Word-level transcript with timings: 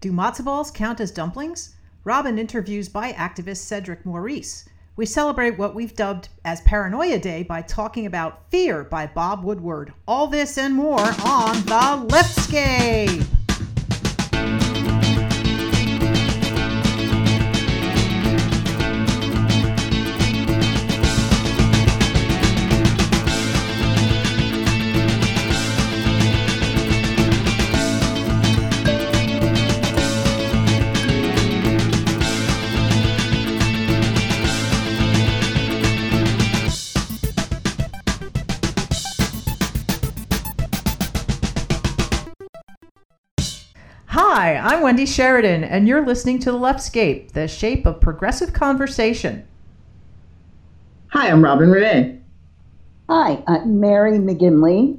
Do 0.00 0.12
matzo 0.12 0.44
balls 0.44 0.70
count 0.70 1.00
as 1.00 1.10
dumplings? 1.10 1.74
Robin 2.04 2.38
interviews 2.38 2.88
bi 2.88 3.12
activist 3.14 3.62
Cedric 3.62 4.06
Maurice. 4.06 4.68
We 4.94 5.06
celebrate 5.06 5.58
what 5.58 5.74
we've 5.74 5.96
dubbed 5.96 6.28
as 6.44 6.60
Paranoia 6.60 7.18
Day 7.18 7.42
by 7.42 7.62
talking 7.62 8.06
about 8.06 8.48
Fear 8.48 8.84
by 8.84 9.08
Bob 9.08 9.42
Woodward. 9.42 9.92
All 10.06 10.28
this 10.28 10.56
and 10.56 10.72
more 10.72 11.00
on 11.00 11.56
The 11.62 12.06
Leftscape. 12.08 13.37
I'm 44.68 44.82
Wendy 44.82 45.06
Sheridan, 45.06 45.64
and 45.64 45.88
you're 45.88 46.04
listening 46.04 46.40
to 46.40 46.52
The 46.52 46.58
Leftscape, 46.58 47.32
the 47.32 47.48
shape 47.48 47.86
of 47.86 48.02
progressive 48.02 48.52
conversation. 48.52 49.48
Hi, 51.06 51.30
I'm 51.30 51.42
Robin 51.42 51.70
Renee. 51.70 52.20
Hi, 53.08 53.42
I'm 53.46 53.80
Mary 53.80 54.18
McGinley, 54.18 54.98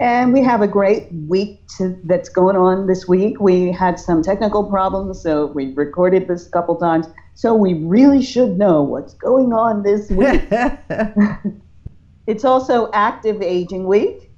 and 0.00 0.32
we 0.32 0.42
have 0.42 0.62
a 0.62 0.66
great 0.66 1.12
week 1.28 1.64
to, 1.78 1.96
that's 2.02 2.28
going 2.28 2.56
on 2.56 2.88
this 2.88 3.06
week. 3.06 3.38
We 3.38 3.70
had 3.70 4.00
some 4.00 4.20
technical 4.20 4.64
problems, 4.64 5.22
so 5.22 5.46
we 5.46 5.72
recorded 5.74 6.26
this 6.26 6.48
a 6.48 6.50
couple 6.50 6.74
times. 6.74 7.06
So 7.34 7.54
we 7.54 7.74
really 7.74 8.20
should 8.20 8.58
know 8.58 8.82
what's 8.82 9.14
going 9.14 9.52
on 9.52 9.84
this 9.84 10.10
week. 10.10 10.42
it's 12.26 12.44
also 12.44 12.90
Active 12.92 13.40
Aging 13.42 13.86
Week, 13.86 14.28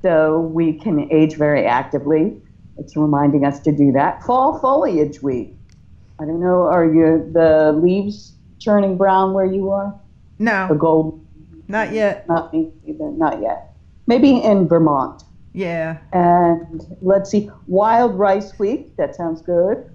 so 0.00 0.42
we 0.42 0.74
can 0.74 1.10
age 1.10 1.34
very 1.34 1.66
actively. 1.66 2.40
It's 2.78 2.96
reminding 2.96 3.44
us 3.44 3.60
to 3.60 3.72
do 3.72 3.92
that. 3.92 4.22
Fall 4.22 4.58
Foliage 4.58 5.22
Week. 5.22 5.54
I 6.20 6.24
don't 6.24 6.40
know, 6.40 6.62
are 6.62 6.84
you 6.84 7.28
the 7.32 7.72
leaves 7.72 8.32
turning 8.58 8.96
brown 8.96 9.34
where 9.34 9.44
you 9.44 9.70
are? 9.70 9.94
No. 10.38 10.68
The 10.68 10.74
gold? 10.74 11.22
not 11.68 11.92
yet. 11.92 12.28
Not 12.28 12.52
me 12.52 12.70
either, 12.86 13.10
not 13.10 13.40
yet. 13.40 13.72
Maybe 14.06 14.38
in 14.38 14.68
Vermont. 14.68 15.22
Yeah. 15.52 15.98
And 16.12 16.96
let's 17.00 17.30
see, 17.30 17.50
Wild 17.66 18.14
Rice 18.14 18.58
Week. 18.58 18.94
That 18.96 19.16
sounds 19.16 19.42
good. 19.42 19.90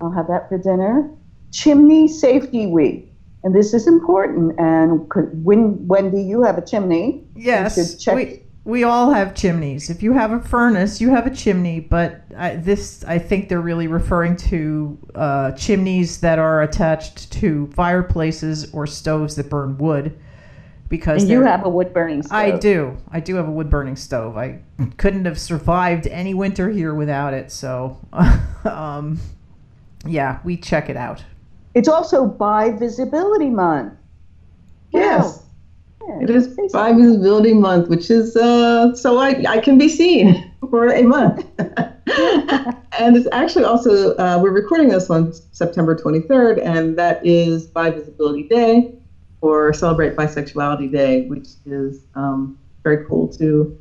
I'll 0.00 0.10
have 0.10 0.28
that 0.28 0.48
for 0.48 0.58
dinner. 0.58 1.10
Chimney 1.50 2.06
Safety 2.06 2.66
Week. 2.66 3.10
And 3.42 3.54
this 3.54 3.74
is 3.74 3.86
important. 3.86 4.58
And 4.58 5.08
could, 5.10 5.44
when, 5.44 5.86
Wendy, 5.86 6.22
you 6.22 6.42
have 6.42 6.58
a 6.58 6.62
chimney. 6.62 7.24
Yes. 7.34 8.06
We, 8.06 8.42
we 8.64 8.82
all 8.82 9.12
have 9.12 9.34
chimneys. 9.34 9.90
If 9.90 10.02
you 10.02 10.14
have 10.14 10.32
a 10.32 10.40
furnace, 10.40 11.00
you 11.00 11.10
have 11.10 11.26
a 11.26 11.34
chimney. 11.34 11.80
But 11.80 12.22
I, 12.36 12.56
this, 12.56 13.04
I 13.04 13.18
think 13.18 13.48
they're 13.48 13.60
really 13.60 13.86
referring 13.86 14.36
to 14.36 14.98
uh, 15.14 15.52
chimneys 15.52 16.20
that 16.20 16.38
are 16.38 16.62
attached 16.62 17.30
to 17.32 17.66
fireplaces 17.68 18.72
or 18.72 18.86
stoves 18.86 19.36
that 19.36 19.50
burn 19.50 19.76
wood. 19.76 20.18
Because 20.88 21.22
and 21.22 21.30
you 21.30 21.42
have 21.42 21.64
a 21.64 21.68
wood 21.68 21.92
burning 21.92 22.22
stove. 22.22 22.36
I 22.36 22.50
do. 22.52 22.96
I 23.10 23.20
do 23.20 23.34
have 23.34 23.48
a 23.48 23.50
wood 23.50 23.68
burning 23.68 23.96
stove. 23.96 24.36
I 24.36 24.60
couldn't 24.96 25.24
have 25.24 25.40
survived 25.40 26.06
any 26.06 26.34
winter 26.34 26.68
here 26.68 26.94
without 26.94 27.34
it. 27.34 27.50
So, 27.50 27.98
um, 28.64 29.18
yeah, 30.06 30.38
we 30.44 30.56
check 30.56 30.88
it 30.88 30.96
out. 30.96 31.24
It's 31.74 31.88
also 31.88 32.26
Bi 32.26 32.70
Visibility 32.70 33.50
Month. 33.50 33.94
Yes, 34.92 35.38
Yeah. 35.38 35.43
It 36.20 36.30
is 36.30 36.48
Bi 36.72 36.92
Visibility 36.92 37.54
Month, 37.54 37.88
which 37.88 38.10
is 38.10 38.36
uh, 38.36 38.94
so 38.94 39.18
I, 39.18 39.44
I 39.48 39.58
can 39.58 39.78
be 39.78 39.88
seen 39.88 40.50
for 40.70 40.88
a 40.88 41.02
month. 41.02 41.44
and 41.58 43.16
it's 43.16 43.28
actually 43.32 43.64
also, 43.64 44.14
uh, 44.16 44.38
we're 44.42 44.52
recording 44.52 44.88
this 44.88 45.10
on 45.10 45.32
September 45.52 45.96
23rd, 45.96 46.64
and 46.64 46.96
that 46.98 47.24
is 47.24 47.66
Bi 47.66 47.90
Visibility 47.90 48.44
Day 48.44 48.92
or 49.40 49.72
Celebrate 49.72 50.16
Bisexuality 50.16 50.90
Day, 50.90 51.26
which 51.26 51.48
is 51.66 52.00
um, 52.14 52.58
very 52.82 53.04
cool 53.04 53.28
to 53.28 53.76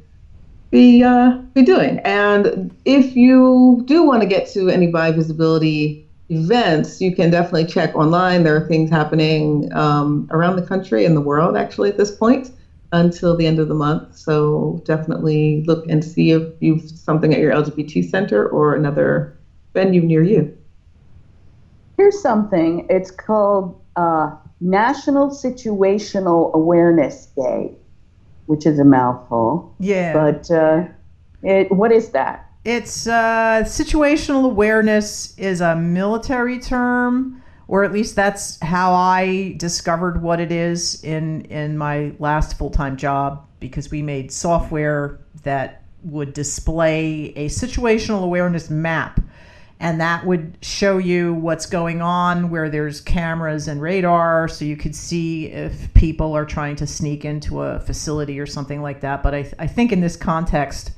be, 0.72 1.04
uh, 1.04 1.38
be 1.54 1.64
doing. 1.64 2.00
And 2.00 2.74
if 2.86 3.16
you 3.16 3.84
do 3.86 4.04
want 4.04 4.22
to 4.22 4.28
get 4.28 4.48
to 4.50 4.70
any 4.70 4.88
Bi 4.88 5.12
Visibility 5.12 6.08
events, 6.30 7.02
you 7.02 7.16
can 7.16 7.30
definitely 7.30 7.66
check 7.66 7.96
online. 7.96 8.44
There 8.44 8.56
are 8.56 8.68
things 8.68 8.90
happening 8.90 9.72
um, 9.74 10.28
around 10.32 10.56
the 10.56 10.66
country 10.66 11.06
and 11.06 11.16
the 11.16 11.22
world 11.22 11.58
actually 11.58 11.90
at 11.90 11.98
this 11.98 12.16
point 12.16 12.52
until 12.92 13.36
the 13.36 13.48
end 13.48 13.60
of 13.60 13.68
the 13.68 13.74
month. 13.74 14.16
So 14.16 14.82
definitely 14.86 15.64
look 15.66 15.86
and 15.90 16.04
see 16.04 16.32
if 16.32 16.44
you've 16.60 16.90
something 16.90 17.34
at 17.34 17.40
your 17.40 17.52
LGBT 17.52 18.10
center 18.10 18.48
or 18.48 18.76
another 18.76 19.38
venue 19.74 20.02
near 20.02 20.24
you. 20.24 20.56
Here's 21.98 22.22
something. 22.22 22.86
It's 22.90 23.12
called 23.12 23.80
uh, 23.96 24.36
National 24.62 25.30
Situational 25.30 26.54
Awareness 26.54 27.28
Day, 27.36 27.76
which 28.46 28.66
is 28.66 28.80
a 28.80 28.86
mouthful. 28.86 29.76
Yeah. 29.80 30.14
But 30.14 30.52
uh, 30.52 30.86
it, 31.42 31.72
what 31.72 31.92
is 31.92 32.10
that? 32.10 32.43
It's 32.66 33.08
uh, 33.08 33.64
situational 33.66 34.46
awareness 34.46 35.38
is 35.38 35.60
a 35.60 35.76
military 35.76 36.60
term, 36.60 37.44
or 37.68 37.84
at 37.84 37.92
least 37.92 38.16
that's 38.16 38.58
how 38.62 38.94
I 38.94 39.56
discovered 39.58 40.22
what 40.22 40.40
it 40.40 40.52
is 40.52 41.04
in 41.04 41.42
in 41.46 41.78
my 41.78 42.14
last 42.20 42.58
full 42.58 42.70
time 42.70 42.96
job 42.96 43.46
because 43.60 43.92
we 43.92 44.02
made 44.02 44.32
software 44.32 45.20
that 45.44 45.84
would 46.04 46.34
display 46.34 47.34
a 47.36 47.48
situational 47.48 48.24
awareness 48.24 48.70
map. 48.70 49.20
And 49.80 50.00
that 50.00 50.26
would 50.26 50.58
show 50.62 50.98
you 50.98 51.34
what's 51.34 51.66
going 51.66 52.02
on 52.02 52.50
where 52.50 52.70
there's 52.70 53.02
cameras 53.02 53.68
and 53.68 53.82
radar, 53.82 54.48
so 54.48 54.64
you 54.64 54.78
could 54.78 54.96
see 54.96 55.48
if 55.48 55.94
people 55.94 56.34
are 56.34 56.46
trying 56.46 56.78
to 56.78 56.88
sneak 56.88 57.26
into 57.26 57.62
a 57.62 57.82
facility 57.82 58.40
or 58.40 58.46
something 58.46 58.82
like 58.82 59.02
that. 59.02 59.22
But 59.22 59.36
I, 59.36 59.52
I 59.60 59.68
think 59.68 59.92
in 59.92 60.00
this 60.00 60.16
context, 60.16 60.92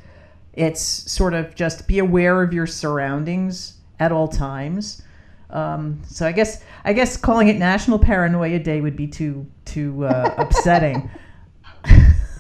it's 0.55 0.81
sort 0.81 1.33
of 1.33 1.55
just 1.55 1.88
be 1.88 1.99
aware 1.99 2.41
of 2.41 2.53
your 2.53 2.67
surroundings 2.67 3.75
at 3.99 4.11
all 4.11 4.27
times. 4.27 5.01
Um, 5.49 6.01
so 6.07 6.25
I 6.25 6.31
guess 6.31 6.63
I 6.83 6.93
guess 6.93 7.17
calling 7.17 7.47
it 7.47 7.57
National 7.57 7.99
Paranoia 7.99 8.59
Day 8.59 8.81
would 8.81 8.95
be 8.95 9.07
too 9.07 9.45
too 9.66 10.05
uh, 10.05 10.33
upsetting. 10.38 11.09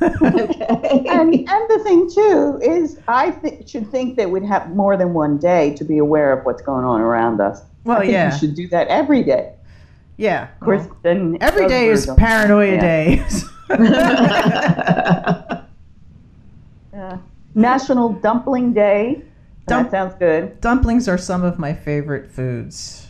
Okay. 0.01 1.05
And, 1.07 1.33
and 1.33 1.69
the 1.69 1.79
thing, 1.83 2.09
too, 2.09 2.59
is 2.61 2.99
I 3.07 3.31
th- 3.31 3.69
should 3.69 3.89
think 3.91 4.17
that 4.17 4.29
we'd 4.29 4.43
have 4.43 4.75
more 4.75 4.97
than 4.97 5.13
one 5.13 5.37
day 5.37 5.73
to 5.75 5.83
be 5.83 5.97
aware 5.99 6.33
of 6.37 6.45
what's 6.45 6.61
going 6.61 6.85
on 6.85 6.99
around 7.01 7.39
us. 7.39 7.61
Well, 7.85 7.97
I 7.97 8.01
think 8.01 8.11
yeah. 8.11 8.33
we 8.33 8.37
should 8.37 8.55
do 8.55 8.67
that 8.69 8.87
every 8.87 9.23
day. 9.23 9.53
Yeah, 10.17 10.49
Of 10.53 10.59
course, 10.61 10.87
then 11.03 11.37
every 11.41 11.67
day 11.67 11.89
is 11.89 12.09
Paranoia 12.17 12.73
Yeah. 12.73 12.81
Day. 12.81 13.23
National 17.55 18.09
Dumpling 18.13 18.73
Day. 18.73 19.23
Dump- 19.67 19.89
that 19.89 19.91
sounds 19.91 20.15
good. 20.19 20.61
Dumplings 20.61 21.07
are 21.07 21.17
some 21.17 21.43
of 21.43 21.57
my 21.57 21.73
favorite 21.73 22.29
foods. 22.29 23.07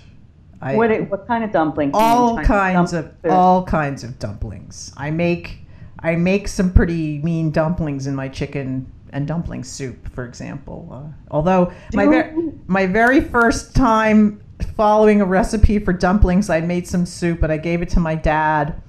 I, 0.61 0.75
What, 0.75 0.89
what 1.09 1.27
kind 1.27 1.43
of 1.43 1.51
dumpling? 1.51 1.91
do 1.91 1.97
you 1.97 2.03
all 2.03 2.41
kinds 2.43 2.93
of 2.93 3.11
all 3.29 3.63
kinds 3.65 4.03
of 4.03 4.17
dumplings. 4.19 4.93
I 4.95 5.11
make 5.11 5.59
I 5.99 6.15
make 6.15 6.47
some 6.47 6.71
pretty 6.71 7.19
mean 7.19 7.51
dumplings 7.51 8.07
in 8.07 8.15
my 8.15 8.29
chicken 8.29 8.89
and 9.11 9.27
dumpling 9.27 9.63
soup, 9.63 10.09
for 10.13 10.25
example. 10.25 10.89
Uh, 10.91 11.11
although 11.29 11.73
my 11.93 12.05
ver- 12.05 12.33
my 12.67 12.85
very 12.85 13.19
first 13.21 13.75
time 13.75 14.41
following 14.75 15.19
a 15.21 15.25
recipe 15.25 15.77
for 15.79 15.91
dumplings, 15.91 16.49
I 16.49 16.61
made 16.61 16.87
some 16.87 17.05
soup 17.05 17.43
and 17.43 17.51
I 17.51 17.57
gave 17.57 17.81
it 17.81 17.89
to 17.89 17.99
my 17.99 18.15
dad, 18.15 18.81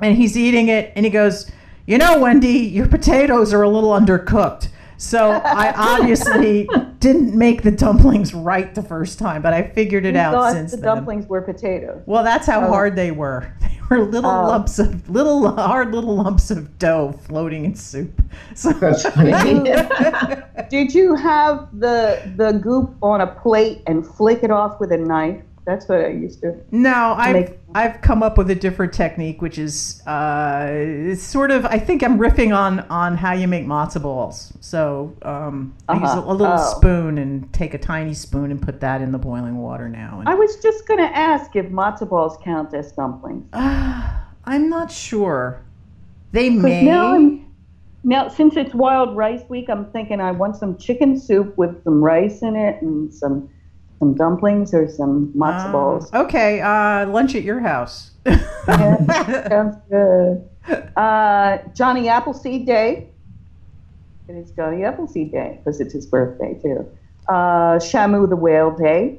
and 0.00 0.16
he's 0.16 0.36
eating 0.36 0.68
it 0.68 0.92
and 0.96 1.04
he 1.06 1.10
goes, 1.10 1.50
"You 1.86 1.98
know, 1.98 2.18
Wendy, 2.18 2.58
your 2.58 2.86
potatoes 2.86 3.52
are 3.52 3.62
a 3.62 3.68
little 3.68 3.90
undercooked." 3.90 4.68
So 4.98 5.32
I 5.32 5.72
obviously 5.98 6.68
didn't 7.00 7.34
make 7.36 7.62
the 7.62 7.72
dumplings 7.72 8.32
right 8.34 8.72
the 8.74 8.82
first 8.82 9.18
time, 9.18 9.42
but 9.42 9.52
I 9.52 9.62
figured 9.62 10.04
it 10.06 10.14
You 10.14 10.20
out 10.20 10.32
thought 10.34 10.52
since 10.52 10.70
the 10.70 10.76
then. 10.76 10.84
dumplings 10.96 11.26
were 11.26 11.40
potatoes. 11.42 12.02
Well, 12.06 12.22
that's 12.22 12.46
how 12.46 12.64
Oh. 12.64 12.68
hard 12.68 12.94
they 12.96 13.10
were. 13.10 13.46
They 13.90 13.98
were 13.98 14.04
little 14.06 14.30
Oh. 14.30 14.46
lumps 14.46 14.78
of 14.78 15.10
little 15.10 15.50
hard 15.50 15.92
little 15.94 16.16
lumps 16.16 16.50
of 16.50 16.78
dough 16.78 17.12
floating 17.26 17.64
in 17.66 17.74
soup. 17.74 18.22
So 18.54 18.70
That's 18.72 19.02
funny. 19.06 19.32
Did 20.70 20.94
you 20.94 21.14
have 21.16 21.68
the 21.78 22.20
the 22.36 22.52
goop 22.52 22.94
on 23.02 23.20
a 23.20 23.26
plate 23.26 23.82
and 23.86 24.06
flick 24.06 24.42
it 24.44 24.50
off 24.50 24.80
with 24.80 24.92
a 24.92 24.96
knife? 24.96 25.42
That's 25.64 25.88
what 25.88 26.00
I 26.00 26.08
used 26.08 26.40
to. 26.40 26.56
No, 26.72 27.14
I've 27.16 27.34
make- 27.34 27.58
I've 27.74 28.00
come 28.00 28.22
up 28.22 28.36
with 28.36 28.50
a 28.50 28.54
different 28.54 28.92
technique, 28.92 29.40
which 29.40 29.58
is 29.58 30.04
uh, 30.08 31.14
sort 31.14 31.50
of 31.52 31.64
I 31.66 31.78
think 31.78 32.02
I'm 32.02 32.18
riffing 32.18 32.54
on 32.56 32.80
on 32.90 33.16
how 33.16 33.32
you 33.32 33.46
make 33.46 33.64
matzo 33.66 34.02
balls. 34.02 34.52
So 34.60 35.14
um, 35.22 35.74
I 35.88 35.94
use 35.94 36.02
a, 36.02 36.06
Uh-huh. 36.18 36.32
a 36.32 36.34
little 36.34 36.56
Oh. 36.58 36.74
spoon 36.76 37.16
and 37.18 37.50
take 37.52 37.74
a 37.74 37.78
tiny 37.78 38.12
spoon 38.12 38.50
and 38.50 38.60
put 38.60 38.80
that 38.80 39.00
in 39.02 39.12
the 39.12 39.18
boiling 39.18 39.56
water 39.58 39.88
now. 39.88 40.18
And, 40.20 40.28
I 40.28 40.34
was 40.34 40.56
just 40.56 40.86
going 40.88 40.98
to 40.98 41.16
ask 41.16 41.54
if 41.54 41.66
matzo 41.66 42.08
balls 42.08 42.36
count 42.42 42.74
as 42.74 42.90
dumplings. 42.92 43.46
Ah, 43.52 44.24
I'm 44.44 44.68
not 44.68 44.90
sure. 44.90 45.60
They 46.32 46.50
may. 46.50 46.82
now 46.84 47.38
Now, 48.04 48.26
since 48.26 48.56
it's 48.56 48.74
Wild 48.74 49.16
Rice 49.16 49.42
Week, 49.48 49.70
I'm 49.70 49.84
thinking 49.92 50.20
I 50.20 50.32
want 50.32 50.56
some 50.56 50.76
chicken 50.76 51.16
soup 51.16 51.56
with 51.56 51.84
some 51.84 52.02
rice 52.02 52.42
in 52.42 52.56
it 52.56 52.82
and 52.82 53.14
some 53.14 53.48
some 54.02 54.14
dumplings 54.14 54.74
or 54.74 54.88
some 54.88 55.32
matzo 55.36 55.66
Ah, 55.68 55.72
balls. 55.72 56.12
okay, 56.12 56.60
uh, 56.60 57.06
lunch 57.06 57.36
at 57.36 57.44
your 57.44 57.60
house. 57.60 58.10
Yeah, 58.26 59.48
sounds 59.48 59.76
good. 59.88 60.48
Uh, 60.96 61.58
Johnny 61.72 62.08
Appleseed 62.08 62.66
Day. 62.66 63.06
It 64.26 64.32
is 64.32 64.50
Johnny 64.52 64.82
Appleseed 64.84 65.30
Day 65.30 65.58
because 65.58 65.80
it's 65.80 65.92
his 65.92 66.06
birthday 66.06 66.58
too. 66.60 66.84
Uh, 67.28 67.78
Shamu 67.78 68.28
the 68.28 68.34
Whale 68.34 68.72
Day. 68.72 69.18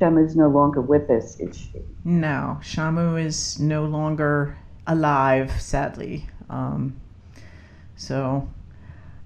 Shamu 0.00 0.26
is 0.26 0.34
no 0.34 0.48
longer 0.48 0.80
with 0.80 1.08
us, 1.08 1.38
is 1.38 1.56
she? 1.56 1.80
No, 2.04 2.58
Shamu 2.62 3.24
is 3.24 3.60
no 3.60 3.84
longer 3.84 4.56
alive, 4.88 5.60
sadly. 5.60 6.26
Um, 6.48 6.96
so, 7.94 8.48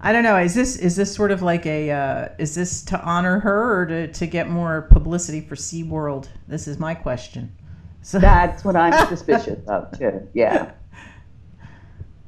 I 0.01 0.11
don't 0.11 0.23
know. 0.23 0.37
Is 0.37 0.53
this 0.53 0.75
is 0.75 0.95
this 0.95 1.13
sort 1.13 1.31
of 1.31 1.41
like 1.41 1.65
a 1.65 1.89
uh, 1.91 2.29
is 2.37 2.53
this 2.55 2.83
to 2.85 3.01
honor 3.01 3.39
her 3.39 3.81
or 3.81 3.85
to, 3.87 4.07
to 4.11 4.27
get 4.27 4.49
more 4.49 4.83
publicity 4.83 5.41
for 5.41 5.55
SeaWorld? 5.55 6.27
This 6.47 6.67
is 6.67 6.77
my 6.79 6.93
question. 6.95 7.55
So, 8.01 8.19
That's 8.19 8.63
what 8.63 8.75
I'm 8.75 9.07
suspicious 9.07 9.67
of 9.67 9.97
too. 9.97 10.27
Yeah. 10.35 10.73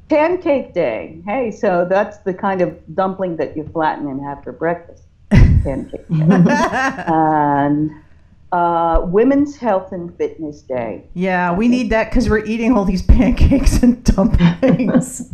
Pancake 0.09 0.73
Day. 0.73 1.21
Hey, 1.23 1.51
so 1.51 1.85
that's 1.87 2.17
the 2.17 2.33
kind 2.33 2.61
of 2.61 2.95
dumpling 2.95 3.37
that 3.37 3.55
you 3.55 3.63
flatten 3.71 4.07
and 4.07 4.19
have 4.25 4.43
for 4.43 4.53
breakfast. 4.53 5.03
Pancake 5.29 6.07
Day. 6.09 6.15
and 6.19 7.91
uh, 8.51 9.01
Women's 9.03 9.55
Health 9.57 9.91
and 9.91 10.17
Fitness 10.17 10.63
Day. 10.63 11.03
yeah, 11.13 11.53
we 11.55 11.67
need 11.67 11.91
that 11.91 12.09
because 12.09 12.27
we're 12.27 12.43
eating 12.45 12.75
all 12.75 12.83
these 12.83 13.01
pancakes 13.03 13.83
and 13.83 14.03
dumplings. 14.03 15.31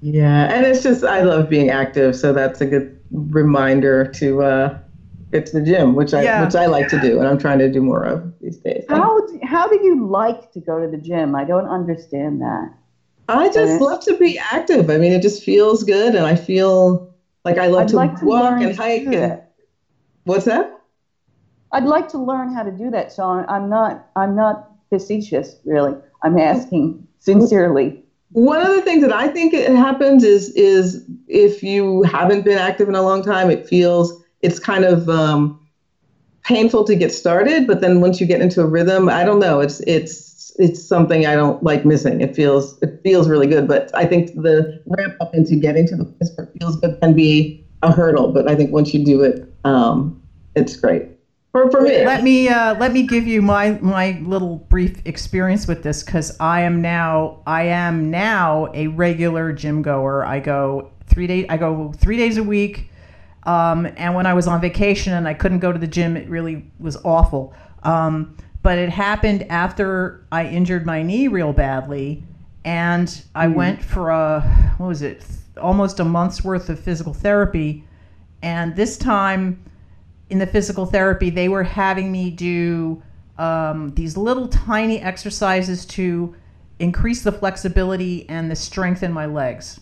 Yeah, 0.00 0.48
and 0.50 0.64
it's 0.64 0.82
just 0.82 1.04
I 1.04 1.20
love 1.22 1.48
being 1.48 1.68
active, 1.70 2.16
so 2.16 2.32
that's 2.32 2.60
a 2.60 2.66
good 2.66 2.86
reminder 3.10 4.04
to 4.06 4.42
uh, 4.42 4.68
get 5.30 5.46
to 5.46 5.52
the 5.58 5.62
gym, 5.62 5.94
which 5.94 6.14
I 6.14 6.22
Yeah. 6.22 6.42
which 6.44 6.54
I 6.54 6.66
like 6.66 6.88
to 6.88 6.98
do, 7.00 7.18
and 7.18 7.28
I'm 7.28 7.36
trying 7.36 7.58
to 7.58 7.68
do 7.68 7.82
more 7.82 8.04
of 8.04 8.22
these 8.40 8.56
days. 8.58 8.84
How 8.88 9.20
how 9.42 9.68
do 9.68 9.78
you 9.82 10.06
like 10.06 10.50
to 10.52 10.60
go 10.60 10.80
to 10.80 10.88
the 10.88 10.96
gym? 10.96 11.34
I 11.34 11.44
don't 11.44 11.66
understand 11.66 12.40
that. 12.40 12.70
I 13.28 13.48
just 13.50 13.80
love 13.80 14.00
to 14.00 14.16
be 14.16 14.38
active. 14.52 14.90
I 14.90 14.96
mean, 14.98 15.12
it 15.12 15.22
just 15.22 15.42
feels 15.42 15.82
good, 15.84 16.14
and 16.14 16.24
I 16.26 16.34
feel 16.34 17.00
like 17.44 17.58
I 17.58 17.66
love 17.66 17.82
I'd 17.82 17.88
to 17.88 17.96
like 17.96 18.22
walk 18.22 18.60
and 18.60 18.74
hike. 18.76 19.02
And 19.06 19.38
what's 20.24 20.46
that? 20.46 20.66
I'd 21.72 21.84
like 21.84 22.08
to 22.08 22.18
learn 22.18 22.52
how 22.52 22.62
to 22.62 22.72
do 22.72 22.90
that. 22.90 23.12
So 23.12 23.24
I'm- 23.24 23.44
I'm 23.48 23.68
not 23.68 23.98
I'm 24.16 24.34
not 24.34 24.56
facetious, 24.88 25.56
really. 25.64 25.94
I'm 26.22 26.38
asking 26.38 27.06
sincerely. 27.18 27.94
One 28.32 28.60
of 28.60 28.68
the 28.68 28.80
things 28.82 29.02
that 29.02 29.12
I 29.12 29.28
think 29.28 29.52
it 29.52 29.70
happens 29.72 30.22
is 30.22 30.48
is 30.50 31.00
if 31.26 31.62
you 31.62 32.02
haven't 32.02 32.42
been 32.42 32.58
active 32.58 32.88
in 32.88 32.94
a 32.94 33.02
long 33.02 33.22
time, 33.22 33.50
it 33.50 33.64
feels 33.64 34.14
it's 34.40 34.58
kind 34.58 34.84
of 34.84 35.08
um, 35.08 35.52
painful 36.44 36.84
to 36.84 36.94
get 36.96 37.12
started. 37.12 37.66
But 37.66 37.80
then 37.80 38.00
once 38.00 38.20
you 38.20 38.26
get 38.26 38.40
into 38.40 38.60
a 38.60 38.66
rhythm, 38.66 39.08
I 39.08 39.24
don't 39.24 39.40
know. 39.40 39.60
It's 39.60 39.80
it's 39.86 40.52
it's 40.58 40.80
something 40.80 41.26
I 41.26 41.34
don't 41.34 41.60
like 41.62 41.84
missing. 41.84 42.20
It 42.20 42.34
feels 42.34 42.76
it 42.82 42.90
feels 43.02 43.28
really 43.28 43.48
good. 43.48 43.66
But 43.66 43.90
I 43.94 44.06
think 44.06 44.30
the 44.32 44.64
ramp 44.98 45.14
up 45.20 45.30
into 45.32 45.56
getting 45.56 45.86
to 45.86 45.96
the 45.96 46.04
place 46.04 46.30
where 46.36 46.44
it 46.44 46.58
feels 46.60 46.76
good 46.76 46.94
can 47.02 47.14
be 47.14 47.50
a 47.82 47.92
hurdle. 47.92 48.28
But 48.28 48.48
I 48.48 48.54
think 48.54 48.70
once 48.70 48.94
you 48.94 49.00
do 49.00 49.22
it, 49.22 49.40
um, 49.64 50.14
it's 50.54 50.76
great. 50.76 51.04
For 51.52 51.68
for 51.68 51.80
me, 51.80 52.06
let 52.06 52.22
me 52.22 52.48
uh, 52.48 52.78
let 52.78 52.92
me 52.92 53.04
give 53.04 53.26
you 53.26 53.42
my 53.42 53.72
my 53.80 54.20
little 54.22 54.56
brief 54.56 55.04
experience 55.04 55.66
with 55.66 55.82
this 55.82 56.04
because 56.04 56.36
I 56.38 56.60
am 56.60 56.80
now 56.80 57.42
I 57.44 57.62
am 57.64 58.08
now 58.08 58.70
a 58.72 58.86
regular 58.86 59.52
gym 59.52 59.82
goer. 59.82 60.24
I 60.24 60.38
go 60.38 60.92
three 61.06 61.26
days 61.26 61.46
I 61.48 61.56
go 61.56 61.92
three 61.96 62.16
days 62.16 62.36
a 62.36 62.42
week, 62.42 62.88
um, 63.44 63.88
and 63.96 64.14
when 64.14 64.26
I 64.26 64.34
was 64.34 64.46
on 64.46 64.60
vacation 64.60 65.12
and 65.12 65.26
I 65.26 65.34
couldn't 65.34 65.58
go 65.58 65.72
to 65.72 65.78
the 65.78 65.88
gym, 65.88 66.16
it 66.16 66.28
really 66.28 66.70
was 66.78 66.96
awful. 67.04 67.52
Um, 67.82 68.36
but 68.62 68.78
it 68.78 68.90
happened 68.90 69.42
after 69.50 70.24
I 70.30 70.46
injured 70.46 70.86
my 70.86 71.02
knee 71.02 71.26
real 71.26 71.52
badly, 71.52 72.22
and 72.64 73.24
I 73.34 73.48
went 73.48 73.82
for 73.82 74.10
a 74.10 74.40
what 74.78 74.86
was 74.86 75.02
it 75.02 75.26
almost 75.60 75.98
a 75.98 76.04
month's 76.04 76.44
worth 76.44 76.68
of 76.68 76.78
physical 76.78 77.12
therapy, 77.12 77.82
and 78.40 78.76
this 78.76 78.96
time 78.96 79.64
in 80.30 80.38
the 80.38 80.46
physical 80.46 80.86
therapy, 80.86 81.28
they 81.30 81.48
were 81.48 81.64
having 81.64 82.10
me 82.10 82.30
do 82.30 83.02
um, 83.38 83.92
these 83.94 84.16
little 84.16 84.48
tiny 84.48 85.00
exercises 85.00 85.84
to 85.86 86.34
increase 86.78 87.22
the 87.22 87.32
flexibility 87.32 88.28
and 88.28 88.50
the 88.50 88.56
strength 88.56 89.02
in 89.02 89.12
my 89.12 89.26
legs. 89.26 89.80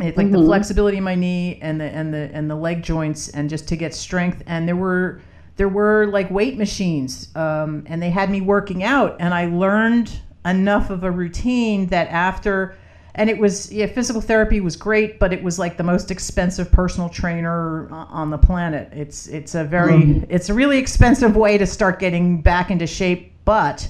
It's 0.00 0.16
like 0.16 0.30
the 0.32 0.38
Mhm. 0.38 0.46
flexibility 0.46 0.96
in 0.96 1.04
my 1.04 1.14
knee 1.14 1.58
and 1.60 1.80
the 1.80 1.84
and 1.84 2.14
the 2.14 2.30
and 2.32 2.50
the 2.50 2.54
leg 2.54 2.82
joints, 2.82 3.28
and 3.28 3.50
just 3.50 3.68
to 3.68 3.76
get 3.76 3.94
strength. 3.94 4.42
And 4.46 4.66
there 4.66 4.76
were 4.76 5.20
there 5.56 5.68
were 5.68 6.06
like 6.06 6.30
weight 6.30 6.56
machines, 6.56 7.28
um, 7.36 7.82
and 7.86 8.02
they 8.02 8.10
had 8.10 8.30
me 8.30 8.40
working 8.40 8.82
out, 8.82 9.16
and 9.20 9.34
I 9.34 9.46
learned 9.46 10.10
enough 10.46 10.88
of 10.88 11.04
a 11.04 11.10
routine 11.10 11.86
that 11.88 12.08
after 12.08 12.74
and 13.14 13.28
it 13.28 13.38
was 13.38 13.70
yeah 13.72 13.86
physical 13.86 14.20
therapy 14.20 14.60
was 14.60 14.76
great 14.76 15.18
but 15.18 15.32
it 15.32 15.42
was 15.42 15.58
like 15.58 15.76
the 15.76 15.82
most 15.82 16.10
expensive 16.10 16.70
personal 16.72 17.08
trainer 17.08 17.88
on 17.90 18.30
the 18.30 18.38
planet. 18.38 18.88
It's 18.92 19.26
it's 19.26 19.54
a 19.54 19.64
very 19.64 19.94
mm-hmm. 19.94 20.24
it's 20.30 20.48
a 20.48 20.54
really 20.54 20.78
expensive 20.78 21.36
way 21.36 21.58
to 21.58 21.66
start 21.66 21.98
getting 21.98 22.40
back 22.40 22.70
into 22.70 22.86
shape 22.86 23.32
but 23.44 23.88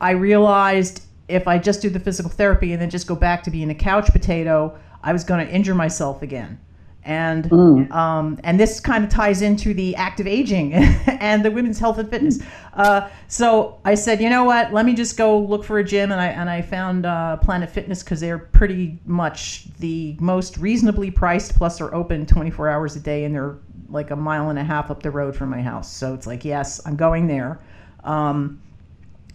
i 0.00 0.10
realized 0.12 1.02
if 1.28 1.46
i 1.48 1.58
just 1.58 1.82
do 1.82 1.90
the 1.90 2.00
physical 2.00 2.30
therapy 2.30 2.72
and 2.72 2.80
then 2.80 2.90
just 2.90 3.06
go 3.06 3.14
back 3.14 3.42
to 3.42 3.50
being 3.50 3.70
a 3.70 3.74
couch 3.74 4.10
potato 4.12 4.76
i 5.02 5.12
was 5.12 5.24
going 5.24 5.44
to 5.44 5.52
injure 5.52 5.74
myself 5.74 6.22
again 6.22 6.58
and 7.04 7.50
Mm. 7.50 7.90
um, 7.92 8.38
and 8.44 8.60
this 8.60 8.78
kind 8.80 9.02
of 9.04 9.10
ties 9.10 9.42
into 9.42 9.74
the 9.74 9.96
active 9.96 10.26
aging 10.26 10.72
and 11.06 11.44
the 11.44 11.50
women's 11.50 11.78
health 11.78 11.98
and 11.98 12.08
fitness. 12.08 12.38
Uh, 12.74 13.08
so 13.28 13.78
I 13.84 13.94
said, 13.94 14.20
you 14.20 14.30
know 14.30 14.44
what? 14.44 14.72
Let 14.72 14.86
me 14.86 14.94
just 14.94 15.16
go 15.16 15.38
look 15.38 15.64
for 15.64 15.78
a 15.78 15.84
gym, 15.84 16.12
and 16.12 16.20
I 16.20 16.26
and 16.28 16.48
I 16.48 16.62
found 16.62 17.06
uh, 17.06 17.36
Planet 17.38 17.70
Fitness 17.70 18.02
because 18.02 18.20
they're 18.20 18.38
pretty 18.38 18.98
much 19.04 19.66
the 19.78 20.16
most 20.20 20.58
reasonably 20.58 21.10
priced. 21.10 21.56
Plus, 21.56 21.80
are 21.80 21.94
open 21.94 22.24
24 22.26 22.68
hours 22.68 22.96
a 22.96 23.00
day, 23.00 23.24
and 23.24 23.34
they're 23.34 23.56
like 23.88 24.10
a 24.10 24.16
mile 24.16 24.48
and 24.50 24.58
a 24.58 24.64
half 24.64 24.90
up 24.90 25.02
the 25.02 25.10
road 25.10 25.36
from 25.36 25.50
my 25.50 25.60
house. 25.60 25.92
So 25.92 26.14
it's 26.14 26.26
like, 26.26 26.44
yes, 26.44 26.80
I'm 26.86 26.96
going 26.96 27.26
there. 27.26 27.60
Um, 28.04 28.60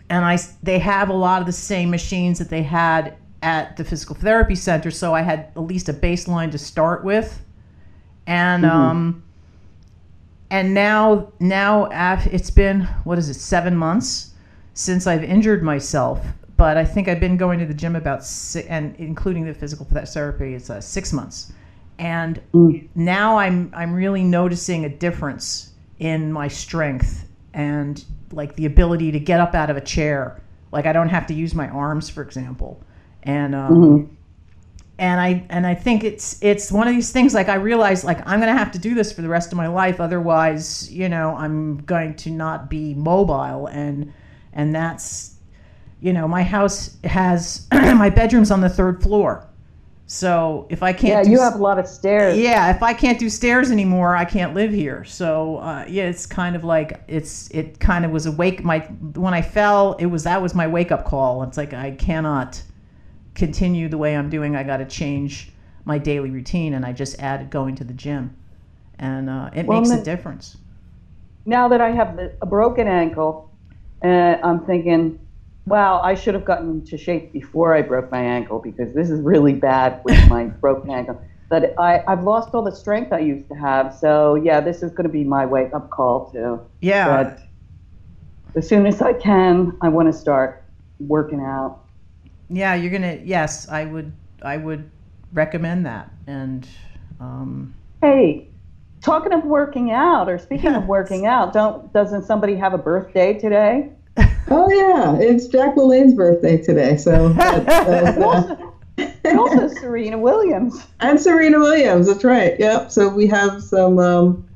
and 0.09 0.23
I 0.25 0.37
they 0.63 0.79
have 0.79 1.09
a 1.09 1.13
lot 1.13 1.41
of 1.41 1.45
the 1.47 1.53
same 1.53 1.89
machines 1.89 2.39
that 2.39 2.49
they 2.49 2.63
had 2.63 3.17
at 3.43 3.77
the 3.77 3.83
physical 3.83 4.15
therapy 4.15 4.55
center. 4.55 4.89
So 4.89 5.13
I 5.13 5.21
had 5.21 5.51
at 5.55 5.59
least 5.61 5.89
a 5.89 5.93
baseline 5.93 6.51
to 6.51 6.57
start 6.57 7.03
with 7.03 7.43
and 8.27 8.65
um 8.65 9.23
and 10.51 10.73
now 10.73 11.31
now 11.39 11.87
it's 12.31 12.51
been 12.51 12.81
what 13.03 13.17
is 13.17 13.29
it 13.29 13.33
seven 13.35 13.75
months 13.75 14.33
since 14.73 15.07
i've 15.07 15.23
injured 15.23 15.63
myself 15.63 16.25
but 16.57 16.77
i 16.77 16.85
think 16.85 17.07
i've 17.07 17.19
been 17.19 17.37
going 17.37 17.57
to 17.59 17.65
the 17.65 17.73
gym 17.73 17.95
about 17.95 18.23
six 18.23 18.67
and 18.67 18.95
including 18.97 19.45
the 19.45 19.53
physical 19.53 19.85
therapy 19.85 20.53
it's 20.53 20.69
uh, 20.69 20.79
six 20.79 21.11
months 21.13 21.51
and 21.99 22.41
Mm. 22.53 22.87
now 22.95 23.37
i'm 23.37 23.71
i'm 23.73 23.93
really 23.93 24.23
noticing 24.23 24.85
a 24.85 24.89
difference 24.89 25.73
in 25.99 26.31
my 26.31 26.47
strength 26.47 27.27
and 27.53 28.05
like 28.31 28.55
the 28.55 28.65
ability 28.65 29.11
to 29.11 29.19
get 29.19 29.39
up 29.39 29.55
out 29.55 29.69
of 29.69 29.77
a 29.77 29.81
chair 29.81 30.41
like 30.71 30.85
i 30.85 30.93
don't 30.93 31.09
have 31.09 31.25
to 31.27 31.33
use 31.33 31.55
my 31.55 31.67
arms 31.69 32.09
for 32.09 32.21
example 32.21 32.79
and 33.23 33.55
um, 33.55 33.71
Mhm. 33.71 34.16
And 34.99 35.21
I 35.21 35.45
and 35.49 35.67
I 35.67 35.75
think 35.75 36.03
it's 36.03 36.41
it's 36.41 36.71
one 36.71 36.87
of 36.87 36.93
these 36.93 37.11
things 37.11 37.33
like 37.33 37.49
I 37.49 37.55
realize 37.55 38.03
like 38.03 38.25
I'm 38.27 38.39
gonna 38.39 38.57
have 38.57 38.71
to 38.71 38.79
do 38.79 38.95
this 38.95 39.11
for 39.11 39.21
the 39.21 39.29
rest 39.29 39.51
of 39.51 39.57
my 39.57 39.67
life 39.67 39.99
otherwise 39.99 40.91
you 40.91 41.07
know 41.09 41.35
I'm 41.35 41.77
going 41.83 42.15
to 42.15 42.31
not 42.31 42.69
be 42.69 42.93
mobile. 42.93 43.67
And 43.67 44.11
and 44.53 44.73
that's 44.73 45.35
you 46.01 46.13
know 46.13 46.27
my 46.27 46.43
house 46.43 46.97
has 47.03 47.67
my 47.71 48.09
bedroom's 48.09 48.51
on 48.51 48.61
the 48.61 48.69
third 48.69 49.01
floor. 49.03 49.47
So 50.09 50.67
if 50.69 50.81
I 50.83 50.93
can't 50.93 51.09
Yeah, 51.09 51.23
do 51.23 51.31
you 51.31 51.41
have 51.41 51.55
a 51.55 51.61
lot 51.61 51.77
of 51.79 51.85
stairs. 51.87 52.37
yeah 52.37 52.73
if 52.73 52.81
I 52.81 52.93
can't 52.93 53.19
do 53.19 53.29
stairs 53.29 53.69
anymore 53.71 54.15
I 54.15 54.25
can't 54.25 54.53
live 54.55 54.71
here. 54.71 55.03
So 55.03 55.57
uh, 55.57 55.85
yeah 55.87 56.05
it's 56.05 56.25
kind 56.25 56.55
of 56.55 56.63
like 56.63 57.03
it's 57.07 57.51
it 57.51 57.79
kind 57.79 58.03
of 58.05 58.11
was 58.11 58.25
a 58.25 58.31
wake 58.31 58.63
my 58.63 58.79
when 58.79 59.33
I 59.33 59.41
fell 59.43 59.93
it 59.99 60.07
was 60.07 60.23
that 60.23 60.41
was 60.41 60.55
my 60.55 60.65
wake 60.65 60.91
up 60.91 61.05
call. 61.05 61.43
It's 61.43 61.57
like 61.57 61.73
I 61.73 61.91
cannot 61.91 62.63
continue 63.37 63.87
the 63.89 63.97
way 63.97 64.17
I'm 64.17 64.29
doing, 64.29 64.55
I 64.57 64.63
got 64.63 64.77
to 64.77 64.85
change 64.85 65.51
my 65.85 65.97
daily 65.97 66.29
routine. 66.31 66.73
And 66.73 66.85
I 66.85 66.91
just 66.93 67.19
added 67.19 67.49
going 67.49 67.75
to 67.75 67.85
the 67.85 67.93
gym, 67.93 68.35
and 68.99 69.29
uh, 69.29 69.51
it 69.55 69.65
Well, 69.65 69.79
makes 69.81 69.91
a 69.91 70.03
difference. 70.03 70.57
now 71.45 71.69
that 71.69 71.81
I 71.81 71.91
have 71.91 72.17
the, 72.17 72.33
a 72.41 72.45
broken 72.45 72.87
ankle, 72.87 73.49
uh, 74.03 74.07
I'm 74.43 74.65
thinking, 74.65 75.19
wow, 75.65 76.01
I 76.01 76.15
should 76.15 76.33
have 76.33 76.45
gotten 76.45 76.69
into 76.71 76.97
shape 76.97 77.33
before 77.33 77.73
I 77.75 77.81
broke 77.81 78.11
my 78.11 78.21
ankle 78.21 78.59
because 78.59 78.93
this 78.93 79.09
is 79.09 79.21
really 79.21 79.53
bad 79.53 80.01
with 80.03 80.25
my 80.27 80.45
broken 80.45 80.89
ankle. 80.91 81.21
But 81.49 81.73
I, 81.79 82.03
I've 82.07 82.23
lost 82.23 82.53
all 82.53 82.63
the 82.63 82.75
strength 82.75 83.13
I 83.13 83.19
used 83.19 83.47
to 83.49 83.55
have. 83.55 83.93
So, 83.93 84.35
yeah, 84.35 84.59
this 84.61 84.83
is 84.83 84.91
going 84.91 85.05
to 85.07 85.13
be 85.13 85.23
my 85.23 85.45
wake 85.45 85.73
up 85.73 85.89
call, 85.89 86.31
too. 86.31 86.61
Yeah. 86.81 87.23
But 87.23 87.39
as 88.55 88.67
soon 88.67 88.85
as 88.85 89.01
I 89.01 89.13
can, 89.13 89.77
I 89.81 89.89
want 89.89 90.11
to 90.11 90.13
start 90.13 90.65
working 90.99 91.39
out. 91.41 91.86
Yeah, 92.49 92.75
you're 92.75 92.91
gonna. 92.91 93.19
Yes, 93.23 93.67
I 93.69 93.85
would. 93.85 94.11
I 94.41 94.57
would 94.57 94.89
recommend 95.33 95.85
that. 95.85 96.09
And 96.27 96.67
um, 97.19 97.73
Hey, 98.01 98.47
talking 99.01 99.33
of 99.33 99.43
working 99.43 99.91
out, 99.91 100.29
or 100.29 100.37
speaking 100.37 100.73
of 100.75 100.85
working 100.87 101.25
out, 101.25 101.53
don't 101.53 101.91
doesn't 101.93 102.23
somebody 102.23 102.55
have 102.55 102.73
a 102.73 102.77
birthday 102.77 103.33
today? 103.33 103.89
Oh 104.49 104.69
yeah, 104.71 105.17
it's 105.19 105.45
Jack 105.47 105.75
LaLanne's 105.75 106.13
birthday 106.13 106.55
today, 106.57 106.95
so 106.95 107.29
that- 107.33 107.65
that- 107.65 108.17
uh, 108.17 108.55
And 109.25 109.37
also 109.37 109.67
Serena 109.81 110.17
Williams. 110.17 110.87
and 111.01 111.19
Serena 111.19 111.59
Williams. 111.59 112.07
That's 112.07 112.23
right. 112.23 112.57
Yep. 112.57 112.89
So 112.89 113.09
we 113.09 113.27
have 113.27 113.61
some 113.61 113.99
um, 113.99 114.47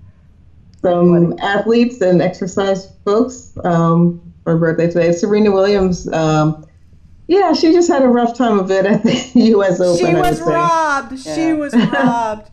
some 0.82 1.36
athletes 1.40 2.00
and 2.00 2.22
exercise 2.22 2.88
folks 3.04 3.52
um, 3.66 4.20
for 4.46 4.58
birthday 4.58 4.88
today. 4.88 5.12
Serena 5.12 5.52
Williams. 5.52 6.08
Um, 6.14 6.64
yeah, 7.32 7.54
she 7.54 7.72
just 7.72 7.88
had 7.88 8.02
a 8.02 8.10
rough 8.10 8.36
time 8.36 8.60
of 8.60 8.70
it 8.72 8.86
at 8.86 9.04
the 9.04 9.32
U.S. 9.36 9.80
Open. 9.80 10.06
she 10.06 10.14
was 10.14 10.42
robbed. 10.42 11.18
She 11.18 11.54
was 11.54 11.74
robbed. 11.74 12.52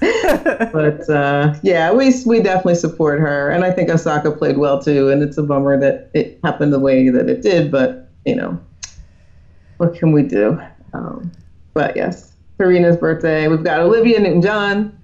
But 0.00 1.08
uh, 1.10 1.54
yeah, 1.62 1.92
we 1.92 2.14
we 2.24 2.40
definitely 2.40 2.76
support 2.76 3.20
her, 3.20 3.50
and 3.50 3.62
I 3.62 3.70
think 3.70 3.90
Osaka 3.90 4.32
played 4.32 4.56
well 4.56 4.82
too. 4.82 5.10
And 5.10 5.22
it's 5.22 5.36
a 5.36 5.42
bummer 5.42 5.78
that 5.78 6.10
it 6.14 6.40
happened 6.42 6.72
the 6.72 6.80
way 6.80 7.10
that 7.10 7.28
it 7.28 7.42
did, 7.42 7.70
but 7.70 8.08
you 8.24 8.34
know, 8.34 8.58
what 9.76 9.94
can 9.94 10.12
we 10.12 10.22
do? 10.22 10.58
Um, 10.94 11.30
but 11.74 11.94
yes, 11.94 12.32
Serena's 12.56 12.96
birthday. 12.96 13.48
We've 13.48 13.62
got 13.62 13.80
Olivia 13.80 14.18
Newton-John. 14.18 14.98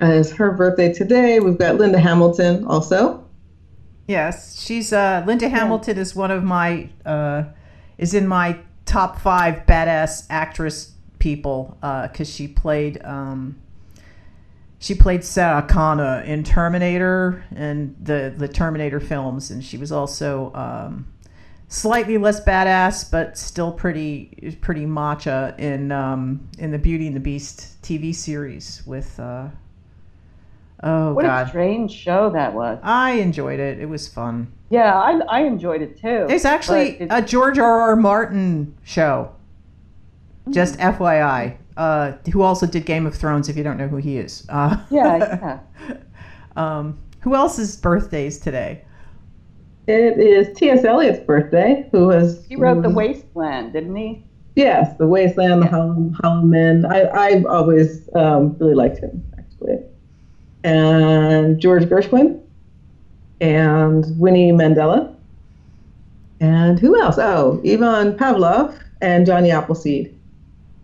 It's 0.00 0.30
her 0.32 0.52
birthday 0.52 0.92
today. 0.92 1.40
We've 1.40 1.58
got 1.58 1.76
Linda 1.76 1.98
Hamilton 2.00 2.64
also. 2.64 3.24
Yes, 4.10 4.60
she's 4.60 4.92
uh, 4.92 5.22
Linda 5.24 5.48
Hamilton 5.48 5.96
is 5.96 6.16
one 6.16 6.32
of 6.32 6.42
my 6.42 6.90
uh, 7.06 7.44
is 7.96 8.12
in 8.12 8.26
my 8.26 8.58
top 8.84 9.20
five 9.20 9.66
badass 9.66 10.26
actress 10.28 10.94
people 11.20 11.78
because 11.80 12.28
she 12.28 12.48
played 12.48 13.00
um, 13.04 13.60
she 14.80 14.96
played 14.96 15.22
Sarah 15.22 15.62
Connor 15.62 16.22
in 16.22 16.42
Terminator 16.42 17.44
and 17.54 17.94
the 18.02 18.34
the 18.36 18.48
Terminator 18.48 18.98
films, 18.98 19.52
and 19.52 19.64
she 19.64 19.78
was 19.78 19.92
also 19.92 20.52
um, 20.54 21.06
slightly 21.68 22.18
less 22.18 22.44
badass, 22.44 23.08
but 23.08 23.38
still 23.38 23.70
pretty 23.70 24.58
pretty 24.60 24.86
macha 24.86 25.54
in 25.56 25.92
um, 25.92 26.48
in 26.58 26.72
the 26.72 26.80
Beauty 26.80 27.06
and 27.06 27.14
the 27.14 27.20
Beast 27.20 27.80
TV 27.80 28.12
series 28.12 28.82
with. 28.84 29.20
Oh 30.82 31.12
What 31.12 31.24
a 31.24 31.28
God, 31.28 31.48
strange 31.48 31.92
show 31.92 32.30
that 32.30 32.54
was. 32.54 32.78
I 32.82 33.12
enjoyed 33.12 33.60
it. 33.60 33.78
It 33.80 33.88
was 33.88 34.08
fun. 34.08 34.50
Yeah, 34.70 34.94
I, 34.98 35.18
I 35.28 35.40
enjoyed 35.42 35.82
it 35.82 36.00
too. 36.00 36.24
There's 36.28 36.44
actually 36.44 36.92
But 36.92 37.00
it- 37.02 37.08
a 37.10 37.26
George 37.26 37.58
R. 37.58 37.80
R. 37.80 37.96
Martin 37.96 38.74
show. 38.82 39.32
Just 40.48 40.78
FYI, 40.78 41.56
uh, 41.76 42.12
who 42.32 42.42
also 42.42 42.66
did 42.66 42.84
Game 42.86 43.06
of 43.06 43.14
Thrones. 43.14 43.48
If 43.48 43.56
you 43.56 43.62
don't 43.62 43.76
know 43.76 43.88
who 43.88 43.98
he 43.98 44.16
is, 44.16 44.46
uh, 44.48 44.78
yeah, 44.90 45.60
yeah. 45.86 45.96
um, 46.56 46.98
who 47.20 47.34
else's 47.34 47.76
birthdays 47.76 48.38
today? 48.38 48.82
It 49.86 50.18
is 50.18 50.56
T.S. 50.56 50.84
Eliot's 50.84 51.20
birthday, 51.20 51.88
who 51.92 52.06
was 52.08 52.44
He 52.46 52.56
wrote 52.56 52.78
Mm-hmm. 52.78 52.82
The 52.82 52.90
Wasteland, 52.90 53.72
didn't 53.74 53.94
he? 53.96 54.24
Yes, 54.56 54.96
The 54.98 55.06
Wasteland, 55.06 55.62
The 55.62 55.66
Hollow, 55.68 56.10
Hollow 56.22 56.42
Men. 56.42 56.84
I, 56.86 57.08
I've 57.10 57.46
always 57.46 58.08
um, 58.14 58.56
really 58.58 58.74
liked 58.74 58.98
him, 58.98 59.22
actually. 59.38 59.76
And 60.62 61.58
George 61.58 61.84
Gershwin, 61.84 62.40
and 63.40 64.18
Winnie 64.18 64.52
Mandela. 64.52 65.14
And 66.40 66.78
who 66.78 67.00
else? 67.00 67.18
Oh, 67.18 67.60
Ivan 67.64 68.16
Pavlov 68.16 68.78
and 69.00 69.26
Johnny 69.26 69.50
Appleseed. 69.50 70.14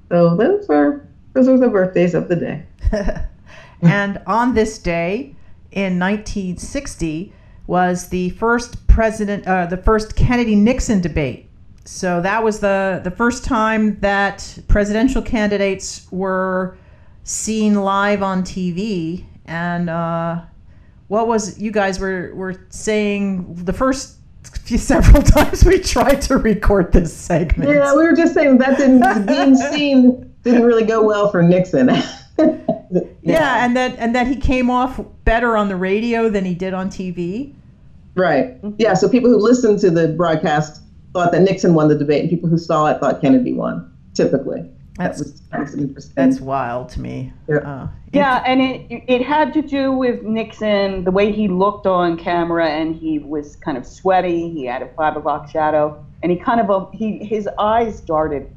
So 0.08 0.36
those 0.36 0.68
are 0.68 1.06
those 1.32 1.48
are 1.48 1.58
the 1.58 1.68
birthdays 1.68 2.14
of 2.14 2.28
the 2.28 2.36
day. 2.36 2.62
and 3.82 4.20
on 4.26 4.54
this 4.54 4.78
day 4.78 5.34
in 5.72 5.98
1960 5.98 7.32
was 7.66 8.08
the 8.08 8.30
first 8.30 8.86
president, 8.86 9.46
uh, 9.46 9.66
the 9.66 9.76
first 9.76 10.16
Kennedy 10.16 10.54
Nixon 10.54 11.00
debate. 11.00 11.48
So 11.84 12.20
that 12.20 12.42
was 12.42 12.60
the 12.60 13.00
the 13.02 13.10
first 13.10 13.44
time 13.44 13.98
that 14.00 14.58
presidential 14.68 15.22
candidates 15.22 16.06
were 16.10 16.76
seen 17.24 17.74
live 17.76 18.22
on 18.22 18.42
TV. 18.42 19.24
And 19.46 19.88
uh, 19.88 20.42
what 21.08 21.28
was 21.28 21.58
you 21.58 21.70
guys 21.70 21.98
were 21.98 22.32
were 22.34 22.60
saying 22.68 23.54
the 23.64 23.72
first 23.72 24.16
few, 24.64 24.78
several 24.94 25.22
times 25.22 25.64
we 25.64 25.78
tried 25.78 26.20
to 26.22 26.36
record 26.36 26.92
this 26.92 27.14
segment. 27.14 27.70
Yeah, 27.70 27.94
we 27.94 28.02
were 28.02 28.16
just 28.16 28.34
saying 28.34 28.58
that 28.58 28.78
didn't 28.78 29.26
being 29.26 29.54
seen 29.56 30.34
didn't 30.42 30.62
really 30.62 30.84
go 30.84 31.02
well 31.04 31.30
for 31.30 31.42
Nixon. 31.42 31.90
Yeah, 33.22 33.64
and 33.64 33.76
that 33.76 33.96
and 33.98 34.14
that 34.14 34.28
he 34.28 34.36
came 34.36 34.70
off 34.70 35.00
better 35.24 35.56
on 35.56 35.68
the 35.68 35.76
radio 35.76 36.28
than 36.28 36.44
he 36.44 36.54
did 36.54 36.74
on 36.74 36.88
TV. 36.88 37.52
Right. 38.14 38.56
Yeah. 38.78 38.94
So 38.94 39.08
people 39.08 39.30
who 39.30 39.38
listened 39.38 39.80
to 39.80 39.90
the 39.90 40.08
broadcast 40.08 40.82
thought 41.12 41.32
that 41.32 41.42
Nixon 41.42 41.74
won 41.74 41.88
the 41.88 41.96
debate, 41.96 42.20
and 42.20 42.30
people 42.30 42.48
who 42.48 42.58
saw 42.58 42.86
it 42.86 43.00
thought 43.00 43.20
Kennedy 43.20 43.52
won. 43.52 43.92
Typically, 44.14 44.70
That's 44.96 45.18
that 45.18 45.24
was, 45.24 45.40
that 45.50 45.60
was 45.60 45.74
interesting. 45.74 46.14
that's 46.14 46.40
wild 46.40 46.88
to 46.90 47.00
me. 47.00 47.32
Yeah. 47.48 47.56
Uh, 47.56 47.88
Yeah, 48.12 48.42
and 48.46 48.60
it 48.62 49.04
it 49.06 49.22
had 49.22 49.52
to 49.54 49.62
do 49.62 49.92
with 49.92 50.22
Nixon, 50.22 51.04
the 51.04 51.10
way 51.10 51.32
he 51.32 51.48
looked 51.48 51.86
on 51.86 52.16
camera, 52.16 52.68
and 52.68 52.94
he 52.94 53.18
was 53.18 53.56
kind 53.56 53.76
of 53.76 53.86
sweaty. 53.86 54.50
He 54.50 54.64
had 54.64 54.82
a 54.82 54.88
five 54.94 55.16
o'clock 55.16 55.50
shadow, 55.50 56.02
and 56.22 56.32
he 56.32 56.38
kind 56.38 56.60
of 56.60 56.70
a, 56.70 56.96
he 56.96 57.18
his 57.18 57.48
eyes 57.58 58.00
darted 58.00 58.50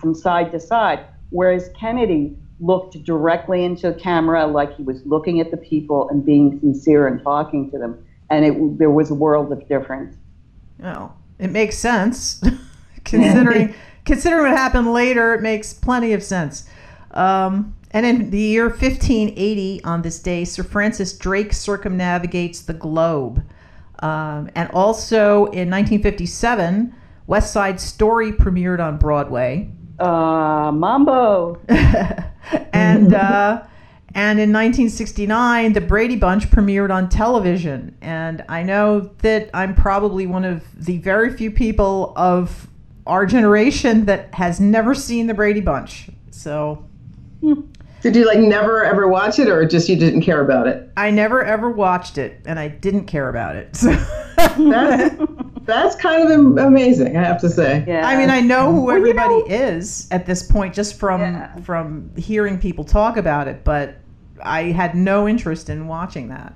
from 0.00 0.14
side 0.14 0.50
to 0.52 0.58
side, 0.58 1.04
whereas 1.30 1.70
Kennedy 1.78 2.36
looked 2.58 3.02
directly 3.04 3.64
into 3.64 3.92
the 3.92 3.98
camera, 3.98 4.46
like 4.46 4.74
he 4.76 4.82
was 4.82 5.04
looking 5.04 5.40
at 5.40 5.50
the 5.50 5.56
people 5.56 6.08
and 6.08 6.24
being 6.24 6.58
sincere 6.60 7.06
and 7.06 7.22
talking 7.22 7.70
to 7.70 7.78
them, 7.78 8.04
and 8.30 8.44
it 8.44 8.78
there 8.78 8.90
was 8.90 9.10
a 9.10 9.14
world 9.14 9.52
of 9.52 9.68
difference. 9.68 10.16
well, 10.78 11.16
it 11.38 11.50
makes 11.50 11.78
sense 11.78 12.42
considering 13.04 13.74
considering 14.04 14.42
what 14.42 14.56
happened 14.56 14.92
later. 14.92 15.34
It 15.34 15.42
makes 15.42 15.72
plenty 15.72 16.12
of 16.12 16.22
sense. 16.22 16.68
Um, 17.12 17.74
and 17.90 18.06
in 18.06 18.30
the 18.30 18.40
year 18.40 18.68
1580, 18.68 19.84
on 19.84 20.02
this 20.02 20.18
day, 20.18 20.44
Sir 20.44 20.62
Francis 20.62 21.16
Drake 21.16 21.52
circumnavigates 21.52 22.62
the 22.62 22.72
globe. 22.72 23.44
Um, 23.98 24.50
and 24.54 24.70
also 24.70 25.46
in 25.46 25.70
1957, 25.70 26.94
West 27.26 27.52
Side 27.52 27.80
Story 27.80 28.32
premiered 28.32 28.80
on 28.80 28.98
Broadway. 28.98 29.70
Uh, 29.98 30.72
Mambo. 30.74 31.60
and 32.72 33.14
uh, 33.14 33.62
and 34.14 34.38
in 34.38 34.52
1969, 34.52 35.72
The 35.72 35.80
Brady 35.80 36.16
Bunch 36.16 36.50
premiered 36.50 36.90
on 36.90 37.08
television. 37.08 37.96
And 38.00 38.44
I 38.48 38.62
know 38.62 39.10
that 39.18 39.48
I'm 39.54 39.74
probably 39.74 40.26
one 40.26 40.44
of 40.44 40.64
the 40.74 40.98
very 40.98 41.34
few 41.34 41.50
people 41.50 42.12
of 42.16 42.68
our 43.06 43.26
generation 43.26 44.04
that 44.06 44.34
has 44.34 44.60
never 44.60 44.94
seen 44.94 45.26
The 45.26 45.34
Brady 45.34 45.60
Bunch. 45.60 46.08
So 46.30 46.84
hmm. 47.40 47.62
Did 48.02 48.16
you 48.16 48.26
like 48.26 48.40
never 48.40 48.84
ever 48.84 49.06
watch 49.06 49.38
it, 49.38 49.48
or 49.48 49.64
just 49.64 49.88
you 49.88 49.94
didn't 49.94 50.22
care 50.22 50.40
about 50.40 50.66
it? 50.66 50.90
I 50.96 51.10
never 51.10 51.44
ever 51.44 51.70
watched 51.70 52.18
it, 52.18 52.40
and 52.46 52.58
I 52.58 52.66
didn't 52.66 53.04
care 53.06 53.28
about 53.28 53.54
it. 53.54 53.76
So 53.76 53.92
That's 54.36 55.14
that's 55.62 55.94
kind 55.96 56.28
of 56.28 56.58
amazing, 56.58 57.16
I 57.16 57.22
have 57.22 57.40
to 57.42 57.48
say. 57.48 57.84
Yeah. 57.86 58.06
I 58.06 58.16
mean, 58.16 58.28
I 58.28 58.40
know 58.40 58.72
who 58.72 58.80
Well, 58.82 58.96
you 58.96 59.02
everybody 59.02 59.34
know- 59.34 59.46
is 59.46 60.08
at 60.10 60.26
this 60.26 60.42
point 60.42 60.74
just 60.74 60.98
from 60.98 61.20
Yeah. 61.20 61.54
from 61.60 62.10
hearing 62.16 62.58
people 62.58 62.82
talk 62.84 63.16
about 63.16 63.46
it, 63.46 63.62
but 63.62 63.98
I 64.42 64.64
had 64.64 64.96
no 64.96 65.28
interest 65.28 65.70
in 65.70 65.86
watching 65.86 66.28
that. 66.28 66.54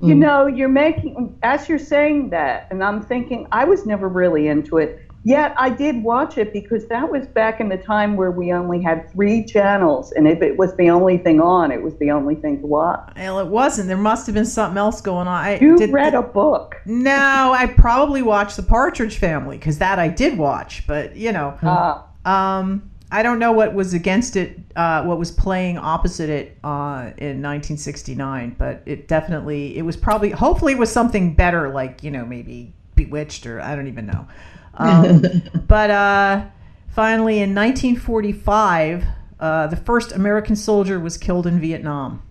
You 0.00 0.14
hmm. 0.14 0.20
know, 0.20 0.46
you're 0.46 0.68
making, 0.68 1.38
as 1.44 1.68
you're 1.68 1.78
saying 1.78 2.30
that, 2.30 2.66
and 2.72 2.82
I'm 2.82 3.00
thinking, 3.00 3.46
I 3.52 3.64
was 3.64 3.86
never 3.86 4.08
really 4.08 4.48
into 4.48 4.78
it. 4.78 5.00
Yet 5.24 5.54
I 5.56 5.70
did 5.70 6.02
watch 6.02 6.36
it 6.36 6.52
because 6.52 6.86
that 6.88 7.10
was 7.10 7.26
back 7.28 7.60
in 7.60 7.68
the 7.68 7.76
time 7.76 8.16
where 8.16 8.30
we 8.30 8.52
only 8.52 8.82
had 8.82 9.10
three 9.12 9.44
channels. 9.44 10.12
And 10.12 10.26
if 10.26 10.42
it 10.42 10.56
was 10.56 10.74
the 10.76 10.90
only 10.90 11.18
thing 11.18 11.40
on, 11.40 11.70
it 11.70 11.80
was 11.80 11.96
the 11.98 12.10
only 12.10 12.34
thing 12.34 12.60
to 12.60 12.66
watch. 12.66 13.12
Well, 13.16 13.38
it 13.38 13.46
wasn't. 13.46 13.88
There 13.88 13.96
must 13.96 14.26
have 14.26 14.34
been 14.34 14.44
something 14.44 14.78
else 14.78 15.00
going 15.00 15.28
on. 15.28 15.44
I 15.44 15.58
You 15.58 15.76
did, 15.76 15.92
read 15.92 16.14
a 16.14 16.22
book. 16.22 16.76
No, 16.86 17.54
I 17.56 17.66
probably 17.66 18.22
watched 18.22 18.56
The 18.56 18.64
Partridge 18.64 19.18
Family 19.18 19.58
because 19.58 19.78
that 19.78 19.98
I 19.98 20.08
did 20.08 20.36
watch. 20.38 20.86
But 20.86 21.16
you 21.16 21.32
know, 21.32 21.56
Uh, 21.62 22.02
um, 22.28 22.90
I 23.12 23.22
don't 23.22 23.38
know 23.38 23.52
what 23.52 23.74
was 23.74 23.92
against 23.92 24.36
it 24.36 24.58
uh, 24.74 25.04
what 25.04 25.18
was 25.18 25.30
playing 25.30 25.76
opposite 25.76 26.30
it 26.30 26.58
uh, 26.64 27.12
in 27.18 27.42
1969, 27.42 28.56
but 28.58 28.82
it 28.86 29.06
definitely 29.06 29.76
it 29.76 29.82
was 29.82 29.96
probably 29.96 30.30
hopefully 30.30 30.72
it 30.72 30.78
was 30.78 30.90
something 30.90 31.34
better, 31.34 31.68
like 31.68 32.02
you 32.02 32.10
know 32.10 32.24
maybe 32.24 32.72
Bewitched 33.04 33.46
or 33.46 33.60
I 33.60 33.74
don't 33.74 33.88
even 33.88 34.06
know. 34.06 34.26
Um, 34.74 35.22
but 35.66 35.90
uh, 35.90 36.46
finally, 36.88 37.40
in 37.40 37.54
1945, 37.54 39.04
uh, 39.40 39.66
the 39.66 39.76
first 39.76 40.12
American 40.12 40.56
soldier 40.56 41.00
was 41.00 41.16
killed 41.16 41.46
in 41.46 41.60
Vietnam. 41.60 42.22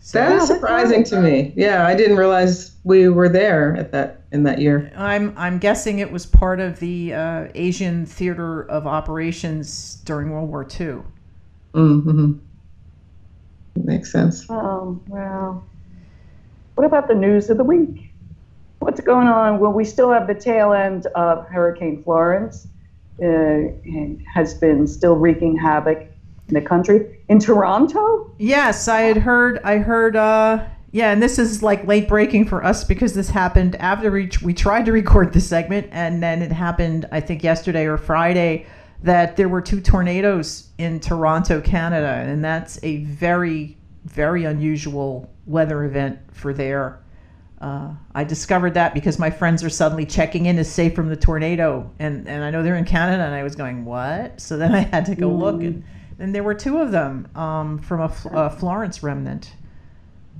So 0.00 0.18
That 0.18 0.32
is 0.36 0.46
surprising 0.46 1.04
to 1.04 1.20
me. 1.20 1.52
Yeah, 1.54 1.86
I 1.86 1.94
didn't 1.94 2.16
realize 2.16 2.74
we 2.84 3.08
were 3.08 3.28
there 3.28 3.76
at 3.76 3.92
that 3.92 4.22
in 4.32 4.44
that 4.44 4.58
year. 4.58 4.90
I'm 4.96 5.34
I'm 5.36 5.58
guessing 5.58 5.98
it 5.98 6.10
was 6.10 6.24
part 6.24 6.60
of 6.60 6.80
the 6.80 7.12
uh, 7.12 7.48
Asian 7.54 8.06
theater 8.06 8.62
of 8.70 8.86
operations 8.86 9.96
during 10.06 10.30
World 10.30 10.48
War 10.48 10.62
II. 10.62 11.02
Mm-hmm. 11.74 12.32
Makes 13.84 14.10
sense. 14.10 14.46
Oh, 14.48 14.98
well. 15.08 15.64
What 16.74 16.86
about 16.86 17.08
the 17.08 17.14
news 17.14 17.50
of 17.50 17.58
the 17.58 17.64
week? 17.64 18.07
What's 18.78 19.00
going 19.00 19.28
on? 19.28 19.58
Well, 19.58 19.72
we 19.72 19.84
still 19.84 20.10
have 20.12 20.26
the 20.26 20.34
tail 20.34 20.72
end 20.72 21.06
of 21.14 21.46
Hurricane 21.46 22.02
Florence. 22.02 22.68
Uh, 23.20 23.72
has 24.32 24.54
been 24.54 24.86
still 24.86 25.16
wreaking 25.16 25.56
havoc 25.56 26.06
in 26.46 26.54
the 26.54 26.60
country. 26.60 27.18
In 27.28 27.40
Toronto? 27.40 28.32
Yes, 28.38 28.86
I 28.86 29.00
had 29.00 29.16
heard. 29.16 29.60
I 29.64 29.78
heard. 29.78 30.14
Uh, 30.14 30.64
yeah, 30.92 31.10
and 31.10 31.20
this 31.20 31.38
is 31.38 31.60
like 31.60 31.84
late 31.84 32.08
breaking 32.08 32.46
for 32.46 32.64
us 32.64 32.84
because 32.84 33.14
this 33.14 33.30
happened 33.30 33.74
after 33.76 34.12
we 34.12 34.30
we 34.42 34.54
tried 34.54 34.86
to 34.86 34.92
record 34.92 35.32
the 35.32 35.40
segment, 35.40 35.88
and 35.90 36.22
then 36.22 36.42
it 36.42 36.52
happened. 36.52 37.08
I 37.10 37.20
think 37.20 37.42
yesterday 37.42 37.86
or 37.86 37.98
Friday 37.98 38.66
that 39.02 39.36
there 39.36 39.48
were 39.48 39.60
two 39.60 39.80
tornadoes 39.80 40.68
in 40.78 41.00
Toronto, 41.00 41.60
Canada, 41.60 42.24
and 42.26 42.44
that's 42.44 42.78
a 42.84 43.04
very 43.04 43.76
very 44.04 44.44
unusual 44.44 45.28
weather 45.44 45.84
event 45.84 46.18
for 46.32 46.52
there. 46.54 47.00
Uh, 47.60 47.92
I 48.14 48.24
discovered 48.24 48.74
that 48.74 48.94
because 48.94 49.18
my 49.18 49.30
friends 49.30 49.64
are 49.64 49.70
suddenly 49.70 50.06
checking 50.06 50.46
in 50.46 50.56
to 50.56 50.64
safe 50.64 50.94
from 50.94 51.08
the 51.08 51.16
tornado, 51.16 51.90
and, 51.98 52.28
and 52.28 52.44
I 52.44 52.50
know 52.50 52.62
they're 52.62 52.76
in 52.76 52.84
Canada, 52.84 53.24
and 53.24 53.34
I 53.34 53.42
was 53.42 53.56
going 53.56 53.84
what? 53.84 54.40
So 54.40 54.56
then 54.56 54.74
I 54.74 54.80
had 54.80 55.04
to 55.06 55.16
go 55.16 55.28
look, 55.28 55.60
and, 55.60 55.82
and 56.20 56.34
there 56.34 56.44
were 56.44 56.54
two 56.54 56.78
of 56.78 56.92
them 56.92 57.26
um, 57.34 57.78
from 57.78 58.00
a, 58.00 58.12
a 58.32 58.50
Florence 58.50 59.02
remnant. 59.02 59.52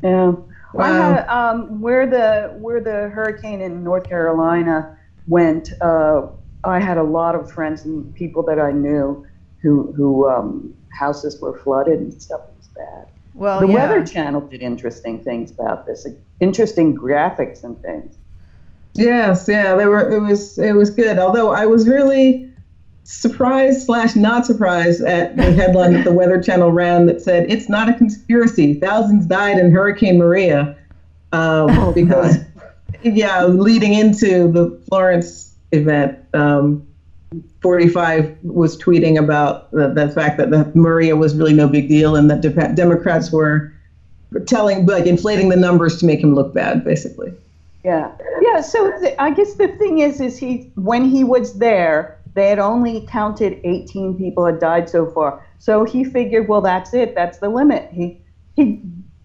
Yeah. 0.03 0.33
I 0.79 0.89
had, 0.89 1.29
um, 1.29 1.81
where 1.81 2.07
the 2.07 2.55
where 2.59 2.81
the 2.81 3.09
hurricane 3.09 3.63
in 3.63 3.83
North 3.83 4.05
Carolina 4.09 4.99
went, 5.27 5.73
uh, 5.81 6.27
I 6.65 6.79
had 6.79 6.99
a 6.99 7.03
lot 7.03 7.35
of 7.35 7.51
friends 7.51 7.85
and 7.85 8.15
people 8.15 8.43
that 8.45 8.61
I 8.61 8.71
knew 8.73 9.27
who 9.63 9.93
who 9.93 10.29
um, 10.29 10.75
houses 10.91 11.41
were 11.41 11.59
flooded 11.59 12.01
and 12.01 12.23
stuff 12.23 12.43
was 12.57 12.69
bad. 12.69 13.09
Well, 13.39 13.61
the 13.61 13.69
yeah. 13.69 13.75
Weather 13.75 14.05
Channel 14.05 14.41
did 14.41 14.63
interesting 14.63 15.23
things 15.23 15.53
about 15.53 15.87
this, 15.87 16.05
interesting 16.41 16.97
graphics 16.97 17.63
and 17.63 17.81
things. 17.81 18.17
Yes, 18.95 19.47
yeah, 19.49 19.77
they 19.77 19.87
were. 19.87 20.11
It 20.11 20.21
was 20.21 20.59
it 20.59 20.73
was 20.73 20.91
good. 20.91 21.21
Although 21.21 21.53
I 21.53 21.65
was 21.65 21.87
really 21.87 22.51
surprised 23.05 23.87
slash 23.87 24.17
not 24.17 24.45
surprised 24.45 25.03
at 25.03 25.37
the 25.37 25.53
headline 25.53 25.93
that 25.93 26.03
the 26.03 26.13
Weather 26.13 26.43
Channel 26.43 26.73
ran 26.73 27.07
that 27.07 27.23
said 27.23 27.49
it's 27.49 27.69
not 27.69 27.89
a 27.89 27.95
conspiracy. 27.95 28.75
Thousands 28.75 29.25
died 29.25 29.57
in 29.57 29.71
Hurricane 29.71 30.19
Maria, 30.19 30.77
um, 31.31 31.95
because 31.95 32.39
yeah, 33.05 33.45
leading 33.45 33.95
into 33.95 34.51
the 34.51 34.77
Florence 34.89 35.55
event. 35.71 36.19
Um, 36.35 36.88
45 37.61 38.31
was 38.43 38.77
tweeting 38.77 39.19
about 39.19 39.71
the, 39.73 39.89
the 39.89 40.09
fact 40.09 40.37
that 40.39 40.51
the 40.51 40.71
Maria 40.75 41.17
was 41.17 41.37
really 41.37 41.53
no 41.53 41.69
big 41.69 41.89
deal 41.89 42.15
and 42.15 42.31
that 42.31 42.41
de- 42.41 42.75
Democrats 42.75 43.33
were 43.33 43.73
telling, 44.47 44.87
like, 44.87 45.07
inflating 45.07 45.49
the 45.49 45.57
numbers 45.57 45.99
to 45.99 46.07
make 46.07 46.21
him 46.21 46.35
look 46.35 46.53
bad, 46.53 46.85
basically. 46.85 47.33
Yeah, 47.85 48.11
yeah. 48.41 48.61
So 48.61 48.93
th- 49.01 49.15
I 49.19 49.31
guess 49.31 49.55
the 49.55 49.69
thing 49.69 49.99
is, 49.99 50.21
is 50.21 50.37
he 50.37 50.67
when 50.75 51.05
he 51.05 51.25
was 51.25 51.55
there, 51.55 52.19
they 52.35 52.49
had 52.49 52.59
only 52.59 53.01
counted 53.09 53.59
18 53.65 54.17
people 54.17 54.45
had 54.45 54.59
died 54.59 54.89
so 54.89 55.07
far. 55.07 55.43
So 55.59 55.85
he 55.85 56.05
figured, 56.05 56.49
well, 56.49 56.61
that's 56.61 56.93
it. 56.93 57.15
That's 57.15 57.39
the 57.39 57.49
limit. 57.49 57.89
He 57.91 58.17
he 58.57 58.79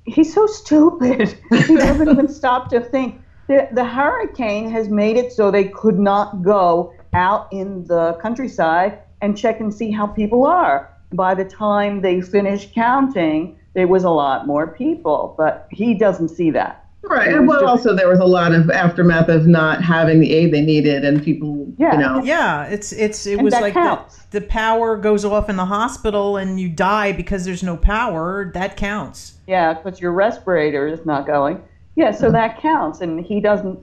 he's 0.05 0.33
so 0.33 0.45
stupid. 0.47 1.35
he 1.49 1.75
doesn't 1.75 2.07
even 2.09 2.27
stop 2.27 2.69
to 2.69 2.79
think. 2.79 3.19
The, 3.47 3.67
the 3.71 3.83
hurricane 3.83 4.69
has 4.69 4.87
made 4.87 5.17
it 5.17 5.31
so 5.33 5.51
they 5.51 5.65
could 5.65 5.99
not 5.99 6.41
go 6.41 6.93
out 7.13 7.47
in 7.51 7.85
the 7.85 8.13
countryside 8.21 8.99
and 9.21 9.37
check 9.37 9.59
and 9.59 9.73
see 9.73 9.91
how 9.91 10.07
people 10.07 10.45
are. 10.45 10.89
By 11.13 11.35
the 11.35 11.45
time 11.45 12.01
they 12.01 12.21
finished 12.21 12.73
counting, 12.73 13.57
there 13.73 13.87
was 13.87 14.03
a 14.03 14.09
lot 14.09 14.47
more 14.47 14.67
people, 14.67 15.35
but 15.37 15.67
he 15.71 15.93
doesn't 15.93 16.29
see 16.29 16.51
that. 16.51 16.83
Right. 17.03 17.33
And 17.33 17.47
well, 17.47 17.59
just- 17.61 17.69
also 17.69 17.95
there 17.95 18.07
was 18.07 18.19
a 18.19 18.25
lot 18.25 18.53
of 18.53 18.69
aftermath 18.71 19.27
of 19.27 19.45
not 19.45 19.83
having 19.83 20.19
the 20.21 20.31
aid 20.31 20.53
they 20.53 20.61
needed, 20.61 21.03
and 21.03 21.21
people, 21.21 21.67
Yeah. 21.77 21.93
you 21.93 21.99
know, 21.99 22.23
Yeah, 22.23 22.65
it's 22.65 22.93
it's 22.93 23.25
it 23.27 23.33
And 23.35 23.43
was 23.43 23.53
like 23.53 23.73
the, 23.73 23.99
the 24.31 24.41
power 24.41 24.95
goes 24.95 25.25
off 25.25 25.49
in 25.49 25.57
the 25.57 25.65
hospital 25.65 26.37
and 26.37 26.59
you 26.59 26.69
die 26.69 27.11
because 27.11 27.43
there's 27.43 27.61
no 27.63 27.75
power. 27.75 28.51
That 28.53 28.77
counts. 28.77 29.33
Yeah, 29.47 29.73
because 29.73 29.99
your 29.99 30.13
respirator 30.13 30.87
is 30.87 31.05
not 31.05 31.27
going. 31.27 31.61
Yeah, 31.95 32.11
so 32.11 32.25
mm-hmm. 32.25 32.33
that 32.33 32.61
counts, 32.61 33.01
and 33.01 33.23
he 33.23 33.41
doesn't 33.41 33.79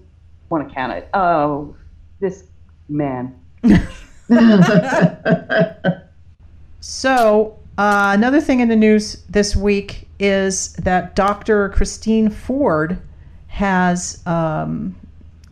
want 0.49 0.69
to 0.69 0.75
count 0.75 0.93
it. 0.93 1.09
Oh, 1.13 1.77
this 2.21 2.45
man. 2.91 3.35
So, 6.81 7.59
uh, 7.79 8.13
another 8.17 8.41
thing 8.41 8.61
in 8.61 8.69
the 8.69 8.77
news 8.77 9.23
this 9.29 9.55
week 9.55 10.09
is 10.19 10.73
that 10.75 11.15
Dr. 11.15 11.69
Christine 11.71 12.31
Ford 12.31 12.99
has 13.49 14.23
um, 14.27 14.97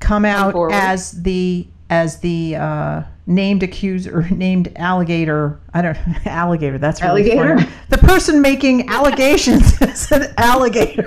come 0.01 0.25
out 0.25 0.53
forward. 0.53 0.73
as 0.73 1.23
the 1.23 1.67
as 1.91 2.19
the 2.21 2.57
uh, 2.57 3.03
named 3.27 3.63
accuser, 3.63 4.23
named 4.31 4.73
alligator. 4.77 5.61
I 5.75 5.83
don't 5.83 6.07
know 6.07 6.15
alligator. 6.25 6.79
That's 6.79 7.03
really 7.03 7.31
Alligator? 7.31 7.59
funny. 7.59 7.71
The 7.91 7.99
person 7.99 8.41
making 8.41 8.89
allegations 8.89 9.81
is 9.83 10.11
an 10.11 10.33
alligator. 10.39 11.07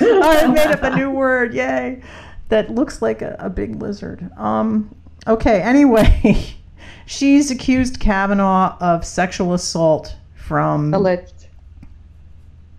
I 0.00 0.46
made 0.54 0.68
up 0.68 0.82
a 0.84 0.96
new 0.96 1.10
word. 1.10 1.52
Yay! 1.54 2.00
That 2.48 2.70
looks 2.70 3.00
like 3.02 3.22
a, 3.22 3.36
a 3.38 3.50
big 3.50 3.76
lizard. 3.80 4.30
Um. 4.36 4.94
Okay. 5.26 5.60
Anyway, 5.62 6.54
she's 7.06 7.50
accused 7.50 8.00
Kavanaugh 8.00 8.76
of 8.80 9.04
sexual 9.04 9.54
assault 9.54 10.14
from 10.34 10.92
Alleged. 10.92 11.46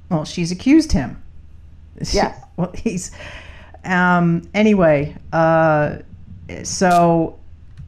well, 0.09 0.25
she's 0.25 0.51
accused 0.51 0.91
him. 0.91 1.21
Yes. 2.11 2.39
well, 2.57 2.71
he's. 2.75 3.11
Um. 3.83 4.43
Anyway. 4.53 5.15
Uh. 5.33 5.97
So. 6.63 7.39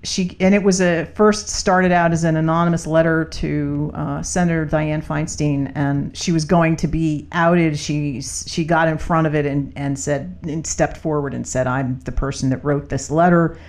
She 0.08 0.38
and 0.40 0.56
it 0.56 0.64
was 0.64 0.80
a 0.80 1.06
first 1.16 1.50
started 1.50 1.92
out 1.92 2.14
as 2.14 2.24
an 2.24 2.38
anonymous 2.38 2.88
letter 2.88 3.26
to 3.26 3.92
uh, 3.94 4.24
Senator 4.24 4.66
Dianne 4.66 5.04
Feinstein, 5.04 5.70
and 5.76 6.16
she 6.16 6.32
was 6.32 6.46
going 6.46 6.78
to 6.78 6.88
be 6.88 7.28
outed. 7.34 7.78
She 7.78 8.22
she 8.22 8.64
got 8.64 8.88
in 8.88 8.98
front 8.98 9.28
of 9.28 9.36
it 9.36 9.46
and 9.46 9.74
and 9.76 10.00
said 10.00 10.38
and 10.44 10.66
stepped 10.66 10.96
forward 10.96 11.34
and 11.34 11.46
said, 11.46 11.68
"I'm 11.68 12.00
the 12.06 12.14
person 12.14 12.50
that 12.52 12.64
wrote 12.64 12.88
this 12.88 13.12
letter, 13.12 13.60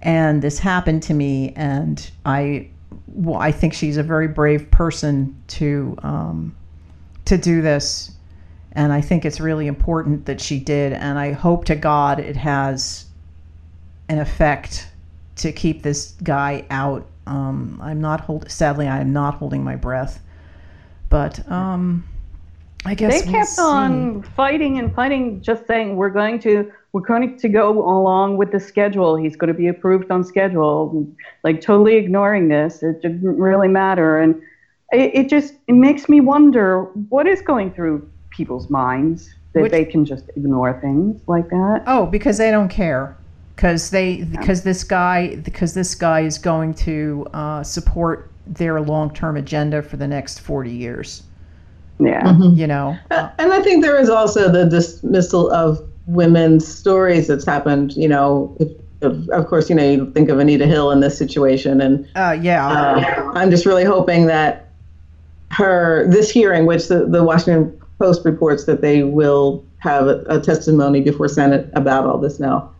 and 0.00 0.40
this 0.40 0.60
happened 0.60 1.02
to 1.04 1.14
me, 1.14 1.52
and 1.56 2.08
I 2.24 2.68
well, 3.08 3.40
I 3.40 3.50
think 3.50 3.74
she's 3.74 3.96
a 3.96 4.04
very 4.04 4.28
brave 4.28 4.70
person 4.70 5.42
to 5.48 5.96
um, 6.04 6.54
to 7.24 7.36
do 7.36 7.62
this, 7.62 8.12
and 8.72 8.92
I 8.92 9.00
think 9.00 9.24
it's 9.24 9.40
really 9.40 9.66
important 9.66 10.26
that 10.26 10.40
she 10.40 10.60
did, 10.60 10.92
and 10.92 11.18
I 11.18 11.32
hope 11.32 11.64
to 11.64 11.74
God 11.74 12.20
it 12.20 12.36
has 12.36 13.06
an 14.08 14.20
effect 14.20 14.89
to 15.42 15.52
keep 15.52 15.82
this 15.82 16.14
guy 16.22 16.64
out. 16.70 17.06
Um, 17.26 17.78
I'm 17.82 18.00
not 18.00 18.20
hold. 18.20 18.50
Sadly, 18.50 18.88
I 18.88 19.00
am 19.00 19.12
not 19.12 19.34
holding 19.34 19.62
my 19.62 19.76
breath, 19.76 20.20
but 21.08 21.48
um, 21.50 22.04
I 22.84 22.94
guess 22.94 23.20
They 23.22 23.26
we'll 23.30 23.40
kept 23.40 23.50
see. 23.50 23.62
on 23.62 24.22
fighting 24.22 24.78
and 24.78 24.94
fighting, 24.94 25.40
just 25.40 25.66
saying 25.66 25.96
we're 25.96 26.10
going 26.10 26.38
to 26.40 26.70
we're 26.92 27.02
going 27.02 27.38
to 27.38 27.48
go 27.48 27.70
along 27.88 28.36
with 28.36 28.50
the 28.50 28.58
schedule. 28.58 29.14
He's 29.16 29.36
going 29.36 29.48
to 29.48 29.54
be 29.54 29.68
approved 29.68 30.10
on 30.10 30.24
schedule, 30.24 31.06
like 31.44 31.60
totally 31.60 31.96
ignoring 31.96 32.48
this. 32.48 32.82
It 32.82 33.00
didn't 33.02 33.22
really 33.38 33.68
matter, 33.68 34.18
and 34.18 34.34
it, 34.92 35.10
it 35.14 35.28
just 35.28 35.54
it 35.68 35.74
makes 35.74 36.08
me 36.08 36.20
wonder 36.20 36.84
what 37.10 37.28
is 37.28 37.42
going 37.42 37.72
through 37.72 38.10
people's 38.30 38.70
minds 38.70 39.32
that 39.52 39.62
Which- 39.62 39.72
they 39.72 39.84
can 39.84 40.04
just 40.04 40.28
ignore 40.36 40.80
things 40.80 41.20
like 41.28 41.48
that. 41.50 41.82
Oh, 41.86 42.06
because 42.06 42.38
they 42.38 42.50
don't 42.50 42.68
care. 42.70 43.16
Because 43.60 43.90
they 43.90 44.22
because 44.22 44.62
this 44.62 44.82
guy 44.82 45.36
because 45.36 45.74
this 45.74 45.94
guy 45.94 46.20
is 46.20 46.38
going 46.38 46.72
to 46.76 47.26
uh, 47.34 47.62
support 47.62 48.30
their 48.46 48.80
long 48.80 49.12
term 49.12 49.36
agenda 49.36 49.82
for 49.82 49.98
the 49.98 50.08
next 50.08 50.40
forty 50.40 50.70
years. 50.70 51.24
Yeah. 51.98 52.38
You 52.38 52.66
know. 52.66 52.96
Uh, 53.10 53.28
and 53.38 53.52
I 53.52 53.60
think 53.60 53.84
there 53.84 54.00
is 54.00 54.08
also 54.08 54.50
the 54.50 54.64
dismissal 54.64 55.52
of 55.52 55.78
women's 56.06 56.66
stories 56.66 57.28
that's 57.28 57.44
happened. 57.44 57.92
You 57.92 58.08
know, 58.08 58.56
if 58.60 58.68
of, 59.02 59.28
of 59.28 59.46
course, 59.46 59.68
you 59.68 59.76
know, 59.76 59.84
you 59.84 60.10
think 60.12 60.30
of 60.30 60.38
Anita 60.38 60.64
Hill 60.64 60.90
in 60.90 61.00
this 61.00 61.18
situation, 61.18 61.82
and 61.82 62.08
Uh, 62.16 62.38
yeah. 62.40 62.66
uh, 62.66 63.32
I'm 63.34 63.50
just 63.50 63.66
really 63.66 63.84
hoping 63.84 64.24
that 64.24 64.70
her 65.50 66.08
this 66.08 66.30
hearing, 66.30 66.64
which 66.64 66.88
the, 66.88 67.04
the 67.04 67.22
Washington 67.22 67.78
Post 67.98 68.24
reports 68.24 68.64
that 68.64 68.80
they 68.80 69.02
will 69.02 69.62
have 69.80 70.06
a, 70.06 70.24
a 70.30 70.40
testimony 70.40 71.02
before 71.02 71.28
Senate 71.28 71.68
about 71.74 72.06
all 72.06 72.16
this 72.16 72.40
now. 72.40 72.70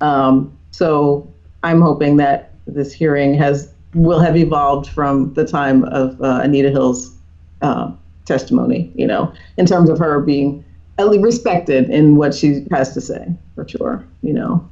Um, 0.00 0.56
so 0.70 1.32
I'm 1.62 1.80
hoping 1.80 2.16
that 2.18 2.52
this 2.66 2.92
hearing 2.92 3.34
has 3.34 3.72
will 3.94 4.20
have 4.20 4.36
evolved 4.36 4.88
from 4.90 5.32
the 5.34 5.46
time 5.46 5.84
of 5.84 6.20
uh, 6.20 6.40
Anita 6.42 6.70
Hill's 6.70 7.16
uh, 7.62 7.90
testimony. 8.24 8.92
You 8.94 9.06
know, 9.06 9.32
in 9.56 9.66
terms 9.66 9.90
of 9.90 9.98
her 9.98 10.20
being 10.20 10.64
respected 10.98 11.90
in 11.90 12.16
what 12.16 12.34
she 12.34 12.66
has 12.70 12.92
to 12.94 13.00
say, 13.00 13.32
for 13.54 13.66
sure. 13.68 14.04
You 14.22 14.34
know. 14.34 14.68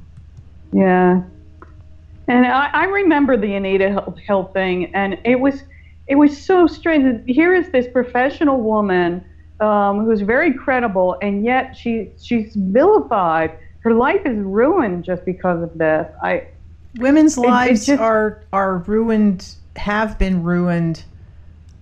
Yeah. 0.73 1.21
And 2.27 2.45
I, 2.45 2.69
I 2.73 2.83
remember 2.85 3.37
the 3.37 3.55
Anita 3.55 3.89
Hill, 3.89 4.17
Hill 4.25 4.43
thing, 4.53 4.93
and 4.93 5.17
it 5.23 5.39
was 5.39 5.63
it 6.07 6.15
was 6.15 6.41
so 6.41 6.67
strange. 6.67 7.23
Here 7.27 7.53
is 7.53 7.69
this 7.71 7.87
professional 7.91 8.61
woman 8.61 9.23
um, 9.59 10.05
who's 10.05 10.21
very 10.21 10.53
credible, 10.53 11.17
and 11.21 11.45
yet 11.45 11.75
she 11.75 12.11
she's 12.21 12.53
vilified. 12.55 13.57
Her 13.87 13.93
life 13.93 14.25
is 14.25 14.37
ruined 14.37 15.05
just 15.05 15.23
because 15.23 15.63
of 15.63 15.77
this. 15.77 16.05
I 16.21 16.47
Women's 16.99 17.37
lives 17.37 17.85
just- 17.85 18.01
are 18.01 18.43
are 18.51 18.79
ruined, 18.79 19.47
have 19.77 20.19
been 20.19 20.43
ruined 20.43 21.05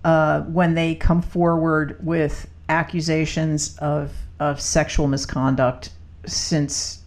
uh, 0.04 0.42
when 0.42 0.74
they 0.74 0.94
come 0.94 1.20
forward 1.20 1.98
with 2.00 2.46
accusations 2.68 3.76
of 3.78 4.12
of 4.38 4.60
sexual 4.60 5.08
misconduct 5.08 5.90
since 6.26 7.02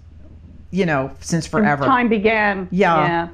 you 0.71 0.85
know 0.85 1.12
since 1.21 1.47
forever. 1.47 1.85
time 1.85 2.09
began. 2.09 2.67
Yeah. 2.69 3.07
Yeah. 3.07 3.27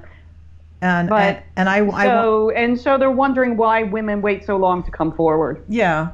And, 0.84 1.10
but- 1.10 1.20
and 1.20 1.44
and 1.56 1.70
I, 1.70 1.84
I 1.88 2.06
So 2.06 2.52
and 2.52 2.80
so 2.80 3.00
they're 3.00 3.10
wondering 3.10 3.58
why 3.58 3.82
women 3.82 4.22
wait 4.22 4.46
so 4.46 4.56
long 4.56 4.84
to 4.84 4.92
come 4.92 5.12
forward. 5.14 5.64
Yeah. 5.68 6.10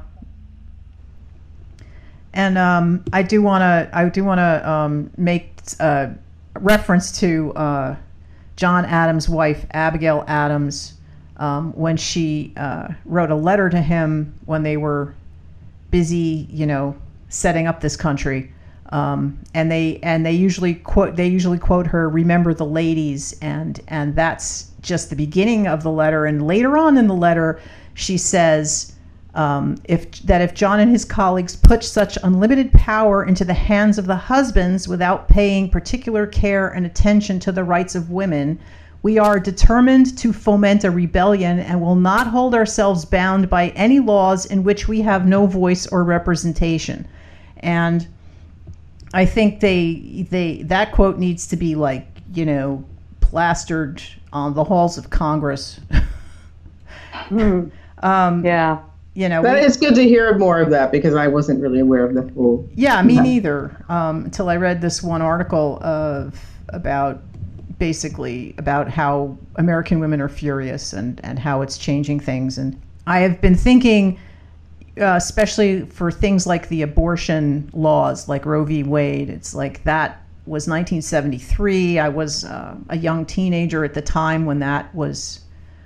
And 2.34 2.56
um, 2.56 3.04
I 3.12 3.22
do 3.22 3.42
want 3.42 3.62
to 3.62 3.90
I 3.92 4.08
do 4.08 4.24
want 4.24 4.38
to 4.38 4.70
um, 4.70 5.10
make 5.16 5.52
uh, 5.80 6.08
reference 6.60 7.18
to 7.20 7.52
uh, 7.54 7.96
John 8.56 8.84
Adams' 8.84 9.28
wife 9.28 9.66
Abigail 9.72 10.24
Adams 10.26 10.94
um, 11.36 11.72
when 11.72 11.96
she 11.96 12.52
uh, 12.56 12.88
wrote 13.04 13.30
a 13.30 13.34
letter 13.34 13.68
to 13.68 13.80
him 13.80 14.34
when 14.46 14.62
they 14.62 14.76
were 14.76 15.14
busy, 15.90 16.46
you 16.50 16.66
know, 16.66 16.96
setting 17.28 17.66
up 17.66 17.80
this 17.80 17.96
country. 17.96 18.52
Um, 18.90 19.38
and 19.54 19.70
they 19.70 19.98
and 20.02 20.24
they 20.24 20.32
usually 20.32 20.74
quote 20.74 21.16
they 21.16 21.26
usually 21.26 21.58
quote 21.58 21.86
her 21.86 22.10
remember 22.10 22.52
the 22.52 22.66
ladies 22.66 23.34
and 23.40 23.80
and 23.88 24.14
that's 24.14 24.70
just 24.82 25.08
the 25.08 25.16
beginning 25.16 25.66
of 25.66 25.82
the 25.82 25.90
letter 25.90 26.26
and 26.26 26.46
later 26.46 26.76
on 26.76 26.98
in 26.98 27.06
the 27.06 27.14
letter 27.14 27.58
she 27.94 28.18
says 28.18 28.92
um, 29.34 29.76
if 29.84 30.10
that 30.22 30.42
if 30.42 30.54
John 30.54 30.80
and 30.80 30.90
his 30.90 31.04
colleagues 31.04 31.56
put 31.56 31.82
such 31.82 32.18
unlimited 32.22 32.70
power 32.72 33.24
into 33.24 33.44
the 33.44 33.54
hands 33.54 33.98
of 33.98 34.06
the 34.06 34.16
husbands 34.16 34.86
without 34.86 35.28
paying 35.28 35.70
particular 35.70 36.26
care 36.26 36.68
and 36.68 36.84
attention 36.84 37.40
to 37.40 37.52
the 37.52 37.64
rights 37.64 37.94
of 37.94 38.10
women, 38.10 38.58
we 39.02 39.18
are 39.18 39.40
determined 39.40 40.16
to 40.18 40.32
foment 40.32 40.84
a 40.84 40.90
rebellion 40.90 41.58
and 41.58 41.80
will 41.80 41.96
not 41.96 42.26
hold 42.26 42.54
ourselves 42.54 43.04
bound 43.04 43.48
by 43.48 43.70
any 43.70 44.00
laws 44.00 44.46
in 44.46 44.64
which 44.64 44.86
we 44.86 45.00
have 45.00 45.26
no 45.26 45.46
voice 45.46 45.86
or 45.86 46.04
representation. 46.04 47.08
And 47.58 48.06
I 49.14 49.24
think 49.24 49.60
they 49.60 50.26
they 50.30 50.62
that 50.64 50.92
quote 50.92 51.18
needs 51.18 51.46
to 51.48 51.56
be 51.56 51.74
like 51.74 52.06
you 52.34 52.44
know 52.44 52.84
plastered 53.20 54.02
on 54.32 54.54
the 54.54 54.64
halls 54.64 54.98
of 54.98 55.10
Congress. 55.10 55.80
um, 57.30 58.44
Yeah. 58.44 58.82
You 59.14 59.28
know, 59.28 59.42
But 59.42 59.54
we- 59.54 59.60
it's 59.60 59.76
good 59.76 59.94
to 59.94 60.02
hear 60.02 60.36
more 60.38 60.60
of 60.60 60.70
that 60.70 60.90
because 60.92 61.14
I 61.14 61.28
wasn't 61.28 61.60
really 61.60 61.80
aware 61.80 62.04
of 62.04 62.14
the 62.14 62.22
full. 62.32 62.66
Yeah, 62.74 63.02
me 63.02 63.20
neither. 63.20 63.84
Um, 63.88 64.24
until 64.24 64.48
I 64.48 64.56
read 64.56 64.80
this 64.80 65.02
one 65.02 65.22
article 65.22 65.78
of 65.82 66.40
about 66.70 67.20
basically 67.78 68.54
about 68.58 68.88
how 68.88 69.36
American 69.56 69.98
women 69.98 70.20
are 70.20 70.28
furious 70.28 70.92
and 70.92 71.20
and 71.24 71.38
how 71.38 71.62
it's 71.62 71.76
changing 71.76 72.20
things. 72.20 72.56
And 72.58 72.80
I 73.06 73.18
have 73.20 73.40
been 73.40 73.54
thinking, 73.56 74.18
uh, 75.00 75.14
especially 75.16 75.82
for 75.86 76.10
things 76.10 76.46
like 76.46 76.68
the 76.68 76.82
abortion 76.82 77.68
laws, 77.72 78.28
like 78.28 78.46
Roe 78.46 78.64
v. 78.64 78.82
Wade. 78.82 79.28
It's 79.28 79.54
like 79.54 79.82
that 79.84 80.22
was 80.46 80.66
1973. 80.66 81.98
I 81.98 82.08
was 82.08 82.44
uh, 82.44 82.76
a 82.88 82.96
young 82.96 83.24
teenager 83.26 83.84
at 83.84 83.94
the 83.94 84.02
time 84.02 84.46
when 84.46 84.58
that 84.60 84.92
was 84.94 85.40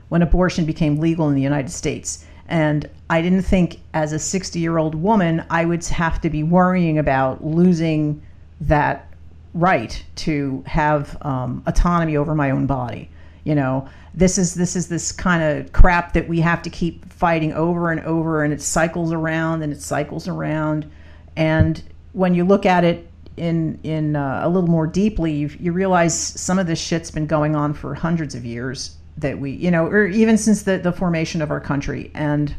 when 0.09 0.23
abortion 0.23 0.65
became 0.65 0.99
legal 0.99 1.29
in 1.29 1.35
the 1.35 1.43
United 1.43 1.71
States. 1.71 2.25
And 2.49 2.89
I 3.11 3.23
didn't 3.23 3.43
think 3.43 3.81
as 3.95 4.13
a 4.13 4.19
60 4.19 4.59
year 4.59 4.79
old 4.79 4.95
woman, 4.95 5.45
I 5.51 5.65
would 5.65 5.85
have 5.87 6.21
to 6.23 6.31
be 6.31 6.43
worrying 6.43 6.99
about 6.99 7.45
losing 7.45 8.23
that 8.61 9.09
right 9.55 10.05
to 10.17 10.63
have 10.67 11.17
um, 11.23 11.63
autonomy 11.67 12.17
over 12.17 12.35
my 12.35 12.51
own 12.51 12.67
body. 12.67 13.11
You 13.45 13.55
know, 13.55 13.89
this 14.13 14.39
is 14.39 14.55
this 14.55 14.75
is 14.77 14.89
this 14.89 15.13
kind 15.13 15.43
of 15.43 15.73
crap 15.73 16.13
that 16.15 16.29
we 16.29 16.41
have 16.41 16.63
to 16.63 16.71
keep 16.71 17.13
fighting 17.13 17.53
over 17.53 17.91
and 17.91 18.01
over, 18.01 18.43
and 18.43 18.53
it 18.53 18.61
cycles 18.61 19.13
around 19.13 19.63
and 19.63 19.73
it 19.73 19.81
cycles 19.81 20.27
around. 20.27 20.91
And 21.37 21.83
when 22.13 22.35
you 22.35 22.45
look 22.45 22.67
at 22.67 22.83
it 22.83 23.09
in 23.37 23.79
in 23.85 24.17
uh, 24.17 24.41
a 24.43 24.49
little 24.49 24.69
more 24.69 24.87
deeply, 24.87 25.33
you, 25.33 25.51
you 25.61 25.73
realize 25.73 26.19
some 26.19 26.59
of 26.59 26.67
this 26.67 26.81
shit's 26.81 27.11
been 27.11 27.27
going 27.27 27.55
on 27.55 27.73
for 27.73 27.95
hundreds 27.95 28.35
of 28.35 28.45
years 28.45 28.96
that 29.19 29.39
we, 29.39 29.53
you 29.53 29.71
know, 29.71 29.87
or 29.87 30.07
even 30.07 30.37
since 30.37 30.63
the, 30.63 30.79
the 30.79 30.93
formation 30.93 31.43
of 31.43 31.51
our 31.51 31.61
country. 31.61 32.11
And 32.15 32.55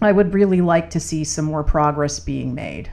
I 0.00 0.12
would 0.12 0.34
really 0.34 0.60
like 0.60 0.90
to 0.90 1.00
see 1.00 1.24
some 1.24 1.44
more 1.44 1.64
progress 1.64 2.20
being 2.20 2.54
made. 2.54 2.90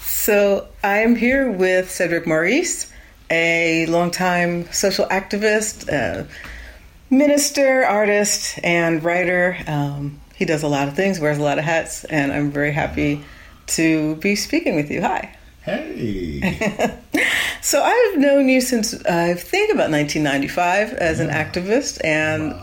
So 0.00 0.68
I'm 0.84 1.16
here 1.16 1.50
with 1.50 1.90
Cedric 1.90 2.28
Maurice, 2.28 2.92
a 3.28 3.86
longtime 3.86 4.70
social 4.70 5.06
activist, 5.06 5.92
uh, 5.92 6.28
minister, 7.10 7.84
artist, 7.84 8.58
and 8.62 9.02
writer. 9.02 9.56
Um, 9.66 10.20
he 10.36 10.44
does 10.44 10.62
a 10.62 10.68
lot 10.68 10.86
of 10.86 10.94
things, 10.94 11.18
wears 11.18 11.38
a 11.38 11.42
lot 11.42 11.58
of 11.58 11.64
hats, 11.64 12.04
and 12.04 12.32
I'm 12.32 12.52
very 12.52 12.70
happy 12.70 13.24
to 13.76 14.16
be 14.16 14.36
speaking 14.36 14.76
with 14.76 14.90
you. 14.90 15.02
Hi. 15.02 15.36
Hey. 15.62 16.98
So 17.62 17.80
I've 17.80 18.18
known 18.18 18.48
you 18.48 18.60
since 18.60 18.92
I 19.04 19.34
think 19.34 19.72
about 19.72 19.88
1995 19.88 20.94
as 20.94 21.20
an 21.20 21.28
activist, 21.28 22.00
and 22.02 22.54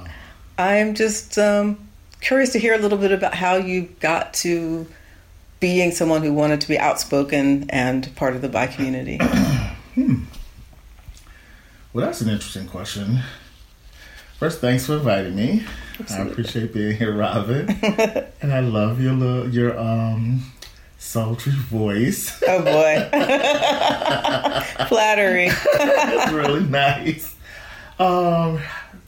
I'm 0.57 0.93
just 0.93 1.39
um, 1.39 1.79
curious 2.19 2.51
to 2.51 2.59
hear 2.59 2.73
a 2.73 2.77
little 2.77 2.97
bit 2.97 3.13
about 3.13 3.33
how 3.33 3.55
you 3.55 3.83
got 4.01 4.33
to 4.35 4.85
being 5.61 5.91
someone 5.91 6.21
who 6.21 6.33
wanted 6.33 6.59
to 6.61 6.67
be 6.67 6.77
outspoken 6.77 7.69
and 7.69 8.13
part 8.17 8.35
of 8.35 8.41
the 8.41 8.49
bi 8.49 8.67
community. 8.67 9.17
hmm. 9.95 10.23
Well, 11.93 12.05
that's 12.05 12.19
an 12.19 12.27
interesting 12.27 12.67
question. 12.67 13.19
First, 14.37 14.59
thanks 14.59 14.85
for 14.85 14.97
inviting 14.97 15.33
me. 15.33 15.63
I 16.09 16.23
appreciate 16.23 16.73
being 16.73 16.97
here, 16.97 17.15
Robin. 17.15 17.69
and 18.41 18.53
I 18.53 18.59
love 18.59 19.01
your 19.01 19.13
little, 19.13 19.49
your 19.49 19.79
um 19.79 20.51
sultry 20.99 21.53
voice. 21.53 22.39
Oh 22.47 22.61
boy. 22.61 23.09
Flattery. 24.87 25.49
That's 25.77 26.31
really 26.31 26.63
nice. 26.63 27.35
Um, 27.97 28.59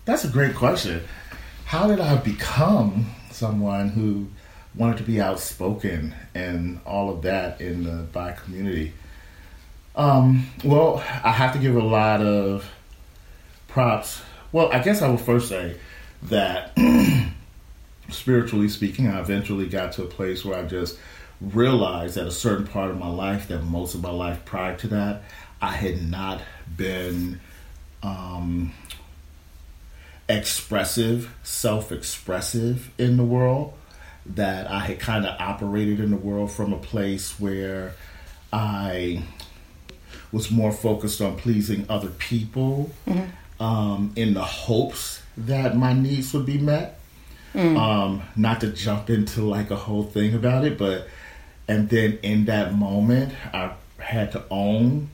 that's 0.06 0.23
a 0.23 0.30
great 0.30 0.56
question. 0.56 1.04
How 1.65 1.88
did 1.88 1.99
I 1.99 2.15
become 2.15 3.06
someone 3.30 3.89
who 3.89 4.27
wanted 4.73 4.97
to 4.97 5.04
be 5.04 5.21
outspoken 5.21 6.15
and 6.34 6.80
all 6.86 7.13
of 7.13 7.21
that 7.21 7.62
in 7.62 7.84
the 7.84 8.04
bi 8.12 8.32
community? 8.32 8.93
Um, 9.95 10.47
well, 10.63 11.04
I 11.23 11.32
have 11.32 11.54
to 11.54 11.60
give 11.60 11.75
a 11.75 11.84
lot 11.84 12.21
of 12.21 12.69
props. 13.67 14.21
Well, 14.51 14.71
I 14.71 14.80
guess 14.80 15.01
I 15.01 15.10
will 15.10 15.17
first 15.17 15.49
say 15.49 15.77
that 16.23 16.77
spiritually 18.10 18.69
speaking, 18.69 19.08
I 19.08 19.19
eventually 19.19 19.67
got 19.67 19.91
to 19.93 20.04
a 20.04 20.08
place 20.08 20.45
where 20.45 20.58
I 20.58 20.63
just 20.63 20.97
realized 21.41 22.17
at 22.17 22.27
a 22.27 22.32
certain 22.32 22.67
part 22.67 22.91
of 22.91 22.99
my 22.99 23.10
life 23.10 23.47
that 23.47 23.63
most 23.63 23.95
of 23.95 24.01
my 24.01 24.12
life 24.12 24.45
prior 24.45 24.75
to 24.77 24.88
that, 24.89 25.23
I 25.62 25.71
had 25.71 26.10
not 26.10 26.41
been 26.77 27.39
um, 28.04 28.73
expressive, 30.30 31.34
self 31.43 31.91
expressive 31.91 32.91
in 32.97 33.17
the 33.17 33.23
world. 33.23 33.73
That 34.23 34.69
I 34.69 34.80
had 34.82 34.99
kind 34.99 35.25
of 35.25 35.36
operated 35.39 35.99
in 35.99 36.12
the 36.12 36.17
world 36.17 36.51
from 36.51 36.73
a 36.73 36.77
place 36.77 37.39
where 37.39 37.95
I 38.54 39.23
was 40.32 40.51
more 40.51 40.71
focused 40.71 41.21
on 41.21 41.38
pleasing 41.38 41.86
other 41.89 42.10
people 42.10 42.91
um, 43.60 44.13
in 44.15 44.36
the 44.36 44.43
hopes 44.43 45.21
that 45.38 45.75
my 45.75 45.93
needs 45.93 46.34
would 46.34 46.45
be 46.45 46.60
met. 46.60 46.99
Um, 47.77 48.21
not 48.36 48.62
to 48.62 48.71
jump 48.71 49.10
into 49.10 49.41
like 49.41 49.71
a 49.71 49.75
whole 49.75 50.04
thing 50.04 50.36
about 50.36 50.65
it, 50.65 50.77
but 50.77 51.08
And 51.71 51.88
then 51.88 52.19
in 52.21 52.45
that 52.45 52.73
moment, 52.73 53.34
I 53.53 53.71
had 53.97 54.34
to 54.34 54.43
own 54.51 55.10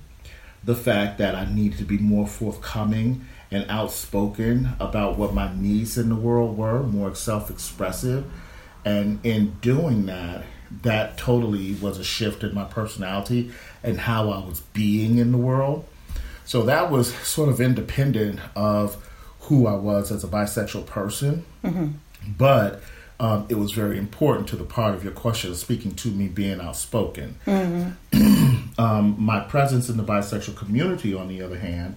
the 0.63 0.73
fact 0.73 1.19
that 1.19 1.35
I 1.35 1.45
needed 1.45 1.77
to 1.77 1.83
be 1.83 1.99
more 1.99 2.25
forthcoming 2.25 3.27
and 3.51 3.69
outspoken 3.69 4.69
about 4.79 5.19
what 5.19 5.35
my 5.35 5.53
needs 5.55 5.99
in 5.99 6.09
the 6.09 6.15
world 6.15 6.57
were, 6.57 6.81
more 6.81 7.13
self 7.13 7.51
expressive. 7.51 8.25
And 8.83 9.23
in 9.23 9.57
doing 9.61 10.07
that, 10.07 10.45
that 10.81 11.15
totally 11.15 11.75
was 11.75 11.99
a 11.99 12.03
shift 12.03 12.43
in 12.43 12.55
my 12.55 12.63
personality 12.63 13.51
and 13.83 13.99
how 13.99 14.31
I 14.31 14.43
was 14.43 14.61
being 14.73 15.19
in 15.19 15.31
the 15.31 15.37
world. 15.37 15.85
So 16.43 16.63
that 16.63 16.89
was 16.89 17.13
sort 17.17 17.49
of 17.49 17.61
independent 17.61 18.39
of 18.55 18.97
who 19.41 19.67
I 19.67 19.75
was 19.75 20.11
as 20.11 20.23
a 20.23 20.27
bisexual 20.27 20.87
person. 20.87 21.45
Mm-hmm. 21.63 21.89
But 22.35 22.81
um, 23.19 23.45
it 23.49 23.55
was 23.55 23.71
very 23.71 23.97
important 23.97 24.47
to 24.49 24.55
the 24.55 24.63
part 24.63 24.93
of 24.93 25.03
your 25.03 25.13
question, 25.13 25.51
of 25.51 25.57
speaking 25.57 25.93
to 25.95 26.09
me 26.09 26.27
being 26.27 26.61
outspoken. 26.61 27.35
Mm-hmm. 27.45 28.69
um, 28.79 29.15
my 29.17 29.39
presence 29.39 29.89
in 29.89 29.97
the 29.97 30.03
bisexual 30.03 30.55
community, 30.55 31.13
on 31.13 31.27
the 31.27 31.41
other 31.41 31.57
hand, 31.57 31.95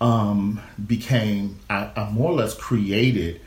um, 0.00 0.60
became, 0.86 1.58
I, 1.68 1.90
I, 1.96 2.10
more 2.10 2.30
or 2.30 2.34
less 2.34 2.54
created 2.54 3.40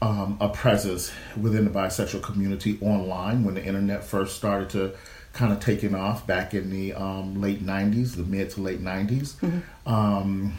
um, 0.00 0.36
a 0.40 0.48
presence 0.48 1.10
within 1.40 1.64
the 1.64 1.70
bisexual 1.70 2.22
community 2.22 2.78
online 2.80 3.42
when 3.42 3.54
the 3.54 3.64
internet 3.64 4.04
first 4.04 4.36
started 4.36 4.70
to 4.70 4.94
kind 5.32 5.52
of 5.52 5.58
taking 5.60 5.94
off 5.94 6.26
back 6.26 6.54
in 6.54 6.70
the 6.70 6.94
um, 6.94 7.40
late 7.40 7.64
90s, 7.64 8.14
the 8.14 8.22
mid 8.22 8.50
to 8.50 8.60
late 8.60 8.82
90s. 8.82 9.34
Mm-hmm. 9.36 9.92
Um, 9.92 10.54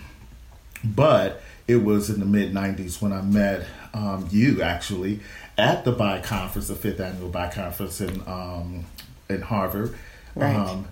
but 0.83 1.41
it 1.67 1.77
was 1.77 2.09
in 2.09 2.19
the 2.19 2.25
mid 2.25 2.53
90s 2.53 3.01
when 3.01 3.13
I 3.13 3.21
met 3.21 3.65
um, 3.93 4.27
you 4.31 4.61
actually 4.61 5.19
at 5.59 5.83
the 5.85 5.91
Bi 5.91 6.21
Conference, 6.21 6.69
the 6.69 6.75
fifth 6.75 6.99
annual 6.99 7.29
Bi 7.29 7.49
Conference 7.49 8.01
in, 8.01 8.21
um, 8.25 8.85
in 9.29 9.41
Harvard. 9.41 9.95
Right. 10.35 10.55
Um, 10.55 10.87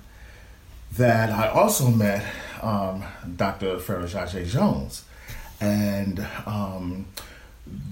that 0.94 1.30
I 1.32 1.48
also 1.50 1.90
met 1.90 2.26
um, 2.62 3.04
Dr. 3.36 3.78
Farah 3.78 4.46
Jones. 4.46 5.04
And 5.60 6.26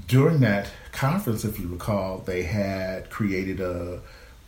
during 0.07 0.39
that 0.41 0.69
conference, 0.91 1.43
if 1.43 1.59
you 1.59 1.67
recall, 1.67 2.19
they 2.19 2.43
had 2.43 3.09
created 3.09 3.59
a 3.59 4.01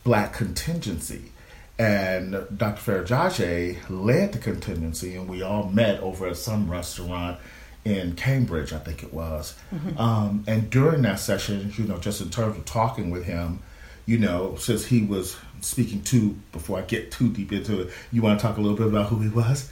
black 0.04 0.32
contingency. 0.32 1.32
And 1.78 2.32
Dr. 2.56 3.04
Farajaje 3.04 3.78
led 3.88 4.32
the 4.32 4.38
contingency, 4.38 5.14
and 5.14 5.28
we 5.28 5.42
all 5.42 5.68
met 5.68 6.00
over 6.00 6.28
at 6.28 6.36
some 6.36 6.70
restaurant 6.70 7.38
in 7.84 8.14
Cambridge, 8.14 8.72
I 8.72 8.78
think 8.78 9.02
it 9.02 9.12
was. 9.12 9.56
Mm-hmm. 9.74 9.98
Um, 9.98 10.44
and 10.46 10.70
during 10.70 11.02
that 11.02 11.20
session, 11.20 11.72
you 11.76 11.84
know, 11.84 11.98
just 11.98 12.20
in 12.20 12.30
terms 12.30 12.56
of 12.56 12.64
talking 12.64 13.10
with 13.10 13.24
him, 13.24 13.60
you 14.06 14.18
know, 14.18 14.56
since 14.56 14.86
he 14.86 15.02
was 15.02 15.36
speaking 15.60 16.02
to, 16.02 16.30
before 16.52 16.78
I 16.78 16.82
get 16.82 17.10
too 17.10 17.30
deep 17.30 17.52
into 17.52 17.82
it, 17.82 17.90
you 18.12 18.22
want 18.22 18.38
to 18.38 18.46
talk 18.46 18.56
a 18.56 18.60
little 18.60 18.76
bit 18.76 18.86
about 18.86 19.06
who 19.06 19.20
he 19.20 19.28
was? 19.28 19.70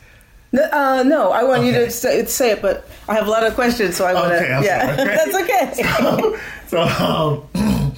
Uh, 0.53 1.03
no, 1.07 1.33
I 1.33 1.43
want 1.43 1.61
okay. 1.61 1.67
you 1.67 1.73
to 1.73 1.91
say, 1.91 2.25
say, 2.27 2.53
it, 2.53 2.63
but 2.63 2.89
I 3.09 3.15
have 3.15 3.27
a 3.27 3.31
lot 3.31 3.45
of 3.45 3.55
questions, 3.55 3.97
so 3.97 4.07
I 4.07 4.15
want 4.15 4.29
to. 4.29 4.37
Okay, 4.37 4.65
yeah, 4.65 4.97
that's 4.97 5.35
okay. 5.35 5.83
so, 6.69 6.87
so 6.87 7.49
um, 7.55 7.93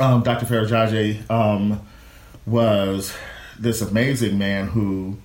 um, 0.00 0.22
Dr. 0.22 0.46
Farajaje 0.46 1.30
um, 1.30 1.80
was 2.44 3.14
this 3.58 3.80
amazing 3.80 4.38
man 4.38 4.66
who 4.66 5.16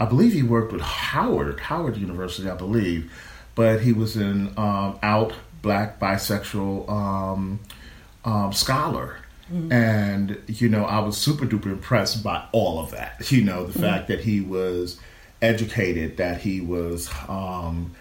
I 0.00 0.04
believe 0.04 0.32
he 0.32 0.42
worked 0.42 0.72
with 0.72 0.82
Howard, 0.82 1.60
Howard 1.60 1.96
University, 1.96 2.48
I 2.48 2.54
believe, 2.54 3.12
but 3.54 3.80
he 3.80 3.92
was 3.92 4.16
an 4.16 4.52
um, 4.56 4.98
out 5.02 5.32
black 5.62 5.98
bisexual 5.98 6.88
um, 6.88 7.60
um, 8.24 8.52
scholar. 8.52 9.18
Mm-hmm. 9.52 9.72
And, 9.72 10.42
you 10.46 10.68
know, 10.68 10.84
I 10.84 11.00
was 11.00 11.16
super 11.16 11.46
duper 11.46 11.72
impressed 11.72 12.22
by 12.22 12.44
all 12.52 12.80
of 12.80 12.90
that. 12.90 13.32
You 13.32 13.42
know, 13.44 13.64
the 13.64 13.72
mm-hmm. 13.72 13.82
fact 13.82 14.08
that 14.08 14.20
he 14.20 14.40
was 14.40 15.00
educated, 15.40 16.18
that 16.18 16.40
he 16.42 16.60
was, 16.60 17.10
um, 17.28 17.94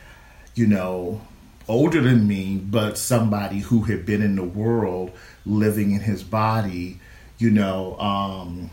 you 0.55 0.67
know, 0.67 1.21
older 1.67 2.01
than 2.01 2.27
me, 2.27 2.57
but 2.57 2.97
somebody 2.97 3.59
who 3.59 3.83
had 3.83 4.05
been 4.05 4.21
in 4.21 4.35
the 4.35 4.43
world 4.43 5.11
living 5.45 5.91
in 5.91 6.01
his 6.01 6.23
body, 6.23 6.99
you 7.37 7.49
know, 7.49 7.97
um, 7.99 8.69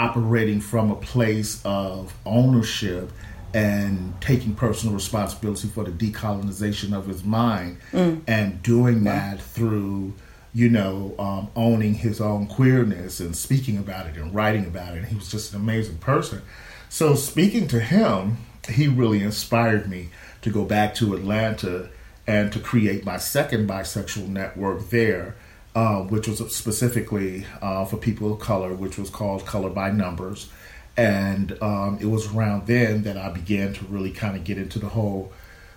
operating 0.00 0.60
from 0.60 0.90
a 0.90 0.96
place 0.96 1.60
of 1.64 2.14
ownership 2.24 3.10
and 3.52 4.18
taking 4.20 4.54
personal 4.54 4.94
responsibility 4.94 5.68
for 5.68 5.84
the 5.84 5.90
decolonization 5.90 6.96
of 6.96 7.06
his 7.06 7.24
mind 7.24 7.76
mm. 7.92 8.20
and 8.26 8.62
doing 8.62 9.04
that 9.04 9.40
through 9.40 10.14
you 10.54 10.68
know 10.68 11.14
um, 11.18 11.48
owning 11.54 11.94
his 11.94 12.20
own 12.20 12.46
queerness 12.46 13.20
and 13.20 13.36
speaking 13.36 13.76
about 13.76 14.06
it 14.06 14.16
and 14.16 14.34
writing 14.34 14.66
about 14.66 14.94
it. 14.94 14.98
And 14.98 15.06
he 15.06 15.16
was 15.16 15.30
just 15.30 15.52
an 15.52 15.60
amazing 15.60 15.98
person. 15.98 16.42
So 16.88 17.14
speaking 17.14 17.68
to 17.68 17.80
him 17.80 18.38
he 18.68 18.88
really 18.88 19.22
inspired 19.22 19.88
me 19.88 20.10
to 20.42 20.50
go 20.50 20.64
back 20.64 20.94
to 20.94 21.14
atlanta 21.14 21.88
and 22.26 22.52
to 22.52 22.60
create 22.60 23.04
my 23.04 23.16
second 23.16 23.68
bisexual 23.68 24.28
network 24.28 24.90
there 24.90 25.34
uh, 25.74 26.00
which 26.00 26.26
was 26.26 26.38
specifically 26.54 27.46
uh, 27.62 27.84
for 27.84 27.96
people 27.96 28.32
of 28.32 28.40
color, 28.40 28.74
which 28.74 28.98
was 28.98 29.10
called 29.10 29.46
Color 29.46 29.70
by 29.70 29.90
Numbers. 29.90 30.50
And 30.96 31.56
um, 31.62 31.98
it 32.00 32.06
was 32.06 32.34
around 32.34 32.66
then 32.66 33.04
that 33.04 33.16
I 33.16 33.30
began 33.30 33.72
to 33.74 33.84
really 33.86 34.10
kind 34.10 34.36
of 34.36 34.44
get 34.44 34.58
into 34.58 34.78
the 34.78 34.88
whole 34.88 35.32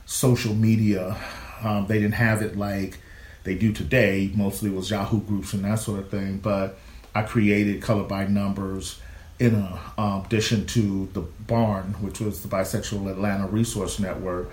social 0.06 0.54
media. 0.54 1.16
Um, 1.64 1.88
they 1.88 2.00
didn't 2.00 2.16
have 2.16 2.42
it 2.42 2.58
like 2.58 2.98
they 3.44 3.56
do 3.56 3.72
today, 3.72 4.32
mostly 4.34 4.70
was 4.70 4.90
Yahoo 4.90 5.22
groups 5.22 5.54
and 5.54 5.64
that 5.66 5.80
sort 5.80 6.00
of 6.00 6.10
thing. 6.10 6.38
But 6.38 6.78
I 7.14 7.22
created 7.22 7.82
Color 7.82 8.04
by 8.04 8.26
Numbers 8.26 9.00
in 9.40 9.56
a, 9.56 9.80
um, 9.98 10.26
addition 10.26 10.66
to 10.68 11.08
the 11.14 11.22
Barn, 11.22 11.94
which 12.02 12.20
was 12.20 12.42
the 12.42 12.48
Bisexual 12.48 13.12
Atlanta 13.12 13.48
Resource 13.48 14.00
Network 14.00 14.52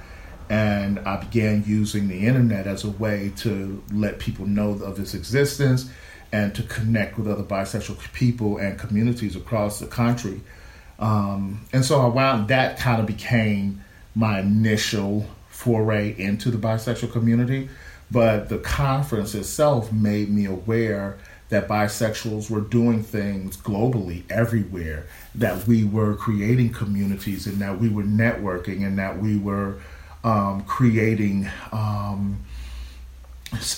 and 0.50 0.98
I 1.00 1.16
began 1.16 1.62
using 1.64 2.08
the 2.08 2.26
internet 2.26 2.66
as 2.66 2.82
a 2.84 2.90
way 2.90 3.32
to 3.36 3.82
let 3.92 4.18
people 4.18 4.46
know 4.46 4.72
of 4.72 4.98
its 4.98 5.14
existence 5.14 5.88
and 6.32 6.52
to 6.56 6.64
connect 6.64 7.16
with 7.16 7.28
other 7.28 7.44
bisexual 7.44 8.12
people 8.12 8.58
and 8.58 8.76
communities 8.76 9.36
across 9.36 9.78
the 9.78 9.86
country. 9.86 10.40
Um, 10.98 11.64
and 11.72 11.84
so 11.84 12.00
I 12.00 12.06
wound 12.06 12.48
that 12.48 12.78
kind 12.78 13.00
of 13.00 13.06
became 13.06 13.82
my 14.16 14.40
initial 14.40 15.24
foray 15.48 16.16
into 16.18 16.50
the 16.50 16.58
bisexual 16.58 17.12
community. 17.12 17.68
But 18.10 18.48
the 18.48 18.58
conference 18.58 19.36
itself 19.36 19.92
made 19.92 20.30
me 20.30 20.46
aware 20.46 21.18
that 21.50 21.68
bisexuals 21.68 22.50
were 22.50 22.60
doing 22.60 23.04
things 23.04 23.56
globally 23.56 24.24
everywhere, 24.30 25.06
that 25.36 25.66
we 25.68 25.84
were 25.84 26.16
creating 26.16 26.70
communities 26.72 27.46
and 27.46 27.58
that 27.58 27.78
we 27.78 27.88
were 27.88 28.02
networking 28.02 28.84
and 28.84 28.98
that 28.98 29.18
we 29.18 29.38
were 29.38 29.78
um, 30.24 30.62
creating 30.64 31.48
um, 31.72 32.44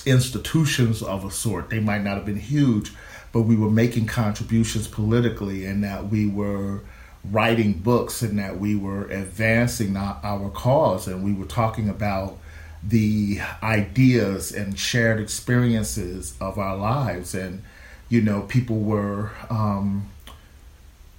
institutions 0.05 1.01
of 1.01 1.25
a 1.25 1.31
sort. 1.31 1.69
They 1.69 1.79
might 1.79 2.03
not 2.03 2.15
have 2.15 2.25
been 2.25 2.39
huge, 2.39 2.91
but 3.31 3.41
we 3.41 3.55
were 3.55 3.69
making 3.69 4.07
contributions 4.07 4.87
politically, 4.87 5.65
and 5.65 5.83
that 5.83 6.09
we 6.09 6.27
were 6.27 6.81
writing 7.23 7.73
books, 7.73 8.21
and 8.21 8.37
that 8.39 8.59
we 8.59 8.75
were 8.75 9.05
advancing 9.05 9.95
our, 9.95 10.19
our 10.23 10.49
cause, 10.49 11.07
and 11.07 11.23
we 11.23 11.33
were 11.33 11.45
talking 11.45 11.89
about 11.89 12.37
the 12.81 13.39
ideas 13.61 14.51
and 14.51 14.77
shared 14.77 15.19
experiences 15.19 16.35
of 16.41 16.57
our 16.57 16.75
lives, 16.75 17.33
and 17.33 17.63
you 18.09 18.21
know, 18.21 18.41
people 18.41 18.79
were. 18.79 19.31
Um, 19.49 20.09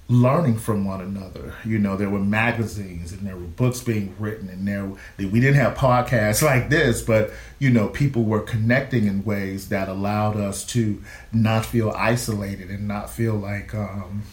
learning 0.07 0.57
from 0.57 0.85
one 0.85 1.01
another. 1.01 1.55
You 1.65 1.79
know, 1.79 1.97
there 1.97 2.09
were 2.09 2.19
magazines 2.19 3.11
and 3.11 3.25
there 3.25 3.35
were 3.35 3.41
books 3.41 3.81
being 3.81 4.15
written, 4.19 4.49
and 4.49 4.67
there 4.67 4.91
we 5.17 5.39
didn't 5.39 5.55
have 5.55 5.75
podcasts 5.77 6.41
like 6.43 6.69
this, 6.69 7.01
but 7.01 7.31
you 7.59 7.69
know, 7.69 7.87
people 7.87 8.23
were 8.23 8.41
connecting 8.41 9.07
in 9.07 9.23
ways 9.23 9.69
that 9.69 9.89
allowed 9.89 10.37
us 10.37 10.65
to 10.67 11.01
not 11.31 11.65
feel 11.65 11.91
isolated 11.91 12.69
and 12.69 12.87
not 12.87 13.09
feel 13.09 13.35
like, 13.35 13.73
um, 13.73 14.23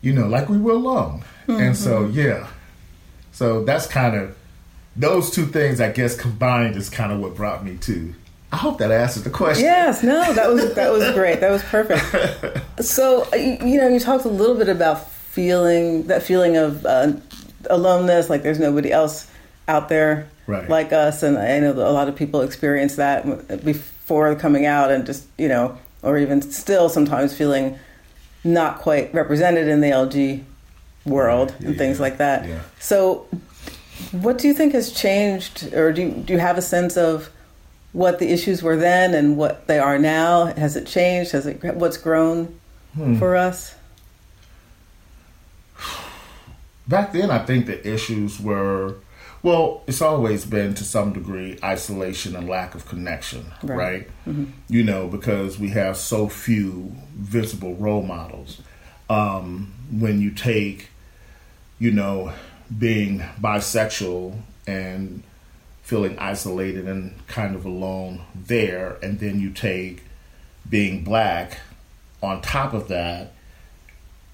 you 0.00 0.12
know, 0.12 0.26
like 0.26 0.48
we 0.48 0.58
were 0.58 0.72
alone. 0.72 1.24
Mm-hmm. 1.46 1.60
And 1.60 1.76
so, 1.76 2.04
mm-hmm. 2.04 2.18
yeah, 2.18 2.48
so 3.32 3.64
that's 3.64 3.86
kind 3.86 4.16
of 4.16 4.36
those 4.96 5.30
two 5.30 5.46
things, 5.46 5.80
I 5.80 5.90
guess, 5.90 6.16
combined 6.16 6.76
is 6.76 6.88
kind 6.88 7.12
of 7.12 7.18
what 7.20 7.34
brought 7.34 7.64
me 7.64 7.76
to 7.78 8.14
I 8.52 8.56
hope 8.56 8.78
that 8.78 8.92
answers 8.92 9.24
the 9.24 9.30
question. 9.30 9.64
Yes, 9.64 10.02
no, 10.02 10.32
that 10.32 10.48
was 10.48 10.74
that 10.74 10.92
was 10.92 11.10
great. 11.12 11.40
That 11.40 11.50
was 11.50 11.62
perfect. 11.62 12.60
So 12.80 13.32
you 13.34 13.78
know, 13.78 13.86
you 13.86 14.00
talked 14.00 14.24
a 14.24 14.28
little 14.28 14.56
bit 14.56 14.68
about 14.68 15.08
feeling 15.08 16.08
that 16.08 16.22
feeling 16.22 16.56
of 16.56 16.84
uh, 16.84 17.12
aloneness, 17.70 18.28
like 18.28 18.42
there's 18.42 18.58
nobody 18.58 18.90
else 18.90 19.30
out 19.68 19.88
there 19.88 20.28
right. 20.46 20.68
like 20.68 20.92
us, 20.92 21.22
and 21.22 21.38
I 21.38 21.60
know 21.60 21.72
a 21.72 21.90
lot 21.90 22.08
of 22.08 22.16
people 22.16 22.40
experience 22.42 22.96
that 22.96 23.64
before 23.64 24.34
coming 24.34 24.66
out, 24.66 24.90
and 24.90 25.06
just 25.06 25.26
you 25.38 25.48
know, 25.48 25.78
or 26.02 26.18
even 26.18 26.42
still 26.42 26.88
sometimes 26.88 27.36
feeling 27.36 27.78
not 28.42 28.78
quite 28.78 29.12
represented 29.14 29.68
in 29.68 29.80
the 29.80 29.90
LG 29.90 30.42
world 31.04 31.54
yeah, 31.60 31.68
and 31.68 31.78
things 31.78 31.98
yeah, 31.98 32.02
like 32.02 32.18
that. 32.18 32.48
So, 32.78 33.26
what 34.12 34.38
do 34.38 34.48
you 34.48 34.54
think 34.54 34.72
has 34.72 34.92
changed, 34.92 35.72
or 35.74 35.92
do 35.92 36.02
you, 36.02 36.10
do 36.10 36.32
you 36.32 36.38
have 36.38 36.58
a 36.58 36.62
sense 36.62 36.96
of 36.96 37.30
what 37.94 38.18
the 38.18 38.30
issues 38.30 38.62
were 38.62 38.76
then 38.76 39.14
and 39.14 39.36
what 39.38 39.66
they 39.66 39.78
are 39.78 39.98
now? 39.98 40.46
Has 40.46 40.76
it 40.76 40.86
changed? 40.86 41.32
Has 41.32 41.46
it 41.46 41.62
what's 41.74 41.96
grown 41.96 42.58
for 43.18 43.34
us? 43.34 43.74
back 46.86 47.12
then 47.12 47.30
i 47.30 47.38
think 47.38 47.64
the 47.66 47.88
issues 47.94 48.38
were 48.38 48.94
well 49.42 49.82
it's 49.86 50.02
always 50.02 50.44
been 50.44 50.74
to 50.74 50.84
some 50.84 51.12
degree 51.14 51.58
isolation 51.64 52.36
and 52.36 52.46
lack 52.48 52.74
of 52.74 52.86
connection 52.86 53.44
right, 53.62 54.06
Right. 54.26 54.46
you 54.68 54.84
know 54.84 55.08
because 55.08 55.58
we 55.58 55.68
have 55.70 55.96
so 55.96 56.28
few 56.28 56.94
visible 57.16 57.74
role 57.76 58.02
models 58.02 58.60
um, 59.08 59.72
when 59.90 60.20
you 60.20 60.30
take 60.30 60.88
you 61.78 61.90
know 61.90 62.32
being 62.78 63.20
bisexual 63.40 64.38
and 64.66 65.22
feeling 65.84 66.18
isolated 66.18 66.88
and 66.88 67.14
kind 67.26 67.54
of 67.54 67.64
alone 67.64 68.22
there 68.34 68.96
and 69.02 69.20
then 69.20 69.38
you 69.38 69.50
take 69.50 70.02
being 70.68 71.04
black 71.04 71.58
on 72.22 72.40
top 72.40 72.72
of 72.72 72.88
that 72.88 73.32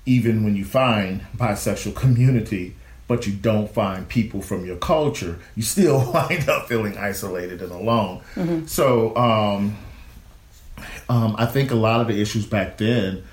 even 0.06 0.44
when 0.44 0.54
you 0.54 0.64
find 0.64 1.20
bisexual 1.36 1.94
community 1.94 2.74
but 3.08 3.26
you 3.26 3.32
don't 3.32 3.68
find 3.68 4.08
people 4.08 4.40
from 4.40 4.64
your 4.64 4.76
culture 4.76 5.40
you 5.56 5.62
still 5.62 5.98
wind 6.14 6.48
up 6.48 6.68
feeling 6.68 6.96
isolated 6.96 7.60
and 7.60 7.72
alone. 7.72 8.22
So 8.68 9.14
um, 9.16 9.76
um, 11.08 11.34
i 11.36 11.44
think 11.46 11.72
a 11.72 11.74
lot 11.74 12.00
of 12.00 12.06
the 12.06 12.22
issues 12.22 12.46
back 12.46 12.78
then 12.78 13.24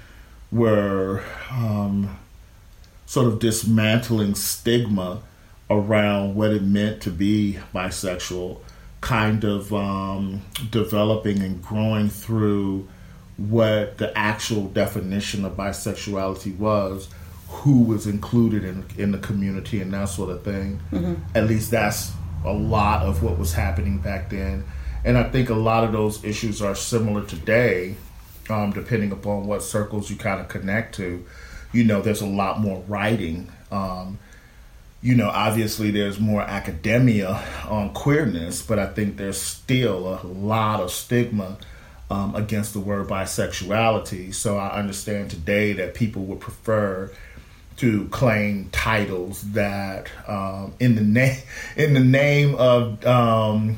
were 0.52 1.24
um, 1.52 2.18
sort 3.06 3.28
of 3.28 3.40
dismantling 3.40 4.34
stigma 4.34 5.22
around 5.70 6.36
what 6.36 6.52
it 6.52 6.64
meant 6.64 7.02
to 7.02 7.10
be 7.12 7.60
bisexual, 7.74 8.60
kind 9.02 9.44
of 9.44 9.74
um, 9.74 10.42
developing 10.72 11.42
and 11.42 11.62
growing 11.62 12.10
through 12.10 12.88
what 13.38 13.98
the 13.98 14.18
actual 14.18 14.68
definition 14.70 15.46
of 15.46 15.56
bisexuality 15.56 16.58
was, 16.58 17.10
who 17.50 17.84
was 17.84 18.08
included 18.08 18.64
in, 18.64 18.84
in 18.98 19.12
the 19.12 19.18
community, 19.20 19.82
and 19.82 19.94
that 19.94 20.10
sort 20.10 20.30
of 20.30 20.44
thing. 20.44 20.80
At 21.36 21.48
least 21.48 21.72
that's 21.72 22.12
a 22.46 22.54
lot 22.54 23.04
of 23.06 23.24
what 23.24 23.38
was 23.38 23.54
happening 23.54 24.00
back 24.00 24.30
then. 24.30 24.64
And 25.06 25.18
I 25.18 25.24
think 25.30 25.50
a 25.50 25.56
lot 25.56 25.84
of 25.84 25.92
those 25.92 26.24
issues 26.24 26.62
are 26.62 26.76
similar 26.76 27.24
today, 27.26 27.96
um, 28.50 28.72
depending 28.72 29.12
upon 29.12 29.48
what 29.48 29.64
circles 29.64 30.10
you 30.10 30.16
kind 30.16 30.42
of 30.42 30.48
connect 30.48 30.96
to. 30.96 31.26
You 31.72 31.84
know, 31.84 32.02
there's 32.02 32.22
a 32.22 32.28
lot 32.28 32.60
more 32.60 32.84
writing. 32.88 33.52
Um, 33.72 34.20
you 35.08 35.16
know, 35.16 35.30
obviously 35.30 35.90
there's 35.90 36.20
more 36.20 36.42
academia 36.42 37.42
on 37.70 37.94
queerness, 37.94 38.62
but 38.62 38.78
I 38.78 38.88
think 38.88 39.16
there's 39.16 39.40
still 39.40 40.20
a 40.22 40.28
lot 40.28 40.82
of 40.82 40.92
stigma 40.92 41.58
um, 42.10 42.36
against 42.36 42.74
the 42.74 42.82
word 42.82 43.08
bisexuality. 43.08 44.34
So 44.34 44.58
I 44.58 44.78
understand 44.78 45.32
today 45.32 45.72
that 45.72 45.94
people 45.94 46.24
would 46.24 46.42
prefer 46.42 47.10
to 47.78 48.10
claim 48.10 48.68
titles 48.74 49.44
that, 49.54 50.10
um, 50.28 50.74
in 50.78 50.96
the 50.96 51.04
name, 51.04 51.38
in 51.78 51.94
the 51.94 52.02
name 52.02 52.56
of, 52.56 53.06
um, 53.06 53.78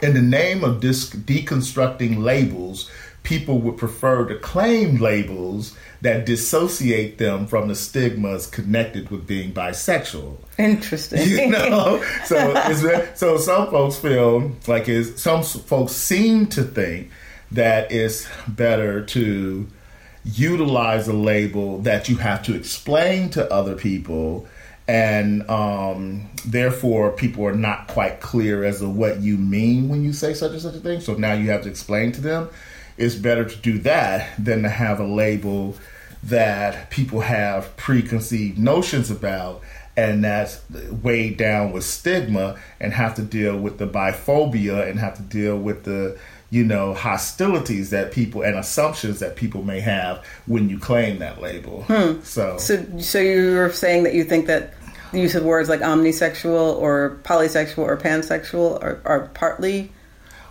in 0.00 0.14
the 0.14 0.22
name 0.22 0.62
of 0.62 0.80
deconstructing 0.80 2.22
labels, 2.22 2.88
people 3.24 3.58
would 3.58 3.76
prefer 3.76 4.24
to 4.28 4.36
claim 4.36 4.98
labels 4.98 5.76
that 6.00 6.26
dissociate 6.26 7.18
them 7.18 7.46
from 7.46 7.68
the 7.68 7.74
stigmas 7.74 8.46
connected 8.46 9.10
with 9.10 9.26
being 9.26 9.52
bisexual. 9.52 10.36
Interesting. 10.58 11.18
You 11.28 11.50
know, 11.50 12.02
so 12.24 13.08
so 13.14 13.36
some 13.36 13.70
folks 13.70 13.96
feel 13.96 14.52
like 14.66 14.88
is 14.88 15.20
some 15.20 15.42
folks 15.42 15.92
seem 15.92 16.46
to 16.48 16.62
think 16.62 17.10
that 17.52 17.90
it's 17.90 18.28
better 18.46 19.04
to 19.06 19.66
utilize 20.24 21.08
a 21.08 21.12
label 21.12 21.78
that 21.82 22.08
you 22.08 22.16
have 22.16 22.42
to 22.44 22.54
explain 22.54 23.30
to 23.30 23.52
other 23.52 23.74
people 23.74 24.46
and 24.86 25.48
um, 25.50 26.28
therefore 26.46 27.12
people 27.12 27.46
are 27.46 27.54
not 27.54 27.88
quite 27.88 28.20
clear 28.20 28.64
as 28.64 28.80
to 28.80 28.88
what 28.88 29.20
you 29.20 29.36
mean 29.36 29.88
when 29.88 30.02
you 30.02 30.12
say 30.12 30.34
such 30.34 30.52
and 30.52 30.60
such 30.60 30.74
a 30.74 30.80
thing 30.80 31.00
so 31.00 31.14
now 31.14 31.32
you 31.32 31.50
have 31.50 31.62
to 31.62 31.68
explain 31.68 32.12
to 32.12 32.20
them 32.20 32.48
it's 32.98 33.14
better 33.14 33.44
to 33.44 33.56
do 33.56 33.78
that 33.78 34.30
than 34.38 34.62
to 34.62 34.68
have 34.68 35.00
a 35.00 35.06
label 35.06 35.76
that 36.22 36.90
people 36.90 37.20
have 37.20 37.76
preconceived 37.76 38.58
notions 38.58 39.10
about 39.10 39.62
and 39.96 40.22
that's 40.22 40.60
weighed 41.02 41.36
down 41.36 41.72
with 41.72 41.84
stigma 41.84 42.56
and 42.80 42.92
have 42.92 43.14
to 43.14 43.22
deal 43.22 43.56
with 43.58 43.78
the 43.78 43.86
biphobia 43.86 44.88
and 44.88 44.98
have 44.98 45.16
to 45.16 45.22
deal 45.22 45.58
with 45.58 45.84
the 45.84 46.18
you 46.50 46.64
know 46.64 46.94
hostilities 46.94 47.90
that 47.90 48.12
people 48.12 48.42
and 48.42 48.56
assumptions 48.56 49.18
that 49.20 49.36
people 49.36 49.62
may 49.62 49.80
have 49.80 50.24
when 50.46 50.68
you 50.68 50.78
claim 50.78 51.18
that 51.18 51.40
label. 51.40 51.82
Hmm. 51.84 52.20
So 52.22 52.56
So, 52.58 52.84
so 52.98 53.18
you 53.18 53.56
were 53.56 53.70
saying 53.72 54.04
that 54.04 54.14
you 54.14 54.24
think 54.24 54.46
that 54.46 54.74
the 55.12 55.20
use 55.20 55.34
of 55.34 55.44
words 55.44 55.68
like 55.68 55.80
omnisexual 55.80 56.76
or 56.76 57.18
polysexual 57.24 57.78
or 57.78 57.96
pansexual 57.96 58.82
are, 58.82 59.00
are 59.04 59.28
partly 59.34 59.90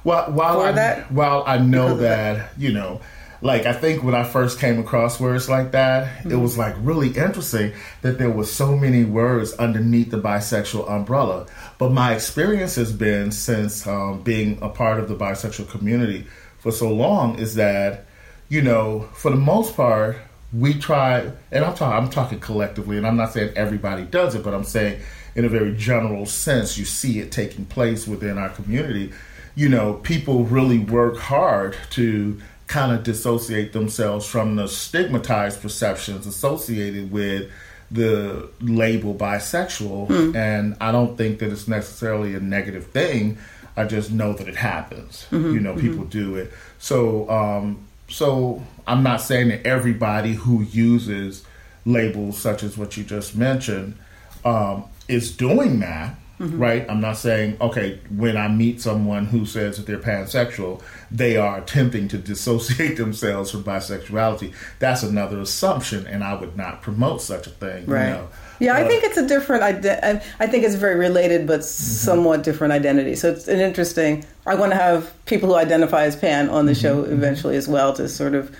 Well, 0.03 0.31
while 0.31 0.61
I, 0.61 0.71
that? 0.73 1.11
while 1.11 1.43
I 1.45 1.57
know 1.57 1.97
that, 1.97 2.51
you 2.57 2.71
know, 2.71 3.01
like 3.41 3.65
I 3.65 3.73
think 3.73 4.03
when 4.03 4.15
I 4.15 4.23
first 4.23 4.59
came 4.59 4.79
across 4.79 5.19
words 5.19 5.47
like 5.49 5.71
that, 5.71 6.07
Mm-hmm. 6.19 6.31
it 6.31 6.35
was 6.37 6.57
like 6.57 6.75
really 6.79 7.09
interesting 7.09 7.73
that 8.01 8.17
there 8.17 8.29
was 8.31 8.51
so 8.51 8.75
many 8.75 9.03
words 9.03 9.53
underneath 9.53 10.09
the 10.11 10.17
bisexual 10.19 10.89
umbrella. 10.89 11.45
But 11.77 11.91
my 11.91 12.13
experience 12.13 12.75
has 12.75 12.91
been 12.91 13.31
since 13.31 13.85
um, 13.85 14.21
being 14.23 14.57
a 14.61 14.69
part 14.69 14.99
of 14.99 15.07
the 15.07 15.15
bisexual 15.15 15.69
community 15.69 16.25
for 16.59 16.71
so 16.71 16.89
long 16.91 17.37
is 17.37 17.55
that, 17.55 18.05
you 18.49 18.61
know, 18.61 19.01
for 19.13 19.29
the 19.29 19.37
most 19.37 19.75
part, 19.75 20.17
we 20.53 20.73
try, 20.73 21.31
and 21.51 21.63
I'm 21.65 21.75
talking, 21.75 21.97
I'm 22.05 22.09
talking 22.09 22.39
collectively, 22.39 22.97
and 22.97 23.05
I'm 23.05 23.17
not 23.17 23.33
saying 23.33 23.51
everybody 23.55 24.03
does 24.03 24.33
it, 24.33 24.43
but 24.43 24.53
I'm 24.53 24.63
saying 24.63 25.01
in 25.35 25.45
a 25.45 25.49
very 25.49 25.75
general 25.75 26.25
sense, 26.25 26.77
you 26.77 26.85
see 26.85 27.19
it 27.19 27.31
taking 27.31 27.65
place 27.65 28.07
within 28.07 28.37
our 28.37 28.49
community. 28.49 29.11
You 29.57 29.67
know, 29.69 29.95
people 29.95 30.43
really 30.45 30.79
work 30.79 31.17
hard 31.17 31.75
to 31.91 32.39
kind 32.67 32.91
of 32.91 33.03
dissociate 33.03 33.73
themselves 33.73 34.25
from 34.25 34.55
the 34.55 34.67
stigmatized 34.67 35.61
perceptions 35.61 36.27
associated 36.27 37.11
with 37.11 37.49
the 37.89 38.49
label 38.61 39.13
bisexual. 39.15 40.35
And 40.35 40.75
I 40.79 40.91
don't 40.91 41.17
think 41.17 41.39
that 41.39 41.51
it's 41.51 41.67
necessarily 41.67 42.35
a 42.35 42.39
negative 42.39 42.87
thing. 42.87 43.37
I 43.75 43.85
just 43.85 44.11
know 44.11 44.33
that 44.33 44.47
it 44.47 44.55
happens. 44.55 45.25
You 45.53 45.59
know, 45.59 45.75
people 45.75 46.03
do 46.05 46.35
it. 46.35 46.51
So, 46.79 47.29
um, 47.29 47.79
so 48.09 48.61
I'm 48.85 49.03
not 49.03 49.21
saying 49.21 49.47
that 49.49 49.65
everybody 49.65 50.33
who 50.33 50.63
uses 50.63 51.43
labels 51.85 52.37
such 52.37 52.63
as 52.63 52.77
what 52.77 52.97
you 52.97 53.03
just 53.03 53.35
mentioned 53.35 53.95
um, 54.43 54.83
is 55.07 55.35
doing 55.35 55.79
that, 55.79 56.15
right? 56.39 56.85
I'm 56.89 57.01
not 57.01 57.17
saying 57.17 57.57
okay 57.61 57.99
when 58.15 58.37
I 58.37 58.47
meet 58.47 58.81
someone 58.81 59.25
who 59.25 59.45
says 59.45 59.77
that 59.77 59.85
they're 59.87 59.97
pansexual, 59.99 60.81
they 61.09 61.37
are 61.37 61.57
attempting 61.59 62.07
to 62.09 62.17
dissociate 62.17 62.97
themselves 63.03 63.51
from 63.51 63.63
bisexuality. 63.63 64.53
That's 64.79 65.03
another 65.03 65.39
assumption, 65.39 66.05
and 66.07 66.23
I 66.23 66.35
would 66.35 66.55
not 66.57 66.81
promote 66.81 67.21
such 67.21 67.47
a 67.47 67.49
thing. 67.51 67.87
you 67.87 67.93
right. 67.93 68.09
know. 68.09 68.27
Yeah, 68.59 68.75
I 68.75 68.87
think 68.87 69.03
it's 69.03 69.17
a 69.17 69.27
different. 69.27 69.61
Ide- 69.63 69.85
I 70.03 70.21
I 70.39 70.47
think 70.47 70.63
it's 70.63 70.75
very 70.75 70.95
related, 70.95 71.45
but 71.47 71.59
Mm-hmm. 71.59 71.63
somewhat 72.11 72.43
different 72.43 72.73
identity. 72.73 73.15
So 73.15 73.31
it's 73.31 73.47
an 73.47 73.59
interesting. 73.59 74.25
I 74.47 74.55
want 74.55 74.71
to 74.71 74.77
have 74.77 75.13
people 75.25 75.49
who 75.49 75.55
identify 75.55 76.03
as 76.05 76.15
pan 76.15 76.49
on 76.49 76.65
the 76.65 76.71
Mm-hmm. 76.71 76.81
show 76.81 77.03
eventually 77.03 77.55
as 77.57 77.67
well 77.67 77.93
to 77.93 78.07
sort 78.09 78.33
of 78.33 78.55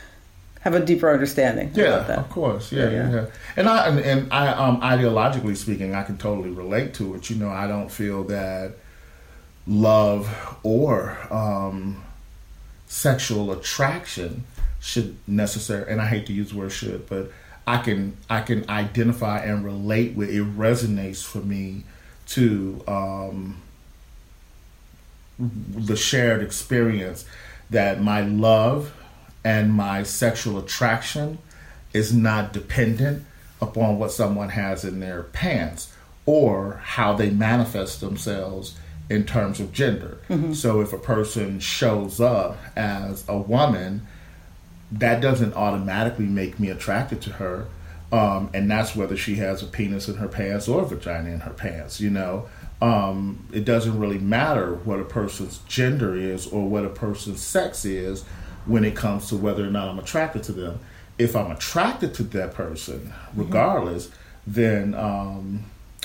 have 0.67 0.81
a 0.81 0.85
deeper 0.85 1.09
understanding 1.09 1.71
Yeah, 1.73 2.05
of 2.17 2.29
course. 2.29 2.71
Yeah, 2.71 2.83
Yeah, 2.83 2.89
yeah, 2.89 3.09
yeah. 3.09 3.15
yeah. 3.15 3.25
And 3.55 3.69
I 3.69 3.87
and, 3.87 3.99
and 3.99 4.33
I 4.33 4.47
um 4.49 4.81
ideologically 4.81 5.55
speaking, 5.55 5.95
I 5.95 6.03
can 6.03 6.17
totally 6.17 6.49
relate 6.49 6.93
to 6.95 7.15
it. 7.15 7.29
You 7.29 7.37
know, 7.37 7.49
I 7.49 7.67
don't 7.67 7.89
feel 7.89 8.23
that 8.25 8.73
love 9.65 10.57
or 10.63 11.17
um 11.31 12.03
sexual 12.87 13.51
attraction 13.51 14.43
should 14.79 15.17
necessary 15.27 15.91
and 15.91 16.01
I 16.01 16.07
hate 16.07 16.25
to 16.27 16.33
use 16.33 16.51
the 16.51 16.57
word 16.57 16.71
should, 16.71 17.07
but 17.07 17.31
I 17.65 17.77
can 17.77 18.17
I 18.29 18.41
can 18.41 18.69
identify 18.69 19.39
and 19.39 19.63
relate 19.63 20.15
with 20.15 20.29
it 20.29 20.43
resonates 20.57 21.23
for 21.23 21.39
me 21.39 21.83
to 22.27 22.83
um 22.87 23.61
the 25.39 25.95
shared 25.95 26.41
experience 26.41 27.23
that 27.69 28.01
my 28.01 28.21
love 28.21 28.91
and 29.43 29.73
my 29.73 30.03
sexual 30.03 30.57
attraction 30.57 31.37
is 31.93 32.13
not 32.13 32.53
dependent 32.53 33.25
upon 33.61 33.97
what 33.97 34.11
someone 34.11 34.49
has 34.49 34.83
in 34.85 34.99
their 34.99 35.23
pants 35.23 35.91
or 36.25 36.81
how 36.83 37.13
they 37.13 37.29
manifest 37.29 38.01
themselves 38.01 38.75
in 39.09 39.23
terms 39.25 39.59
of 39.59 39.71
gender. 39.71 40.17
So 40.53 40.81
if 40.81 40.91
a 40.91 40.97
person 40.97 41.59
shows 41.59 42.19
up 42.19 42.57
as 42.75 43.23
a 43.27 43.37
woman, 43.37 44.05
that 44.91 45.21
doesn't 45.21 45.53
automatically 45.53 46.25
make 46.25 46.59
me 46.59 46.69
attracted 46.69 47.21
to 47.21 47.31
her. 47.33 47.67
Um, 48.11 48.49
and 48.53 48.69
that's 48.69 48.95
whether 48.95 49.17
she 49.17 49.35
has 49.35 49.63
a 49.63 49.65
penis 49.65 50.07
in 50.07 50.15
her 50.15 50.27
pants 50.27 50.67
or 50.67 50.81
a 50.83 50.85
vagina 50.85 51.29
in 51.29 51.39
her 51.41 51.53
pants, 51.53 51.99
you 51.99 52.09
know. 52.09 52.47
Um, 52.81 53.47
it 53.51 53.65
doesn't 53.65 53.97
really 53.97 54.19
matter 54.19 54.75
what 54.75 54.99
a 54.99 55.03
person's 55.03 55.59
gender 55.67 56.15
is 56.15 56.45
or 56.47 56.67
what 56.69 56.85
a 56.85 56.89
person's 56.89 57.41
sex 57.41 57.85
is 57.85 58.23
when 58.67 58.83
it 58.83 58.95
comes 58.95 59.29
to 59.29 59.37
whether 59.37 59.65
or 59.65 59.71
not 59.71 59.87
I'm 59.87 59.99
attracted 59.99 60.43
to 60.43 60.51
them. 60.51 60.79
if 61.17 61.35
I'm 61.35 61.49
attracted 61.49 62.13
to 62.15 62.23
that 62.23 62.53
person, 62.53 63.11
regardless, 63.35 64.11
then 64.45 64.93
um, 64.93 65.63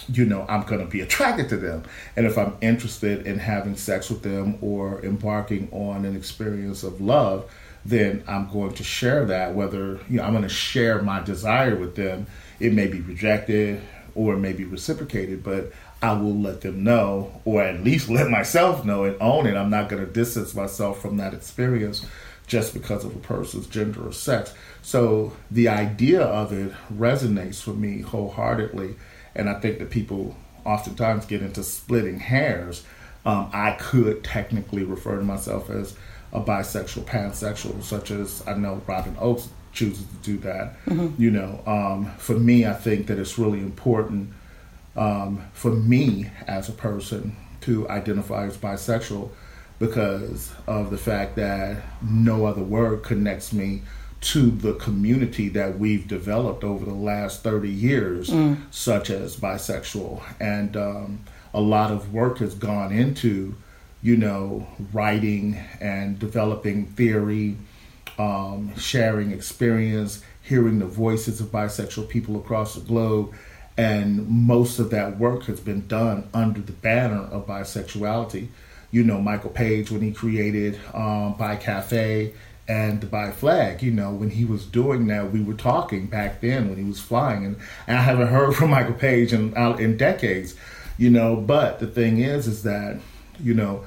you 0.08 0.24
know 0.24 0.46
I'm 0.48 0.62
going 0.62 0.80
to 0.80 0.90
be 0.90 1.00
attracted 1.00 1.48
to 1.50 1.56
them. 1.56 1.84
And 2.16 2.26
if 2.26 2.38
I'm 2.38 2.56
interested 2.60 3.26
in 3.26 3.38
having 3.38 3.76
sex 3.76 4.08
with 4.08 4.22
them 4.22 4.56
or 4.62 5.04
embarking 5.04 5.68
on 5.70 6.04
an 6.04 6.16
experience 6.16 6.82
of 6.82 7.00
love, 7.00 7.50
then 7.84 8.24
I'm 8.26 8.50
going 8.50 8.74
to 8.74 8.84
share 8.84 9.26
that. 9.26 9.54
Whether 9.54 10.00
you 10.08 10.16
know 10.16 10.22
I'm 10.22 10.32
going 10.32 10.44
to 10.44 10.48
share 10.48 11.02
my 11.02 11.20
desire 11.22 11.76
with 11.76 11.94
them, 11.94 12.26
it 12.58 12.72
may 12.72 12.86
be 12.86 13.00
rejected 13.00 13.82
or 14.14 14.34
it 14.34 14.38
may 14.38 14.52
be 14.52 14.64
reciprocated, 14.64 15.42
but 15.42 15.72
I 16.02 16.12
will 16.14 16.38
let 16.38 16.60
them 16.62 16.82
know, 16.84 17.40
or 17.44 17.62
at 17.62 17.82
least 17.82 18.10
let 18.10 18.28
myself 18.28 18.84
know 18.84 19.04
and 19.04 19.16
own 19.20 19.46
it. 19.46 19.56
I'm 19.56 19.70
not 19.70 19.88
going 19.88 20.04
to 20.04 20.10
distance 20.10 20.54
myself 20.54 21.00
from 21.00 21.16
that 21.18 21.32
experience 21.32 22.04
just 22.52 22.74
because 22.74 23.02
of 23.02 23.16
a 23.16 23.18
person's 23.20 23.66
gender 23.66 24.06
or 24.06 24.12
sex. 24.12 24.52
So 24.82 25.32
the 25.50 25.68
idea 25.68 26.20
of 26.20 26.52
it 26.52 26.70
resonates 26.94 27.62
for 27.62 27.70
me 27.70 28.02
wholeheartedly, 28.02 28.94
and 29.34 29.48
I 29.48 29.58
think 29.58 29.78
that 29.78 29.88
people 29.88 30.36
oftentimes 30.66 31.24
get 31.24 31.40
into 31.40 31.62
splitting 31.62 32.20
hairs. 32.20 32.84
Um, 33.24 33.48
I 33.54 33.78
could 33.80 34.22
technically 34.22 34.84
refer 34.84 35.16
to 35.16 35.24
myself 35.24 35.70
as 35.70 35.96
a 36.34 36.42
bisexual, 36.42 37.04
pansexual, 37.04 37.82
such 37.82 38.10
as 38.10 38.46
I 38.46 38.52
know 38.52 38.82
Robyn 38.86 39.14
Ochs 39.14 39.48
chooses 39.72 40.04
to 40.04 40.16
do 40.16 40.36
that. 40.40 40.74
You 41.18 41.30
know, 41.30 41.62
um, 41.66 42.12
for 42.18 42.34
me, 42.38 42.66
I 42.66 42.74
think 42.74 43.06
that 43.06 43.18
it's 43.18 43.38
really 43.38 43.60
important 43.60 44.30
um, 44.94 45.42
for 45.54 45.70
me 45.70 46.30
as 46.46 46.68
a 46.68 46.72
person 46.72 47.34
to 47.62 47.88
identify 47.88 48.44
as 48.44 48.58
bisexual 48.58 49.30
because 49.82 50.52
of 50.68 50.90
the 50.90 50.96
fact 50.96 51.34
that 51.34 51.82
no 52.00 52.46
other 52.46 52.62
word 52.62 53.02
connects 53.02 53.52
me 53.52 53.82
to 54.20 54.48
the 54.48 54.74
community 54.74 55.48
that 55.48 55.76
we've 55.76 56.06
developed 56.06 56.62
over 56.62 56.84
the 56.84 56.94
last 56.94 57.42
30 57.42 57.68
years, 57.68 58.30
such 58.70 59.10
as 59.10 59.36
bisexual. 59.36 60.22
And 60.38 60.76
um, 60.76 61.24
a 61.52 61.60
lot 61.60 61.90
of 61.90 62.14
work 62.14 62.38
has 62.38 62.54
gone 62.54 62.92
into, 62.92 63.56
you 64.04 64.16
know, 64.16 64.68
writing 64.92 65.56
and 65.80 66.16
developing 66.16 66.86
theory, 66.86 67.56
um, 68.20 68.72
sharing 68.76 69.32
experience, 69.32 70.22
hearing 70.42 70.78
the 70.78 70.86
voices 70.86 71.40
of 71.40 71.48
bisexual 71.48 72.08
people 72.08 72.36
across 72.36 72.76
the 72.76 72.82
globe. 72.82 73.34
And 73.76 74.28
most 74.28 74.78
of 74.78 74.90
that 74.90 75.18
work 75.18 75.42
has 75.46 75.58
been 75.58 75.88
done 75.88 76.28
under 76.32 76.60
the 76.60 76.70
banner 76.70 77.22
of 77.22 77.48
bisexuality. 77.48 78.46
You 78.92 79.02
know, 79.02 79.20
Michael 79.20 79.50
Page, 79.50 79.90
when 79.90 80.02
he 80.02 80.12
created 80.12 80.78
um, 80.94 81.34
Cafe 81.36 82.32
and 82.68 83.00
the 83.00 83.32
Flag, 83.32 83.82
you 83.82 83.90
know, 83.90 84.12
when 84.12 84.30
he 84.30 84.44
was 84.44 84.64
doing 84.64 85.08
that, 85.08 85.32
we 85.32 85.42
were 85.42 85.54
talking 85.54 86.06
back 86.06 86.40
then 86.40 86.68
when 86.68 86.78
he 86.78 86.84
was 86.84 87.00
flying. 87.00 87.44
And, 87.44 87.56
and 87.88 87.98
I 87.98 88.02
haven't 88.02 88.28
heard 88.36 88.54
from 88.54 88.70
Michael 88.70 88.94
Page 88.94 89.32
in, 89.32 89.56
in 89.56 89.96
decades, 89.96 90.54
you 90.96 91.10
know. 91.10 91.34
But 91.34 91.80
the 91.80 91.88
thing 91.88 92.20
is, 92.20 92.46
is 92.46 92.62
that, 92.62 93.00
you 93.42 93.54
know, 93.54 93.84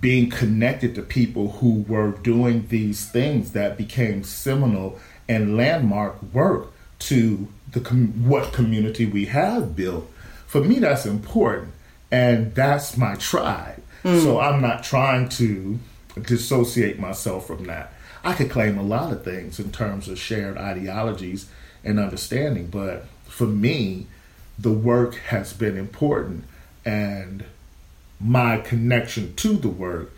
being 0.00 0.28
connected 0.28 0.94
to 0.94 1.02
people 1.02 1.52
who 1.52 1.82
were 1.88 2.10
doing 2.10 2.66
these 2.68 3.08
things 3.08 3.52
that 3.52 3.78
became 3.78 4.24
seminal 4.24 4.98
and 5.28 5.56
landmark 5.56 6.22
work 6.32 6.72
to 6.98 7.48
the 7.70 7.80
com- 7.80 8.28
what 8.28 8.52
community 8.52 9.06
we 9.06 9.26
have 9.26 9.74
built. 9.74 10.08
For 10.46 10.62
me, 10.62 10.78
that's 10.78 11.06
important, 11.06 11.72
and 12.10 12.54
that's 12.54 12.96
my 12.96 13.14
tribe. 13.14 13.81
So 14.02 14.34
hmm. 14.34 14.40
I'm 14.40 14.60
not 14.60 14.82
trying 14.82 15.28
to 15.30 15.78
dissociate 16.20 16.98
myself 16.98 17.46
from 17.46 17.64
that. 17.64 17.92
I 18.24 18.34
could 18.34 18.50
claim 18.50 18.78
a 18.78 18.82
lot 18.82 19.12
of 19.12 19.24
things 19.24 19.58
in 19.58 19.72
terms 19.72 20.08
of 20.08 20.18
shared 20.18 20.56
ideologies 20.56 21.48
and 21.84 21.98
understanding, 21.98 22.68
but 22.68 23.06
for 23.24 23.46
me, 23.46 24.06
the 24.58 24.70
work 24.70 25.14
has 25.14 25.52
been 25.52 25.76
important, 25.76 26.44
and 26.84 27.44
my 28.20 28.58
connection 28.58 29.34
to 29.36 29.54
the 29.54 29.68
work 29.68 30.12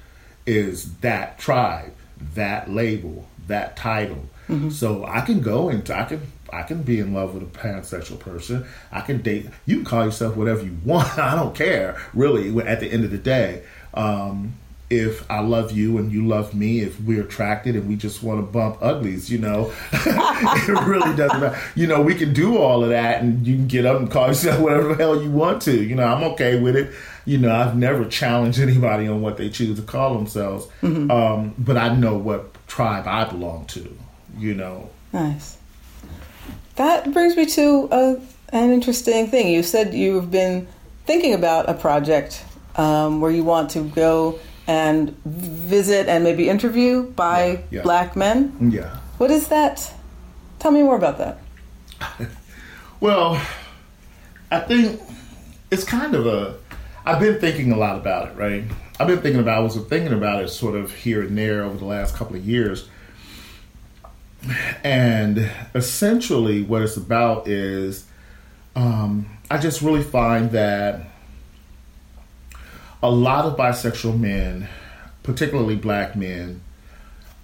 is 0.47 0.97
that 0.97 1.39
tribe, 1.39 1.93
that 2.35 2.71
label, 2.71 3.27
that 3.47 3.77
title. 3.77 4.29
Mm-hmm. 4.49 4.71
So 4.71 5.07
I 5.07 5.23
can 5.23 5.41
go 5.41 5.71
and 5.71 5.89
I 5.91 6.05
can 6.05 6.21
I 6.53 6.63
can 6.63 6.83
be 6.83 7.01
in 7.01 7.15
love 7.15 7.35
with 7.35 7.43
a 7.43 7.47
pansexual 7.47 8.21
person. 8.21 8.67
I 8.93 9.01
can 9.01 9.23
date. 9.23 9.47
You 9.67 9.77
can 9.77 9.85
call 9.85 10.05
yourself 10.05 10.37
whatever 10.37 10.63
you 10.63 10.77
want. 10.85 11.19
I 11.19 11.35
don't 11.35 11.55
care 11.55 12.01
really. 12.13 12.57
At 12.63 12.81
the 12.81 12.89
end 12.89 13.05
of 13.05 13.11
the 13.11 13.19
day, 13.19 13.65
um, 13.95 14.55
if 14.91 15.29
I 15.31 15.41
love 15.41 15.73
you 15.73 15.99
and 15.99 16.13
you 16.13 16.27
love 16.27 16.55
me, 16.55 16.81
if 16.81 17.01
we're 17.01 17.23
attracted 17.23 17.75
and 17.75 17.89
we 17.89 17.97
just 17.97 18.23
want 18.23 18.41
to 18.41 18.47
bump 18.47 18.79
uglies, 18.81 19.31
you 19.31 19.39
know, 19.39 19.73
it 19.93 20.87
really 20.87 21.17
doesn't 21.17 21.41
matter. 21.41 21.59
You 21.75 21.87
know, 21.87 22.03
we 22.03 22.15
can 22.15 22.33
do 22.33 22.59
all 22.59 22.83
of 22.83 22.91
that 22.91 23.23
and 23.23 23.47
you 23.47 23.57
can 23.57 23.67
get 23.67 23.87
up 23.87 23.99
and 23.99 24.11
call 24.11 24.29
yourself 24.29 24.61
whatever 24.61 24.89
the 24.89 24.95
hell 24.97 25.21
you 25.23 25.31
want 25.31 25.63
to. 25.63 25.83
You 25.83 25.95
know, 25.95 26.05
I'm 26.05 26.23
okay 26.33 26.61
with 26.61 26.77
it. 26.77 26.93
You 27.25 27.39
know, 27.39 27.55
I've 27.55 27.77
never 27.77 28.05
challenged 28.05 28.61
anybody 28.61 29.09
on 29.09 29.23
what 29.23 29.37
they 29.37 29.49
choose 29.49 29.79
to 29.79 29.85
call 29.85 30.15
themselves. 30.15 30.69
Um, 30.83 31.55
but 31.59 31.77
I 31.77 31.95
know 31.95 32.19
what 32.19 32.55
tribe 32.67 33.07
I 33.07 33.25
belong 33.25 33.67
to, 33.67 33.97
you 34.39 34.55
know. 34.55 34.91
Nice. 35.13 35.57
That 36.77 37.13
brings 37.13 37.37
me 37.37 37.47
to 37.47 37.89
a, 37.91 38.21
an 38.51 38.71
interesting 38.71 39.29
thing. 39.29 39.49
You 39.49 39.63
said 39.63 39.95
you've 39.95 40.31
been 40.31 40.67
thinking 41.07 41.33
about 41.33 41.69
a 41.69 41.75
project 41.75 42.45
um, 42.77 43.21
where 43.21 43.31
you 43.31 43.45
want 43.45 43.71
to 43.71 43.85
go 43.85 44.39
and 44.67 45.15
visit 45.25 46.09
and 46.09 46.25
maybe 46.25 46.49
interview 46.49 47.03
bi 47.13 47.47
Yeah, 47.47 47.59
yeah. 47.71 47.83
black 47.83 48.17
men. 48.17 48.71
Yeah. 48.73 48.97
What 49.19 49.31
is 49.31 49.49
that? 49.49 49.93
Tell 50.59 50.71
me 50.71 50.83
more 50.83 50.97
about 50.97 51.19
that. 51.19 51.39
Well, 53.01 53.39
I 54.51 54.61
think 54.61 54.99
it's 55.71 55.85
kind 55.85 56.15
of 56.15 56.27
a. 56.27 56.57
I've 57.05 57.21
been 57.21 57.39
thinking 57.39 57.71
a 57.71 57.77
lot 57.77 57.97
about 57.97 58.29
it, 58.29 58.37
right? 58.37 58.65
I've 58.99 59.07
been 59.07 59.21
thinking 59.21 59.43
about. 59.43 59.59
I 59.59 59.61
was 59.61 59.77
thinking 59.77 60.15
about 60.15 60.43
it 60.43 60.49
sort 60.49 60.75
of 60.75 60.91
here 60.95 61.21
and 61.21 61.37
there 61.37 61.65
over 61.65 61.77
the 61.77 61.85
last 61.85 62.15
couple 62.15 62.35
of 62.37 62.47
years, 62.47 62.89
and 64.83 65.51
essentially, 65.75 66.63
what 66.63 66.81
it's 66.81 66.97
about 66.97 67.47
is, 67.47 68.07
um, 68.75 69.27
I 69.51 69.59
just 69.59 69.83
really 69.83 70.03
find 70.03 70.51
that 70.53 71.03
a 73.05 73.11
lot 73.11 73.45
of 73.45 73.55
bisexual 73.55 74.19
men, 74.19 74.67
particularly 75.23 75.77
black 75.77 76.17
men, 76.17 76.63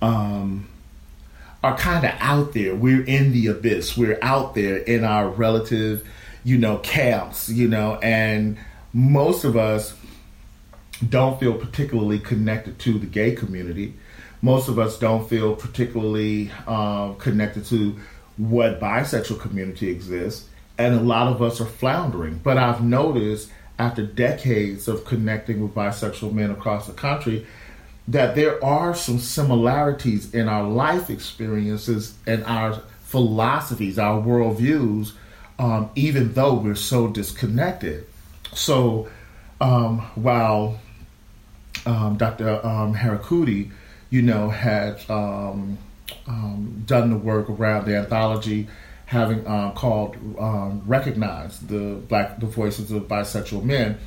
um, 0.01 0.67
are 1.63 1.77
kind 1.77 2.03
of 2.07 2.13
out 2.19 2.55
there. 2.55 2.75
We're 2.75 3.05
in 3.05 3.33
the 3.33 3.49
abyss. 3.49 3.95
We're 3.95 4.19
out 4.23 4.55
there 4.55 4.79
in 4.79 5.05
our 5.05 5.29
relative, 5.29 6.09
you 6.45 6.57
know, 6.57 6.79
camps, 6.79 7.51
you 7.51 7.69
know, 7.69 7.97
and 7.97 8.57
most 8.95 9.45
of 9.45 9.55
us 9.55 9.95
don't 11.07 11.39
feel 11.39 11.53
particularly 11.53 12.21
connected 12.21 12.79
to 12.79 12.99
the 12.99 13.07
gay 13.07 13.35
community. 13.35 13.93
Most 14.41 14.69
of 14.69 14.79
us 14.79 14.99
don't 14.99 15.29
feel 15.29 15.55
particularly 15.55 16.51
um, 16.67 17.17
connected 17.17 17.67
to 17.67 17.97
what 18.39 18.81
bisexual 18.81 19.39
community 19.41 19.91
exists, 19.91 20.49
and 20.79 20.95
a 20.95 21.03
lot 21.03 21.27
of 21.27 21.43
us 21.43 21.61
are 21.61 21.67
floundering. 21.67 22.41
But 22.43 22.57
I've 22.57 22.83
noticed 22.83 23.51
after 23.81 24.05
decades 24.05 24.89
of 24.89 25.07
connecting 25.07 25.63
with 25.63 25.75
bisexual 25.75 26.33
men 26.35 26.51
across 26.51 26.87
the 26.87 26.93
country 26.93 27.47
that 28.07 28.35
there 28.35 28.63
are 28.63 28.95
some 28.95 29.19
similarities 29.19 30.35
in 30.35 30.49
our 30.49 30.65
life 30.69 31.09
experiences 31.09 32.15
and 32.27 32.45
our 32.45 32.75
philosophies, 33.05 33.99
our 33.99 34.21
worldviews, 34.21 35.13
um, 35.59 35.89
even 35.95 36.35
though 36.35 36.55
we're 36.55 36.75
so 36.75 37.09
disconnected. 37.09 38.07
So 38.53 39.09
um, 39.63 40.01
while 40.15 40.79
um, 41.87 42.19
Dr. 42.19 42.65
Um, 42.67 42.95
Herukhuti, 42.95 43.71
you 44.11 44.21
know, 44.21 44.51
had 44.51 45.01
um, 45.09 45.79
um, 46.27 46.83
done 46.87 47.11
the 47.11 47.17
work 47.17 47.49
around 47.49 47.87
the 47.87 47.97
anthology 47.97 48.69
having 49.11 49.45
um, 49.47 49.73
called 49.73 50.17
um, 50.39 50.83
"Recognize 50.87 51.59
the 51.61 52.01
Black 52.09 52.39
the 52.39 52.47
Voices 52.47 52.91
of 52.93 53.09
Bisexual 53.09 53.65
Men." 53.65 53.99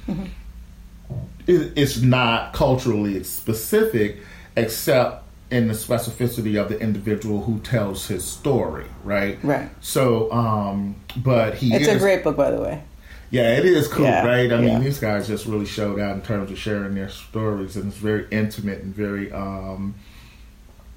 It, 1.46 1.74
it's 1.76 2.02
not 2.02 2.54
culturally 2.54 3.22
specific, 3.24 4.20
except 4.56 5.24
in 5.52 5.68
the 5.68 5.74
specificity 5.74 6.60
of 6.60 6.70
the 6.70 6.80
individual 6.80 7.42
who 7.44 7.60
tells 7.60 8.08
his 8.08 8.24
story, 8.24 8.86
right? 9.04 9.38
Right. 9.44 9.70
So, 9.82 10.32
um, 10.32 10.96
but 11.18 11.56
he 11.56 11.74
It's 11.74 11.88
is, 11.88 11.96
a 11.98 12.00
great 12.00 12.24
book, 12.24 12.38
by 12.38 12.50
the 12.50 12.62
way. 12.62 12.82
yeah, 13.30 13.58
it 13.58 13.66
is 13.66 13.88
cool, 13.90 14.06
Yeah, 14.06 14.26
right? 14.26 14.52
I 14.52 14.56
yeah. 14.62 14.62
mean, 14.62 14.84
these 14.84 15.00
guys 15.00 15.28
just 15.28 15.46
really 15.46 15.66
showed 15.68 16.00
out 16.00 16.16
in 16.16 16.22
terms 16.22 16.50
of 16.50 16.58
sharing 16.58 16.96
their 16.96 17.10
stories, 17.10 17.76
and 17.76 17.90
it's 17.90 17.98
very 17.98 18.26
intimate 18.32 18.80
and 18.82 18.96
very 18.96 19.32
um, 19.34 19.94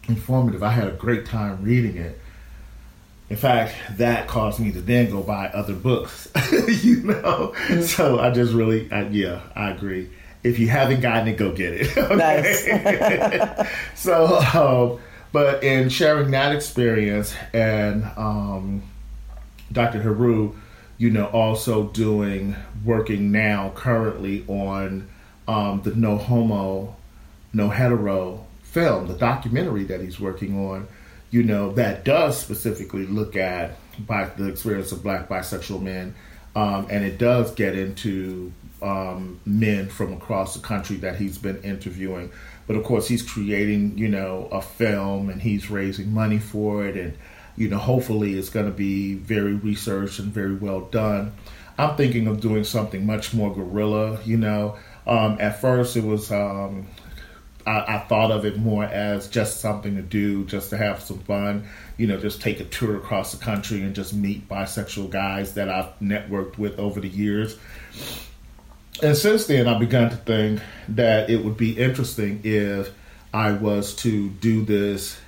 informative. 0.08 0.62
I 0.62 0.70
had 0.70 0.88
a 0.88 0.92
great 0.92 1.26
time 1.26 1.62
reading 1.62 1.96
it. 1.96 2.18
In 3.28 3.36
fact, 3.36 3.74
that 3.96 4.28
caused 4.28 4.60
me 4.60 4.70
to 4.72 4.80
then 4.80 5.10
go 5.10 5.20
buy 5.22 5.48
other 5.48 5.74
books, 5.74 6.28
you 6.82 7.02
know. 7.02 7.52
Mm-hmm. 7.56 7.82
So 7.82 8.20
I 8.20 8.30
just 8.30 8.52
really, 8.52 8.90
I, 8.92 9.08
yeah, 9.08 9.40
I 9.54 9.70
agree. 9.70 10.10
If 10.44 10.60
you 10.60 10.68
haven't 10.68 11.00
gotten 11.00 11.26
it, 11.26 11.36
go 11.36 11.50
get 11.52 11.74
it. 11.74 11.96
okay? 11.98 12.14
Nice. 12.14 13.68
so, 13.96 14.38
um, 14.54 15.00
but 15.32 15.64
in 15.64 15.88
sharing 15.88 16.30
that 16.30 16.54
experience 16.54 17.34
and 17.52 18.04
um, 18.16 18.82
Dr. 19.72 20.00
Haru, 20.00 20.54
you 20.98 21.10
know, 21.10 21.26
also 21.26 21.88
doing 21.88 22.54
working 22.84 23.32
now 23.32 23.72
currently 23.74 24.44
on 24.46 25.08
um, 25.48 25.82
the 25.82 25.94
No 25.96 26.16
Homo, 26.16 26.94
No 27.52 27.70
Hetero 27.70 28.46
film, 28.62 29.08
the 29.08 29.14
documentary 29.14 29.84
that 29.84 30.00
he's 30.00 30.20
working 30.20 30.58
on, 30.70 30.86
you 31.30 31.42
know, 31.42 31.72
that 31.72 32.04
does 32.04 32.38
specifically 32.38 33.06
look 33.06 33.36
at 33.36 33.76
by 33.98 34.24
the 34.24 34.48
experience 34.48 34.92
of 34.92 35.02
black 35.02 35.28
bisexual 35.28 35.82
men. 35.82 36.14
Um, 36.54 36.86
and 36.88 37.04
it 37.04 37.18
does 37.18 37.54
get 37.54 37.76
into 37.76 38.52
um, 38.80 39.40
men 39.44 39.88
from 39.88 40.12
across 40.12 40.54
the 40.54 40.60
country 40.60 40.96
that 40.98 41.16
he's 41.16 41.38
been 41.38 41.60
interviewing. 41.62 42.30
But 42.66 42.76
of 42.76 42.84
course, 42.84 43.06
he's 43.06 43.22
creating, 43.22 43.98
you 43.98 44.08
know, 44.08 44.48
a 44.50 44.62
film 44.62 45.28
and 45.28 45.40
he's 45.40 45.70
raising 45.70 46.12
money 46.12 46.38
for 46.38 46.86
it. 46.86 46.96
And, 46.96 47.16
you 47.56 47.68
know, 47.68 47.78
hopefully 47.78 48.38
it's 48.38 48.48
going 48.48 48.66
to 48.66 48.72
be 48.72 49.14
very 49.14 49.54
researched 49.54 50.18
and 50.18 50.32
very 50.32 50.54
well 50.54 50.80
done. 50.80 51.32
I'm 51.78 51.96
thinking 51.96 52.26
of 52.26 52.40
doing 52.40 52.64
something 52.64 53.04
much 53.04 53.34
more 53.34 53.54
guerrilla, 53.54 54.20
you 54.24 54.38
know. 54.38 54.76
Um, 55.06 55.36
at 55.38 55.60
first, 55.60 55.96
it 55.96 56.04
was 56.04 56.32
um, 56.32 56.86
I, 57.66 57.96
I, 57.96 57.98
thought 57.98 58.30
of 58.30 58.44
it 58.44 58.56
more 58.56 58.84
as 58.84 59.28
just 59.28 59.60
something 59.60 59.96
to 59.96 60.02
do, 60.02 60.44
just 60.44 60.70
to 60.70 60.76
have 60.76 61.02
some 61.02 61.18
fun. 61.20 61.66
You 61.96 62.06
know, 62.06 62.18
just 62.18 62.40
take 62.40 62.60
a 62.60 62.64
tour 62.64 62.96
across 62.96 63.32
the 63.32 63.44
country 63.44 63.82
and 63.82 63.94
just 63.94 64.14
meet 64.14 64.48
bisexual 64.48 65.10
guys 65.10 65.54
that 65.54 65.68
I've 65.68 65.98
networked 66.00 66.58
with 66.58 66.78
over 66.78 67.00
the 67.00 67.08
years. 67.08 67.58
And 69.02 69.16
since 69.16 69.46
then, 69.46 69.66
I've 69.66 69.80
begun 69.80 70.10
to 70.10 70.16
think 70.16 70.60
that 70.88 71.28
it 71.28 71.44
would 71.44 71.56
be 71.56 71.76
interesting 71.76 72.40
if 72.44 72.92
I 73.34 73.52
was 73.52 73.94
to 73.96 74.30
do 74.30 74.64
this, 74.64 75.18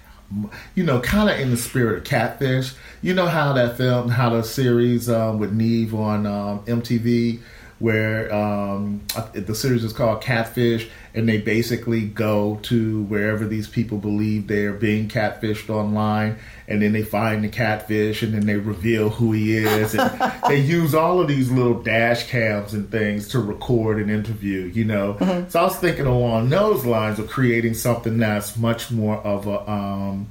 you 0.74 0.84
know, 0.84 1.00
kind 1.00 1.28
of 1.28 1.38
in 1.38 1.50
the 1.50 1.56
spirit 1.56 1.98
of 1.98 2.04
Catfish. 2.04 2.72
You 3.02 3.14
know 3.14 3.26
how 3.26 3.52
that 3.54 3.76
film, 3.76 4.08
how 4.08 4.30
the 4.30 4.42
series 4.42 5.10
um, 5.10 5.38
with 5.38 5.52
Nev 5.52 5.94
on 5.94 6.24
um, 6.24 6.60
MTV 6.60 7.40
where 7.78 8.32
um, 8.34 9.00
the 9.32 9.54
series 9.54 9.84
is 9.84 9.92
called 9.92 10.20
Catfish, 10.20 10.88
and 11.14 11.28
they 11.28 11.38
basically 11.38 12.06
go 12.06 12.58
to 12.62 13.02
wherever 13.04 13.46
these 13.46 13.68
people 13.68 13.98
believe 13.98 14.48
they're 14.48 14.72
being 14.72 15.08
catfished 15.08 15.70
online, 15.70 16.38
and 16.66 16.82
then 16.82 16.92
they 16.92 17.02
find 17.02 17.44
the 17.44 17.48
catfish, 17.48 18.22
and 18.22 18.34
then 18.34 18.46
they 18.46 18.56
reveal 18.56 19.10
who 19.10 19.32
he 19.32 19.56
is, 19.56 19.94
and 19.94 20.32
they 20.48 20.58
use 20.58 20.92
all 20.94 21.20
of 21.20 21.28
these 21.28 21.50
little 21.52 21.80
dash 21.80 22.28
cams 22.28 22.74
and 22.74 22.90
things 22.90 23.28
to 23.28 23.38
record 23.38 24.00
an 24.00 24.10
interview, 24.10 24.64
you 24.74 24.84
know. 24.84 25.14
Mm-hmm. 25.14 25.48
So 25.48 25.60
I 25.60 25.64
was 25.64 25.76
thinking 25.76 26.06
along 26.06 26.48
those 26.48 26.84
lines 26.84 27.20
of 27.20 27.28
creating 27.28 27.74
something 27.74 28.18
that's 28.18 28.56
much 28.56 28.90
more 28.90 29.18
of 29.18 29.46
a 29.46 29.70
um, 29.70 30.28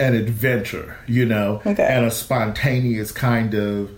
an 0.00 0.14
adventure, 0.14 0.96
you 1.06 1.24
know, 1.24 1.62
okay. 1.66 1.86
and 1.90 2.04
a 2.04 2.10
spontaneous 2.10 3.10
kind 3.12 3.54
of 3.54 3.97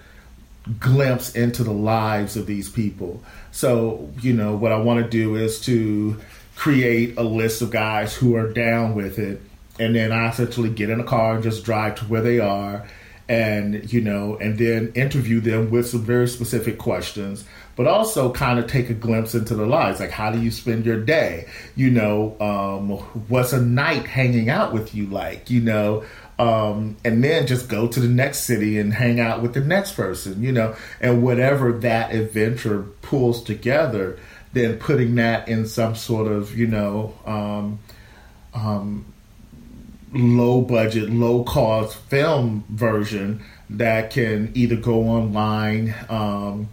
glimpse 0.79 1.35
into 1.35 1.65
the 1.65 1.73
lives 1.73 2.37
of 2.37 2.47
these 2.47 2.69
people. 2.69 3.23
So, 3.51 4.11
you 4.21 4.33
know, 4.33 4.55
what 4.55 4.73
I 4.73 4.79
want 4.79 5.03
to 5.03 5.11
do 5.11 5.37
is 5.37 5.61
to 5.63 6.21
create 6.57 7.17
a 7.17 7.23
list 7.23 7.63
of 7.63 7.71
guys 7.71 8.15
who 8.15 8.37
are 8.37 8.53
down 8.53 8.95
with 8.95 9.19
it. 9.19 9.41
And 9.79 9.97
then 9.97 10.13
I 10.13 10.29
essentially 10.29 10.69
get 10.69 10.91
in 10.91 11.01
a 11.01 11.05
car 11.05 11.35
and 11.35 11.43
just 11.43 11.65
drive 11.65 11.95
to 11.97 12.05
where 12.05 12.21
they 12.21 12.39
are 12.39 12.87
and, 13.31 13.91
you 13.93 14.01
know, 14.01 14.37
and 14.39 14.59
then 14.59 14.93
interview 14.97 15.41
them 15.41 15.71
with 15.71 15.89
some 15.89 16.05
very 16.05 16.27
specific 16.27 16.79
questions, 16.79 17.45
but 17.77 17.87
also 17.87 18.33
kind 18.33 18.59
of 18.59 18.67
take 18.67 18.91
a 18.91 18.95
glimpse 18.95 19.37
into 19.37 19.55
their 19.55 19.69
lives. 19.69 20.01
Like, 20.01 20.11
how 20.11 20.33
do 20.33 20.43
you 20.43 20.51
spend 20.51 20.85
your 20.85 21.01
day? 21.01 21.47
You 21.77 21.93
know, 21.93 22.37
um, 22.41 22.89
what's 23.29 23.53
a 23.53 23.63
night 23.63 24.07
hanging 24.07 24.51
out 24.51 24.73
with 24.73 24.97
you 24.97 25.07
like? 25.07 25.49
You 25.49 25.61
know, 25.61 26.05
um, 26.41 26.97
and 27.05 27.23
then 27.23 27.47
just 27.47 27.69
go 27.69 27.87
to 27.87 28.01
the 28.01 28.09
next 28.09 28.45
city 28.45 28.79
and 28.79 28.95
hang 28.95 29.21
out 29.21 29.43
with 29.43 29.53
the 29.53 29.61
next 29.61 29.93
person, 29.93 30.43
you 30.43 30.51
know, 30.51 30.75
and 30.99 31.23
whatever 31.23 31.71
that 31.71 32.15
adventure 32.15 32.85
pulls 33.03 33.45
together, 33.45 34.19
then 34.55 34.79
putting 34.79 35.17
that 35.17 35.49
in 35.51 35.67
some 35.67 35.95
sort 35.95 36.33
of, 36.33 36.57
you 36.57 36.67
know, 36.67 37.15
um, 37.27 37.79
um, 38.55 39.05
low 40.15 40.63
budget, 40.63 41.11
low 41.11 41.45
cost 41.45 41.95
film 41.95 42.65
version 42.71 43.45
that 43.69 44.11
can 44.11 44.51
either 44.55 44.77
go 44.77 45.03
online 45.03 45.95
um, 46.09 46.71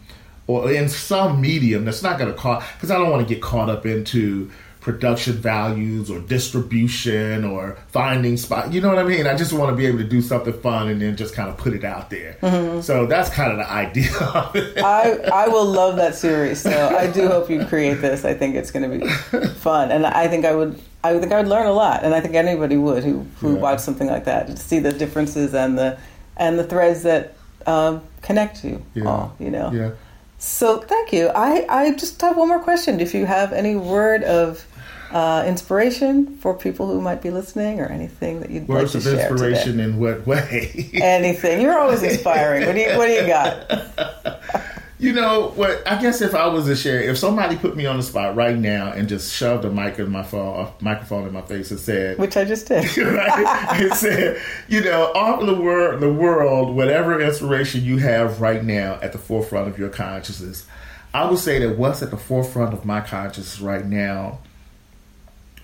or 0.47 0.71
in 0.71 0.87
some 0.87 1.41
medium 1.41 1.83
that's 1.83 2.01
not 2.01 2.17
going 2.17 2.31
to 2.31 2.37
cost, 2.37 2.65
because 2.75 2.89
I 2.89 2.97
don't 2.97 3.11
want 3.11 3.27
to 3.27 3.33
get 3.33 3.43
caught 3.43 3.69
up 3.69 3.85
into 3.85 4.49
production 4.87 5.33
values 5.33 6.09
or 6.09 6.17
distribution 6.21 7.43
or 7.43 7.77
finding 7.89 8.37
spot. 8.37 8.71
You 8.71 8.79
know 8.79 8.87
what 8.87 8.99
I 8.99 9.03
mean? 9.03 9.27
I 9.27 9.35
just 9.35 9.51
want 9.51 9.69
to 9.69 9.75
be 9.75 9.85
able 9.85 9.97
to 9.97 10.07
do 10.07 10.21
something 10.21 10.53
fun 10.61 10.87
and 10.87 11.01
then 11.01 11.17
just 11.17 11.35
kind 11.35 11.49
of 11.49 11.57
put 11.57 11.73
it 11.73 11.83
out 11.83 12.09
there. 12.09 12.37
Mm-hmm. 12.41 12.79
So 12.79 13.05
that's 13.05 13.29
kind 13.29 13.51
of 13.51 13.57
the 13.57 13.69
idea 13.69 14.09
of. 14.17 14.55
I, 14.77 15.19
I 15.33 15.47
will 15.49 15.65
love 15.65 15.97
that 15.97 16.15
series. 16.15 16.61
So 16.61 16.71
I 16.71 17.11
do 17.11 17.27
hope 17.27 17.49
you 17.49 17.65
create 17.65 17.95
this. 17.95 18.23
I 18.23 18.33
think 18.33 18.55
it's 18.55 18.71
going 18.71 18.89
to 18.89 18.97
be 18.97 19.47
fun. 19.55 19.91
And 19.91 20.05
I 20.05 20.29
think 20.29 20.45
I 20.45 20.55
would 20.55 20.81
I 21.03 21.19
think 21.19 21.33
I 21.33 21.37
would 21.37 21.49
learn 21.49 21.67
a 21.67 21.73
lot. 21.73 22.05
And 22.05 22.15
I 22.15 22.21
think 22.21 22.35
anybody 22.35 22.77
would 22.77 23.03
who, 23.03 23.25
who 23.39 23.55
yeah. 23.55 23.59
watched 23.59 23.81
something 23.81 24.07
like 24.07 24.23
that 24.23 24.47
to 24.47 24.55
see 24.55 24.79
the 24.79 24.93
differences 24.93 25.53
and 25.53 25.77
the 25.77 25.97
and 26.37 26.57
the 26.57 26.63
threads 26.63 27.03
that 27.03 27.35
um, 27.65 28.01
connect 28.21 28.63
you 28.63 28.81
yeah. 28.93 29.03
all, 29.03 29.35
you 29.37 29.51
know? 29.51 29.69
Yeah. 29.71 29.91
So 30.39 30.79
thank 30.79 31.11
you. 31.11 31.27
I, 31.27 31.65
I 31.67 31.93
just 31.93 32.21
have 32.21 32.37
one 32.37 32.47
more 32.47 32.59
question. 32.61 33.01
If 33.01 33.13
you 33.13 33.25
have 33.25 33.51
any 33.51 33.75
word 33.75 34.23
of 34.23 34.65
uh, 35.11 35.43
inspiration 35.47 36.37
for 36.37 36.53
people 36.53 36.87
who 36.87 37.01
might 37.01 37.21
be 37.21 37.29
listening, 37.29 37.79
or 37.79 37.85
anything 37.85 38.41
that 38.41 38.49
you'd 38.49 38.67
Words 38.67 38.95
like 38.95 39.03
to 39.03 39.09
share? 39.09 39.29
Words 39.29 39.31
of 39.31 39.31
inspiration 39.31 39.71
today? 39.77 39.83
in 39.83 39.99
what 39.99 40.27
way? 40.27 40.89
anything. 41.01 41.61
You're 41.61 41.77
always 41.77 42.03
inspiring. 42.03 42.65
What 42.65 42.75
do 42.75 42.81
you 42.81 42.97
What 42.97 43.07
do 43.07 43.13
you 43.13 43.27
got? 43.27 44.63
You 44.99 45.13
know 45.13 45.49
what? 45.49 45.87
I 45.87 46.01
guess 46.01 46.21
if 46.21 46.33
I 46.33 46.47
was 46.47 46.65
to 46.65 46.75
share, 46.75 46.99
if 46.99 47.19
somebody 47.19 47.55
put 47.55 47.75
me 47.75 47.85
on 47.85 47.97
the 47.97 48.03
spot 48.03 48.35
right 48.35 48.57
now 48.57 48.91
and 48.91 49.07
just 49.07 49.31
shoved 49.31 49.63
a 49.63 49.69
mic 49.69 49.99
in 49.99 50.09
my 50.09 50.23
phone, 50.23 50.65
a 50.65 50.83
microphone 50.83 51.27
in 51.27 51.33
my 51.33 51.43
face 51.43 51.69
and 51.69 51.79
said, 51.79 52.17
which 52.17 52.35
I 52.35 52.45
just 52.45 52.67
did, 52.67 52.97
right? 52.97 53.79
and 53.79 53.93
said, 53.93 54.41
you 54.67 54.81
know, 54.81 55.11
all 55.13 55.45
the 55.45 55.53
world, 55.53 56.01
the 56.01 56.11
world, 56.11 56.75
whatever 56.75 57.21
inspiration 57.21 57.83
you 57.83 57.97
have 57.97 58.41
right 58.41 58.63
now 58.63 58.97
at 59.03 59.11
the 59.11 59.19
forefront 59.19 59.67
of 59.67 59.77
your 59.77 59.89
consciousness, 59.89 60.65
I 61.13 61.29
would 61.29 61.39
say 61.39 61.59
that 61.59 61.77
what's 61.77 62.01
at 62.01 62.09
the 62.09 62.17
forefront 62.17 62.73
of 62.73 62.83
my 62.83 63.01
consciousness 63.01 63.59
right 63.59 63.85
now 63.85 64.39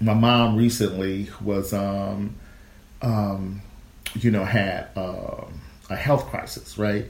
my 0.03 0.13
mom 0.13 0.55
recently 0.55 1.29
was, 1.41 1.73
um, 1.73 2.35
um, 3.01 3.61
you 4.15 4.31
know, 4.31 4.43
had 4.43 4.87
uh, 4.95 5.45
a 5.89 5.95
health 5.95 6.27
crisis, 6.27 6.77
right? 6.77 7.05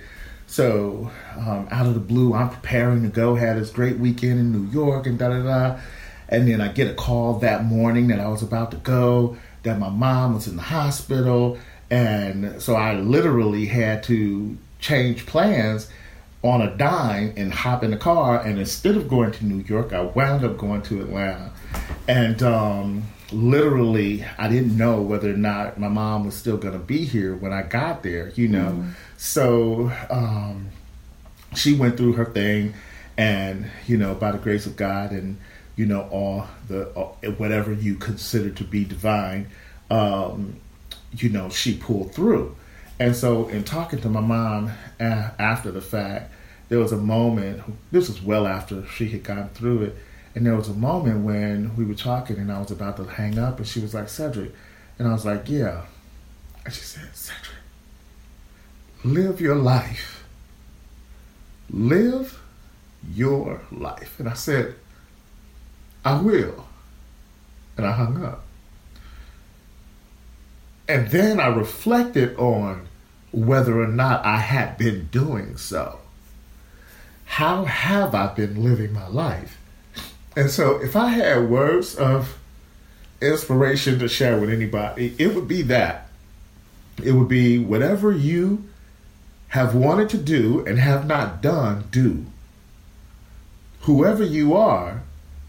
So 0.48 1.12
um, 1.36 1.68
out 1.72 1.88
of 1.88 1.96
the 1.96 2.00
blue, 2.00 2.34
I'm 2.34 2.50
preparing 2.50 3.04
to 3.04 3.10
go. 3.10 3.36
Had 3.36 3.58
this 3.58 3.72
great 3.72 3.98
weekend 3.98 4.39
in 4.39 4.52
New 4.52 4.70
York 4.70 5.08
and 5.08 5.18
da 5.18 5.30
da 5.30 5.41
da. 5.41 5.80
And 6.30 6.48
then 6.48 6.62
I 6.62 6.68
get 6.70 6.89
a 6.89 6.94
call 6.94 7.39
that 7.39 7.66
morning 7.66 8.08
that 8.08 8.20
I 8.20 8.28
was 8.28 8.44
about 8.44 8.72
to 8.72 8.78
go, 8.78 9.38
that 9.64 9.80
my 9.80 9.89
mom 9.89 10.36
was 10.36 10.48
in 10.48 10.56
the 10.56 10.62
hospital. 10.62 11.58
And 11.89 12.62
so 12.62 12.76
I 12.76 12.96
literally 12.96 13.66
had 13.66 14.04
to 14.04 14.58
change 14.80 15.26
plans 15.26 15.89
on 16.44 16.62
a 16.62 16.76
dime 16.76 17.34
and 17.38 17.54
hop 17.54 17.84
in 17.84 17.91
the 17.91 17.98
car. 17.98 18.39
And 18.41 18.60
instead 18.60 18.96
of 18.96 19.08
going 19.08 19.32
to 19.32 19.46
New 19.46 19.64
York, 19.64 19.94
I 19.94 20.02
wound 20.02 20.44
up 20.44 20.58
going 20.58 20.82
to 20.84 21.02
Atlanta. 21.02 21.52
And 22.08 22.44
um, 22.44 23.04
literally, 23.32 24.26
I 24.38 24.50
didn't 24.50 24.78
know 24.78 25.02
whether 25.02 25.34
or 25.34 25.38
not 25.38 25.80
my 25.80 25.88
mom 25.88 26.26
was 26.26 26.36
still 26.36 26.58
going 26.58 26.74
to 26.74 26.80
be 26.80 27.06
here 27.06 27.36
when 27.36 27.54
I 27.54 27.64
got 27.64 28.04
there, 28.04 28.30
you 28.36 28.48
know. 28.50 28.72
Mm-hmm. 28.72 28.89
So 29.18 29.91
um, 30.10 30.70
she 31.56 31.74
went 31.74 31.98
through 31.98 32.14
her 32.14 32.26
thing, 32.26 32.74
and, 33.18 33.70
you 33.88 33.98
know, 33.98 34.14
by 34.16 34.32
the 34.32 34.38
grace 34.38 34.66
of 34.66 34.76
God 34.76 35.12
and, 35.12 35.38
you 35.76 35.86
know, 35.86 36.02
all 36.12 36.48
the, 36.68 36.88
all, 36.89 37.18
whatever 37.38 37.72
you 37.72 37.96
consider 37.96 38.50
to 38.50 38.64
be 38.64 38.84
divine, 38.84 39.48
um, 39.89 40.58
you 41.12 41.30
know, 41.30 41.50
she 41.50 41.78
pulled 41.78 42.14
through. 42.14 42.56
And 43.00 43.16
so, 43.16 43.48
in 43.48 43.64
talking 43.64 44.02
to 44.02 44.10
my 44.10 44.22
mom 44.22 44.72
after 45.00 45.72
the 45.72 45.82
fact, 45.82 46.32
there 46.74 46.80
was 46.80 46.91
a 46.91 46.97
moment, 46.97 47.61
this 47.91 48.09
was 48.09 48.19
well 48.19 48.47
after 48.47 48.84
she 48.88 49.07
had 49.09 49.24
gone 49.24 49.47
through 49.49 49.84
it, 49.84 49.95
and 50.34 50.43
there 50.43 50.55
was 50.55 50.69
a 50.69 50.74
moment 50.74 51.24
when 51.24 51.76
we 51.76 51.86
were 51.86 51.93
talking 51.93 52.38
and 52.38 52.51
I 52.51 52.57
was 52.57 52.71
about 52.71 52.97
to 52.97 53.03
hang 53.03 53.38
up, 53.38 53.59
and 53.59 53.67
she 53.67 53.80
was 53.80 53.93
like, 53.93 54.09
Cedric. 54.09 54.51
And 54.97 55.07
I 55.07 55.11
was 55.11 55.24
like, 55.24 55.47
yeah. 55.47 55.84
And 56.65 56.74
she 56.74 56.82
said, 56.82 57.15
Cedric, 57.15 57.59
live 59.03 59.39
your 59.39 59.53
life. 59.53 60.26
Live 61.69 62.41
your 63.13 63.61
life. 63.71 64.19
And 64.19 64.28
I 64.28 64.34
said, 64.34 64.74
I 66.03 66.19
will. 66.19 66.65
And 67.78 67.86
I 67.86 67.91
hung 67.91 68.26
up. 68.26 68.45
And 70.88 71.11
then 71.11 71.39
I 71.39 71.49
reflected 71.49 72.36
on 72.39 72.88
whether 73.32 73.80
or 73.80 73.88
not 73.88 74.26
I 74.26 74.38
had 74.38 74.80
been 74.80 75.09
doing 75.11 75.55
so. 75.55 75.99
How 77.38 77.65
have 77.65 78.13
I 78.13 78.27
been 78.27 78.63
living 78.63 78.93
my 78.93 79.07
life? 79.07 79.59
And 80.36 80.51
so 80.51 80.79
if 80.79 80.95
I 80.95 81.07
had 81.07 81.49
words 81.49 81.95
of 81.95 82.38
inspiration 83.23 83.97
to 83.97 84.07
share 84.07 84.39
with 84.39 84.51
anybody, 84.51 85.15
it 85.17 85.34
would 85.34 85.47
be 85.47 85.63
that. 85.63 86.09
It 87.03 87.13
would 87.13 87.27
be 87.27 87.57
whatever 87.57 88.11
you 88.11 88.65
have 89.47 89.73
wanted 89.73 90.09
to 90.09 90.17
do 90.19 90.63
and 90.67 90.77
have 90.77 91.07
not 91.07 91.41
done, 91.41 91.86
do. 91.89 92.27
Whoever 93.81 94.23
you 94.23 94.53
are 94.55 95.01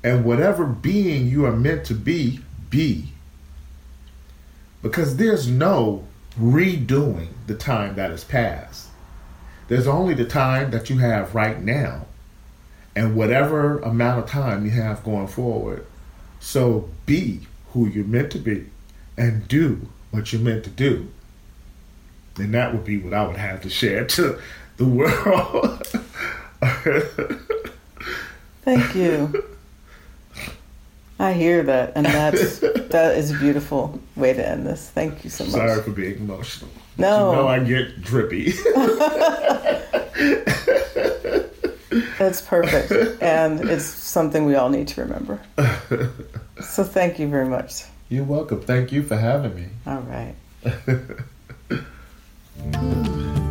and 0.03 0.24
whatever 0.24 0.64
being 0.64 1.28
you 1.28 1.45
are 1.45 1.55
meant 1.55 1.85
to 1.85 1.95
be, 1.95 2.41
be. 2.70 3.12
Because 4.80 5.18
there's 5.18 5.49
no 5.49 6.07
redoing 6.41 7.28
the 7.47 7.55
time 7.55 7.97
that 7.97 8.11
has 8.11 8.24
passed. 8.24 8.89
There's 9.69 9.87
only 9.87 10.15
the 10.15 10.25
time 10.25 10.71
that 10.71 10.91
you 10.91 10.99
have 10.99 11.35
right 11.35 11.61
now 11.61 12.07
and 12.95 13.17
whatever 13.17 13.79
amount 13.81 14.25
of 14.25 14.31
time 14.31 14.65
you 14.65 14.71
have 14.73 15.03
going 15.05 15.27
forward. 15.27 15.87
So 16.41 16.89
be 17.07 17.41
who 17.73 17.87
you're 17.89 18.05
meant 18.05 18.31
to 18.33 18.39
be 18.39 18.67
and 19.17 19.49
do 19.49 19.89
what 20.11 20.33
you're 20.33 20.43
meant 20.43 20.65
to 20.65 20.71
do. 20.71 21.09
And 22.37 22.53
that 22.55 22.73
would 22.73 22.85
be 22.85 22.99
what 22.99 23.15
I 23.15 23.27
would 23.27 23.37
have 23.37 23.62
to 23.62 23.71
share 23.71 24.05
to 24.09 24.39
the 24.77 24.85
world. 24.85 25.87
Thank 28.62 28.95
you. 28.95 29.45
I 31.19 31.33
hear 31.33 31.62
that, 31.62 31.93
and 31.95 32.07
that's 32.07 32.59
that 32.59 33.17
is 33.17 33.31
a 33.31 33.39
beautiful 33.39 34.01
way 34.17 34.33
to 34.33 34.49
end 34.49 34.67
this. 34.67 34.91
Thank 34.91 35.23
you 35.23 35.31
so 35.31 35.45
much. 35.45 35.53
Sorry 35.53 35.83
for 35.83 35.93
being 35.93 36.17
emotional. 36.17 36.71
No. 36.97 37.31
you 37.31 37.37
know 37.37 37.49
I 37.49 37.59
get 37.59 38.03
drippy. 38.03 38.53
That's 42.19 42.41
perfect, 42.41 43.23
and 43.23 43.61
it's 43.69 43.85
something 43.85 44.45
we 44.47 44.55
all 44.55 44.69
need 44.69 44.89
to 44.89 45.03
remember. 45.03 45.41
So 46.61 46.85
thank 46.85 47.19
you 47.19 47.29
very 47.29 47.49
much. 47.49 47.85
You're 48.09 48.25
welcome. 48.25 48.61
Thank 48.61 48.93
you 48.93 49.03
for 49.03 49.17
having 49.17 49.55
me. 49.55 49.67
All 49.87 50.01
right. 50.03 50.35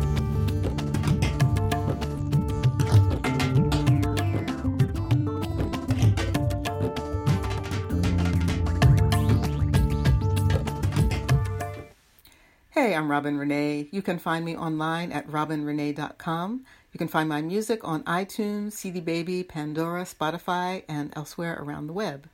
Hey, 12.74 12.92
I'm 12.92 13.08
Robin 13.08 13.38
Renee. 13.38 13.86
You 13.92 14.02
can 14.02 14.18
find 14.18 14.44
me 14.44 14.56
online 14.56 15.12
at 15.12 15.28
robinrenee.com. 15.28 16.64
You 16.92 16.98
can 16.98 17.06
find 17.06 17.28
my 17.28 17.40
music 17.40 17.86
on 17.86 18.02
iTunes, 18.02 18.72
CD 18.72 18.98
Baby, 18.98 19.44
Pandora, 19.44 20.02
Spotify, 20.02 20.82
and 20.88 21.12
elsewhere 21.14 21.56
around 21.60 21.86
the 21.86 21.92
web. 21.92 22.28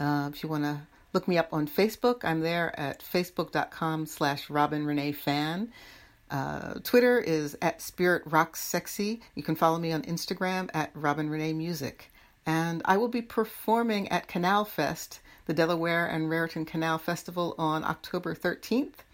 Uh, 0.00 0.30
if 0.32 0.42
you 0.42 0.48
want 0.48 0.64
to 0.64 0.80
look 1.12 1.28
me 1.28 1.36
up 1.36 1.52
on 1.52 1.68
Facebook, 1.68 2.24
I'm 2.24 2.40
there 2.40 2.72
at 2.80 3.00
facebook.com 3.00 4.06
slash 4.06 4.48
Robin 4.48 4.86
Renee 4.86 5.12
Fan. 5.12 5.70
Uh, 6.30 6.76
Twitter 6.82 7.18
is 7.18 7.54
at 7.60 7.82
Spirit 7.82 8.22
Rocks 8.24 8.62
Sexy. 8.62 9.20
You 9.34 9.42
can 9.42 9.56
follow 9.56 9.78
me 9.78 9.92
on 9.92 10.00
Instagram 10.04 10.70
at 10.72 10.90
Robin 10.94 11.28
Renee 11.28 11.52
Music. 11.52 12.10
And 12.46 12.80
I 12.86 12.96
will 12.96 13.08
be 13.08 13.20
performing 13.20 14.08
at 14.08 14.26
Canal 14.26 14.64
Fest, 14.64 15.20
the 15.44 15.52
Delaware 15.52 16.06
and 16.06 16.30
Raritan 16.30 16.64
Canal 16.64 16.96
Festival, 16.96 17.54
on 17.58 17.84
October 17.84 18.34
13th. 18.34 19.04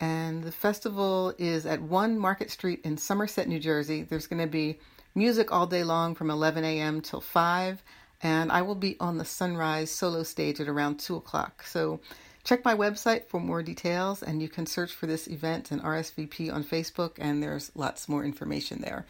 And 0.00 0.42
the 0.42 0.52
festival 0.52 1.34
is 1.38 1.66
at 1.66 1.82
1 1.82 2.18
Market 2.18 2.50
Street 2.50 2.80
in 2.84 2.96
Somerset, 2.96 3.46
New 3.46 3.60
Jersey. 3.60 4.02
There's 4.02 4.26
going 4.26 4.40
to 4.40 4.48
be 4.48 4.78
music 5.14 5.52
all 5.52 5.66
day 5.66 5.84
long 5.84 6.14
from 6.14 6.30
11 6.30 6.64
a.m. 6.64 7.02
till 7.02 7.20
5. 7.20 7.82
And 8.22 8.50
I 8.50 8.62
will 8.62 8.74
be 8.74 8.96
on 8.98 9.18
the 9.18 9.24
Sunrise 9.24 9.90
solo 9.90 10.22
stage 10.22 10.60
at 10.60 10.68
around 10.68 11.00
2 11.00 11.16
o'clock. 11.16 11.64
So 11.64 12.00
check 12.44 12.64
my 12.64 12.74
website 12.74 13.26
for 13.26 13.40
more 13.40 13.62
details, 13.62 14.22
and 14.22 14.40
you 14.42 14.48
can 14.48 14.66
search 14.66 14.92
for 14.92 15.06
this 15.06 15.26
event 15.26 15.70
and 15.70 15.82
RSVP 15.82 16.52
on 16.52 16.64
Facebook, 16.64 17.12
and 17.18 17.42
there's 17.42 17.70
lots 17.74 18.08
more 18.08 18.24
information 18.24 18.80
there. 18.80 19.06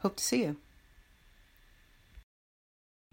Hope 0.00 0.16
to 0.16 0.24
see 0.24 0.42
you. 0.42 0.56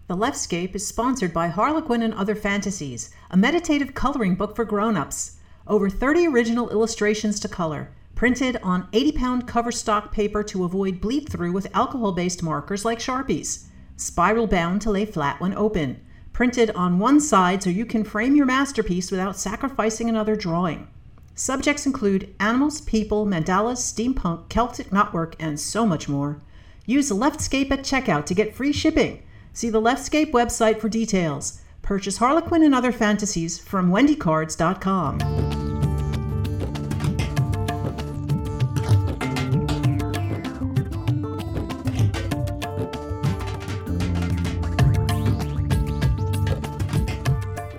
The 0.08 0.18
Leftscape 0.18 0.74
is 0.74 0.88
sponsored 0.88 1.34
by 1.34 1.50
Harlequin 1.50 2.02
and 2.02 2.16
Other 2.16 2.34
Fantasies, 2.34 3.12
a 3.30 3.38
meditative 3.38 3.94
coloring 3.94 4.34
book 4.34 4.56
for 4.56 4.66
grown-ups. 4.66 5.39
Over 5.70 5.88
30 5.88 6.26
original 6.26 6.72
illustrations 6.72 7.40
to 7.42 7.48
color, 7.48 7.92
printed 8.16 8.58
on 8.64 8.88
80 8.92 9.12
pound 9.12 9.48
cover 9.48 9.72
stock 9.72 10.12
paper 10.12 10.42
to 10.42 10.64
avoid 10.64 11.00
bleed 11.00 11.30
through 11.30 11.52
with 11.52 11.74
alcohol 11.76 12.12
based 12.12 12.42
markers 12.42 12.84
like 12.84 12.98
Sharpies. 12.98 13.66
Spiral 13.96 14.48
bound 14.48 14.82
to 14.82 14.90
lay 14.90 15.06
flat 15.06 15.40
when 15.40 15.54
open. 15.54 16.04
Printed 16.34 16.72
on 16.72 16.98
one 16.98 17.20
side 17.22 17.62
so 17.62 17.70
you 17.70 17.86
can 17.86 18.04
frame 18.04 18.36
your 18.36 18.48
masterpiece 18.48 19.12
without 19.12 19.38
sacrificing 19.38 20.10
another 20.10 20.36
drawing. 20.36 20.88
Subjects 21.36 21.86
include 21.86 22.34
animals, 22.40 22.82
people, 22.82 23.28
mandalas, 23.28 23.78
steampunk, 23.78 24.50
Celtic 24.50 24.90
knotwork, 24.90 25.36
and 25.40 25.60
so 25.60 25.86
much 25.86 26.10
more. 26.10 26.42
Use 26.88 27.12
Leftscape 27.12 27.70
at 27.70 27.82
checkout 27.82 28.26
to 28.26 28.34
get 28.34 28.56
free 28.56 28.74
shipping. 28.74 29.22
See 29.54 29.70
the 29.70 29.82
Leftscape 29.82 30.32
website 30.32 30.80
for 30.80 30.90
details. 30.90 31.62
Purchase 31.90 32.18
Harlequin 32.18 32.62
and 32.62 32.76
Other 32.76 32.92
Fantasies 32.92 33.58
from 33.58 33.90
wendycards.com. 33.90 35.20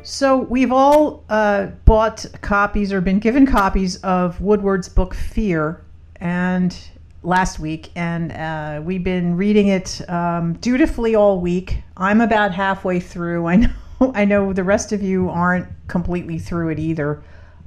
So 0.03 0.39
we've 0.39 0.73
all 0.73 1.23
uh, 1.29 1.67
bought 1.85 2.27
copies 2.41 2.93
or 2.93 3.01
been 3.01 3.21
given 3.21 3.47
copies 3.47 3.95
of 3.99 4.41
Woodward's 4.41 4.89
book 4.89 5.15
Fear, 5.15 5.85
and 6.17 6.77
last 7.23 7.61
week, 7.61 7.91
and 7.95 8.33
uh, 8.33 8.83
we've 8.85 9.05
been 9.05 9.37
reading 9.37 9.69
it 9.69 10.01
um, 10.11 10.55
dutifully 10.55 11.15
all 11.15 11.41
week. 11.41 11.85
I'm 11.97 12.21
about 12.21 12.51
halfway 12.53 12.99
through. 12.99 13.47
I 13.47 13.55
know 13.57 13.71
I 14.15 14.25
know 14.25 14.53
the 14.53 14.65
rest 14.65 14.93
of 14.93 15.03
you 15.03 15.29
aren't 15.31 15.67
completely 15.89 16.39
through 16.39 16.71
it 16.71 16.79
either, 16.79 17.23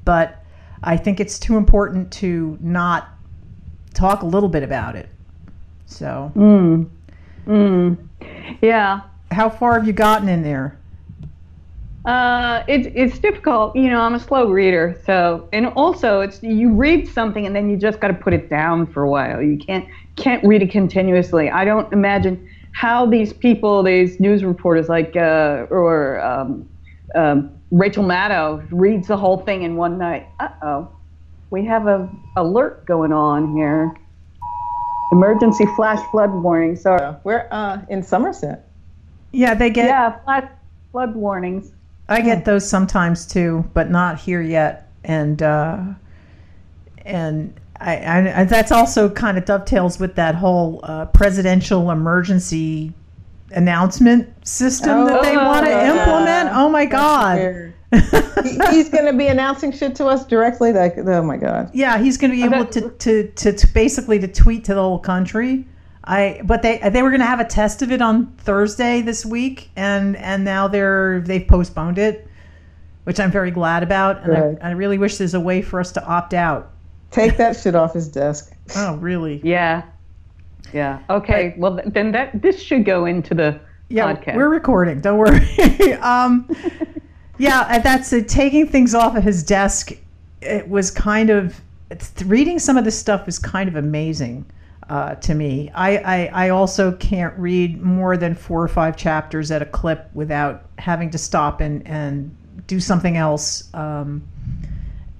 but 0.05 0.43
I 0.83 0.97
think 0.97 1.19
it's 1.19 1.39
too 1.39 1.57
important 1.57 2.11
to 2.13 2.57
not 2.61 3.09
talk 3.93 4.21
a 4.23 4.25
little 4.25 4.49
bit 4.49 4.63
about 4.63 4.95
it. 4.95 5.09
So, 5.85 6.31
Mm. 6.35 6.89
Mm. 7.47 7.97
Yeah. 8.61 9.01
how 9.31 9.49
far 9.49 9.73
have 9.75 9.85
you 9.85 9.93
gotten 9.93 10.29
in 10.29 10.43
there? 10.43 10.77
Uh, 12.05 12.63
it's 12.67 12.87
it's 12.95 13.17
difficult. 13.19 13.75
You 13.75 13.89
know, 13.89 14.01
I'm 14.01 14.13
a 14.13 14.19
slow 14.19 14.49
reader, 14.49 14.99
so 15.05 15.47
and 15.53 15.67
also 15.67 16.19
it's 16.19 16.43
you 16.43 16.73
read 16.73 17.07
something 17.07 17.45
and 17.45 17.55
then 17.55 17.69
you 17.69 17.77
just 17.77 18.01
got 18.01 18.09
to 18.09 18.13
put 18.13 18.33
it 18.33 18.49
down 18.49 18.87
for 18.87 19.03
a 19.03 19.09
while. 19.09 19.41
You 19.41 19.57
can't 19.57 19.87
can't 20.17 20.43
read 20.43 20.61
it 20.61 20.69
continuously. 20.71 21.49
I 21.49 21.63
don't 21.63 21.91
imagine 21.93 22.45
how 22.73 23.05
these 23.05 23.31
people, 23.31 23.83
these 23.83 24.19
news 24.19 24.43
reporters 24.43 24.89
like 24.89 25.15
uh, 25.15 25.67
or 25.69 26.19
um, 26.21 26.67
um, 27.15 27.51
Rachel 27.71 28.03
Maddow 28.03 28.67
reads 28.71 29.07
the 29.07 29.17
whole 29.17 29.37
thing 29.37 29.63
in 29.63 29.75
one 29.77 29.97
night. 29.97 30.27
Uh 30.39 30.49
oh, 30.61 30.89
we 31.49 31.63
have 31.65 31.87
a 31.87 32.09
alert 32.35 32.85
going 32.85 33.13
on 33.13 33.55
here. 33.55 33.95
Emergency 35.11 35.65
flash 35.75 35.99
flood 36.11 36.31
warning. 36.31 36.75
Sorry. 36.75 37.15
We're 37.23 37.47
uh, 37.51 37.79
in 37.89 38.03
Somerset. 38.03 38.67
Yeah, 39.31 39.53
they 39.53 39.69
get. 39.69 39.85
Yeah, 39.85 40.19
flash 40.23 40.49
flood 40.91 41.15
warnings. 41.15 41.71
I 42.09 42.21
get 42.21 42.45
those 42.45 42.67
sometimes 42.67 43.25
too, 43.25 43.63
but 43.73 43.89
not 43.89 44.19
here 44.19 44.41
yet. 44.41 44.89
And 45.03 45.41
uh, 45.41 45.83
and 47.05 47.53
I, 47.83 47.95
I, 47.97 48.41
I 48.41 48.43
that's 48.45 48.71
also 48.71 49.09
kind 49.09 49.37
of 49.37 49.45
dovetails 49.45 49.99
with 49.99 50.15
that 50.15 50.35
whole 50.35 50.79
uh, 50.83 51.05
presidential 51.07 51.91
emergency 51.91 52.93
announcement 53.51 54.27
system 54.47 55.05
that 55.05 55.21
they 55.21 55.35
Oh, 55.37 55.45
want 55.45 55.65
to 55.65 55.71
yeah. 55.71 55.91
implement. 55.99 56.49
Oh 56.55 56.69
my 56.69 56.85
god! 56.85 57.37
He- 58.43 58.59
He's 58.71 58.89
going 58.89 59.05
to 59.05 59.13
be 59.13 59.27
announcing 59.27 59.71
shit 59.71 59.93
to 59.97 60.07
us 60.07 60.25
directly. 60.25 60.73
Like, 60.73 60.97
oh 60.97 61.21
my 61.21 61.37
god. 61.37 61.69
Yeah, 61.73 61.99
he's 61.99 62.17
going 62.17 62.31
to 62.31 62.37
be 62.37 62.43
Oh, 62.43 62.59
able 62.61 62.65
to, 62.71 62.89
to, 62.89 63.27
to, 63.31 63.53
to 63.53 63.67
basically 63.67 64.17
to 64.19 64.27
tweet 64.27 64.65
to 64.65 64.73
the 64.73 64.81
whole 64.81 64.97
country. 64.99 65.67
I 66.03 66.41
but 66.43 66.63
they 66.63 66.79
they 66.89 67.01
were 67.03 67.11
going 67.11 67.21
to 67.21 67.25
have 67.27 67.39
a 67.39 67.45
test 67.45 67.81
of 67.81 67.91
it 67.91 68.01
on 68.01 68.27
Thursday 68.39 69.01
this 69.01 69.25
week, 69.25 69.69
and 69.77 70.17
and 70.17 70.43
now 70.43 70.67
they're 70.67 71.21
they've 71.21 71.47
postponed 71.47 71.97
it, 71.99 72.27
which 73.05 73.19
I'm 73.21 73.31
very 73.31 73.51
glad 73.51 73.83
about, 73.83 74.17
and 74.23 74.25
Good. 74.57 74.59
I, 74.61 74.69
I 74.69 74.71
really 74.71 74.97
wish 74.97 75.15
there's 75.17 75.33
a 75.35 75.39
way 75.39 75.61
for 75.61 75.79
us 75.79 75.91
to 75.93 76.03
opt 76.05 76.33
out. 76.33 76.72
Take 77.13 77.37
that 77.37 77.55
shit 77.55 77.75
off 77.75 77.93
his 77.93 78.07
desk. 78.09 78.51
Oh, 78.75 78.95
really? 78.95 79.41
Yeah. 79.43 79.83
Yeah. 80.73 80.99
Okay. 81.09 81.53
Well, 81.57 81.79
then 81.85 82.11
that 82.13 82.41
this 82.41 82.61
should 82.61 82.85
go 82.85 83.05
into 83.05 83.33
the 83.35 83.59
Yeah, 83.89 84.15
podcast. 84.15 84.35
we're 84.35 84.49
recording. 84.49 85.01
Don't 85.01 85.17
worry. 85.17 85.93
um, 86.01 86.49
yeah, 87.37 87.79
that's 87.79 88.11
it. 88.13 88.27
Taking 88.29 88.67
things 88.67 88.95
off 88.95 89.15
of 89.17 89.23
his 89.23 89.43
desk. 89.43 89.91
It 90.41 90.67
was 90.69 90.89
kind 90.91 91.29
of 91.29 91.59
reading 92.25 92.57
some 92.57 92.77
of 92.77 92.85
this 92.85 92.97
stuff 92.97 93.27
is 93.27 93.37
kind 93.37 93.67
of 93.69 93.75
amazing 93.75 94.45
uh, 94.89 95.15
to 95.15 95.35
me. 95.35 95.69
I, 95.75 95.97
I 95.97 96.45
I 96.45 96.49
also 96.49 96.93
can't 96.93 97.37
read 97.37 97.81
more 97.81 98.17
than 98.17 98.33
four 98.33 98.63
or 98.63 98.67
five 98.67 98.95
chapters 98.95 99.51
at 99.51 99.61
a 99.61 99.65
clip 99.65 100.09
without 100.13 100.65
having 100.77 101.09
to 101.11 101.17
stop 101.17 101.61
and 101.61 101.85
and 101.85 102.35
do 102.67 102.79
something 102.79 103.17
else. 103.17 103.69
Um, 103.73 104.23
and 104.32 104.32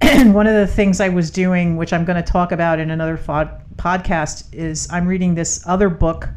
one 0.32 0.46
of 0.46 0.54
the 0.54 0.66
things 0.66 1.00
I 1.00 1.08
was 1.08 1.30
doing, 1.30 1.76
which 1.76 1.92
I'm 1.92 2.04
going 2.04 2.22
to 2.22 2.32
talk 2.32 2.52
about 2.52 2.78
in 2.78 2.90
another 2.90 3.16
podcast, 3.16 4.52
is 4.52 4.86
I'm 4.90 5.06
reading 5.06 5.34
this 5.34 5.62
other 5.66 5.88
book 5.88 6.28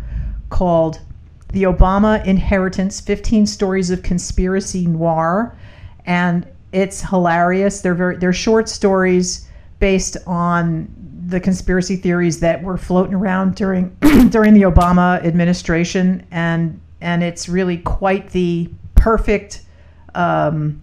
called 0.49 1.01
The 1.51 1.63
Obama 1.63 2.25
Inheritance 2.25 3.01
15 3.01 3.45
Stories 3.45 3.89
of 3.89 4.03
Conspiracy 4.03 4.87
Noir. 4.87 5.57
And 6.05 6.47
it's 6.71 7.01
hilarious. 7.01 7.81
They're 7.81 7.95
very 7.95 8.17
they're 8.17 8.33
short 8.33 8.69
stories 8.69 9.47
based 9.79 10.17
on 10.25 10.87
the 11.27 11.39
conspiracy 11.39 11.97
theories 11.97 12.39
that 12.39 12.63
were 12.63 12.77
floating 12.77 13.13
around 13.13 13.55
during 13.55 13.89
during 14.29 14.53
the 14.53 14.61
Obama 14.61 15.23
administration 15.25 16.25
and 16.31 16.79
and 17.01 17.23
it's 17.23 17.49
really 17.49 17.77
quite 17.77 18.29
the 18.31 18.69
perfect 18.95 19.61
um, 20.15 20.81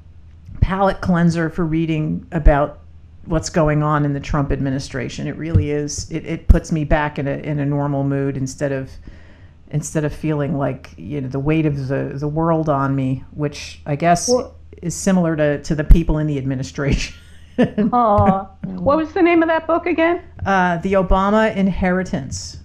palate 0.65 1.03
cleanser 1.03 1.51
for 1.51 1.63
reading 1.67 2.27
about 2.33 2.79
what's 3.27 3.51
going 3.51 3.83
on 3.83 4.07
in 4.07 4.15
the 4.15 4.21
Trump 4.21 4.51
administration. 4.51 5.27
It 5.27 5.37
really 5.37 5.71
is. 5.71 6.11
It, 6.11 6.25
it 6.25 6.49
puts 6.49 6.73
me 6.73 6.85
back 6.85 7.19
in 7.19 7.29
a 7.29 7.33
in 7.33 7.59
a 7.59 7.67
normal 7.67 8.03
mood 8.03 8.39
instead 8.39 8.73
of 8.73 8.91
instead 9.71 10.05
of 10.07 10.15
feeling 10.15 10.57
like 10.57 10.95
you 10.97 11.21
know 11.21 11.29
the 11.29 11.39
weight 11.39 11.67
of 11.67 11.89
the 11.89 12.13
the 12.17 12.29
world 12.29 12.71
on 12.71 12.97
me, 12.97 13.25
which 13.33 13.81
I 13.85 13.97
guess 13.97 14.27
Well- 14.29 14.55
is 14.81 14.95
similar 14.95 15.37
to 15.37 15.63
to 15.65 15.75
the 15.75 15.85
people 15.85 16.17
in 16.19 16.27
the 16.27 16.39
administration. 16.39 17.15
Aw. 17.59 18.47
what 18.65 18.97
was 18.97 19.13
the 19.13 19.23
name 19.23 19.43
of 19.43 19.49
that 19.49 19.67
book 19.67 19.85
again? 19.87 20.23
uh, 20.47 20.79
the 20.79 20.95
Obama 20.95 21.55
Inheritance, 21.55 22.57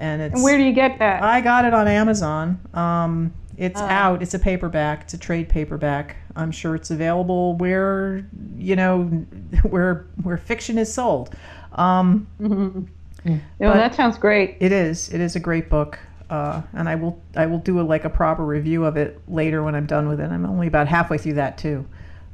and 0.00 0.20
it's 0.20 0.34
And 0.34 0.42
where 0.42 0.58
do 0.58 0.64
you 0.64 0.72
get 0.72 0.98
that? 0.98 1.22
I 1.22 1.40
got 1.40 1.64
it 1.64 1.72
on 1.74 1.86
Amazon. 1.86 2.60
Um, 2.74 3.32
it's 3.60 3.80
Oh. 3.80 3.84
out. 3.84 4.22
It's 4.22 4.34
a 4.34 4.38
paperback. 4.38 5.02
It's 5.02 5.14
a 5.14 5.18
trade 5.18 5.48
paperback. 5.48 6.16
I'm 6.34 6.50
sure 6.50 6.74
it's 6.74 6.90
available 6.90 7.56
where 7.56 8.24
you 8.56 8.74
know 8.74 9.02
where 9.70 10.06
where 10.22 10.36
fiction 10.38 10.78
is 10.78 10.92
sold. 10.92 11.30
Um, 11.72 12.26
Mhm. 12.40 12.86
but- 13.24 13.66
Oh, 13.68 13.74
that 13.74 13.94
sounds 13.94 14.16
great. 14.18 14.56
it 14.60 14.72
is. 14.72 15.08
It 15.12 15.20
is 15.20 15.36
a 15.36 15.40
great 15.40 15.68
book, 15.68 15.98
uh, 16.30 16.62
and 16.72 16.88
I 16.88 16.94
will 16.94 17.20
I 17.36 17.44
will 17.46 17.58
do 17.58 17.78
a, 17.80 17.82
like 17.82 18.04
a 18.06 18.10
proper 18.10 18.44
review 18.44 18.84
of 18.86 18.96
it 18.96 19.20
later 19.28 19.62
when 19.62 19.74
I'm 19.74 19.86
done 19.86 20.08
with 20.08 20.20
it. 20.20 20.30
I'm 20.30 20.46
only 20.46 20.66
about 20.66 20.88
halfway 20.88 21.18
through 21.18 21.34
that 21.34 21.58
too. 21.58 21.84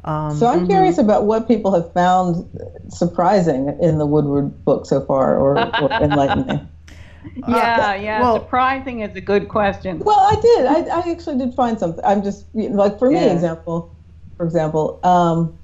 Um, 0.05 0.37
So 0.37 0.47
I'm 0.47 0.69
curious 0.69 0.99
about 0.99 1.25
what 1.25 1.49
people 1.49 1.75
have 1.75 1.93
found 1.93 2.47
surprising 2.89 3.77
in 3.83 3.99
the 3.99 4.07
Woodward 4.07 4.65
book 4.65 4.87
so 4.87 5.01
far, 5.05 5.37
or, 5.37 5.59
or 5.83 5.91
enlightening. 6.01 6.69
Yeah, 7.49 7.95
yeah. 7.95 8.21
well- 8.21 8.41
surprising 8.41 9.01
is 9.01 9.15
a 9.17 9.21
good 9.21 9.49
question. 9.49 9.99
Well, 10.01 10.19
I 10.19 10.41
did. 10.41 10.67
I, 10.67 11.01
I 11.01 11.11
actually 11.11 11.39
did 11.39 11.55
find 11.55 11.79
something. 11.79 12.05
I'm 12.05 12.23
just 12.23 12.47
like 12.55 12.99
for 12.99 13.11
me, 13.11 13.17
Yeah. 13.17 13.33
example, 13.33 13.95
for 14.37 14.45
example, 14.45 15.01
um, 15.03 15.57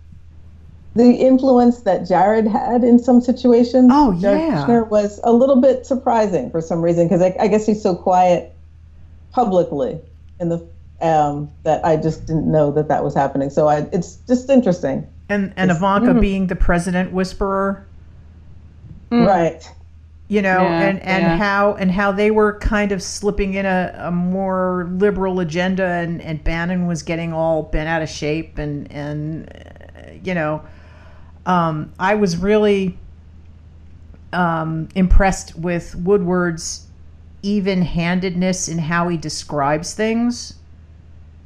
the 0.95 1.11
influence 1.13 1.81
that 1.81 2.07
Jared 2.07 2.47
had 2.47 2.85
in 2.85 2.99
some 2.99 3.21
situations. 3.21 3.91
Oh, 3.93 4.13
Jared 4.21 4.41
yeah. 4.41 4.65
Kushner 4.67 4.89
was 4.89 5.21
a 5.25 5.33
little 5.33 5.61
bit 5.61 5.87
surprising 5.87 6.51
for 6.51 6.61
some 6.61 6.83
reason 6.83 7.09
because 7.09 7.23
I, 7.23 7.35
I 7.41 7.49
guess 7.49 7.67
he's 7.67 7.83
so 7.83 7.95
quiet 7.95 8.55
publicly 9.33 9.99
in 10.39 10.51
the 10.51 10.67
um, 11.01 11.51
that 11.65 11.85
I 11.85 11.97
just 11.97 12.27
didn't 12.27 12.51
know 12.51 12.71
that 12.73 12.89
that 12.89 13.03
was 13.03 13.15
happening. 13.15 13.51
So 13.51 13.69
I, 13.69 13.87
it's 13.93 14.17
just 14.29 14.51
interesting, 14.51 15.07
and 15.29 15.53
and 15.57 15.71
Ivanka 15.71 16.15
being 16.15 16.47
the 16.49 16.57
president 16.57 17.13
whisperer. 17.13 17.87
Mm. 19.11 19.27
right? 19.27 19.71
You 20.33 20.41
know 20.41 20.63
Yeah, 20.63 20.89
and 20.89 21.03
and 21.03 21.23
yeah. 21.25 21.37
how 21.37 21.75
and 21.75 21.91
how 21.93 22.11
they 22.11 22.31
were 22.31 22.59
kind 22.59 22.91
of 22.91 23.03
slipping 23.03 23.53
in 23.53 23.67
a, 23.67 23.95
a 23.99 24.11
more 24.11 24.89
liberal 24.93 25.41
agenda 25.41 25.85
and 25.85 26.23
and 26.23 26.43
bannon 26.43 26.87
was 26.87 27.03
getting 27.03 27.35
all 27.35 27.65
bent 27.65 27.87
out 27.87 28.01
of 28.01 28.09
shape 28.09 28.57
and 28.57 28.91
and 28.91 29.47
uh, 29.95 30.11
you 30.25 30.33
know 30.33 30.63
um, 31.45 31.93
i 31.99 32.15
was 32.15 32.39
really 32.39 32.99
um, 34.33 34.89
impressed 34.95 35.55
with 35.59 35.95
woodward's 35.97 36.87
even-handedness 37.43 38.69
in 38.69 38.79
how 38.79 39.09
he 39.09 39.19
describes 39.19 39.93
things 39.93 40.55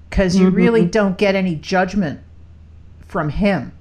because 0.09 0.37
you 0.37 0.49
really 0.49 0.85
don't 0.85 1.19
get 1.19 1.35
any 1.35 1.57
judgment 1.57 2.21
from 3.09 3.31
him 3.31 3.73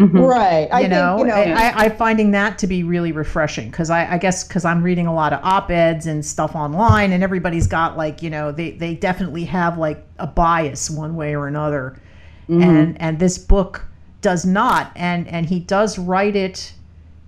Mhm. 0.00 0.26
Right. 0.26 0.68
I 0.72 0.80
you 0.80 0.88
know, 0.88 1.16
think 1.16 1.28
you 1.28 1.34
know. 1.34 1.54
I, 1.54 1.84
I 1.84 1.88
finding 1.90 2.30
that 2.30 2.58
to 2.58 2.66
be 2.66 2.82
really 2.82 3.12
refreshing 3.12 3.70
because 3.70 3.90
I, 3.90 4.14
I 4.14 4.18
guess 4.18 4.44
because 4.44 4.64
I'm 4.64 4.82
reading 4.82 5.06
a 5.06 5.14
lot 5.14 5.32
of 5.32 5.40
op-eds 5.42 6.06
and 6.06 6.24
stuff 6.24 6.54
online, 6.56 7.12
and 7.12 7.22
everybody's 7.22 7.66
got 7.66 7.96
like 7.96 8.22
you 8.22 8.30
know 8.30 8.50
they 8.50 8.70
they 8.72 8.94
definitely 8.94 9.44
have 9.44 9.78
like 9.78 10.06
a 10.18 10.26
bias 10.26 10.88
one 10.90 11.16
way 11.16 11.36
or 11.36 11.46
another, 11.46 12.00
and 12.48 13.00
and 13.00 13.18
this 13.18 13.38
book 13.38 13.84
does 14.22 14.44
not, 14.44 14.92
and 14.96 15.28
and 15.28 15.46
he 15.46 15.60
does 15.60 15.98
write 15.98 16.36
it 16.36 16.72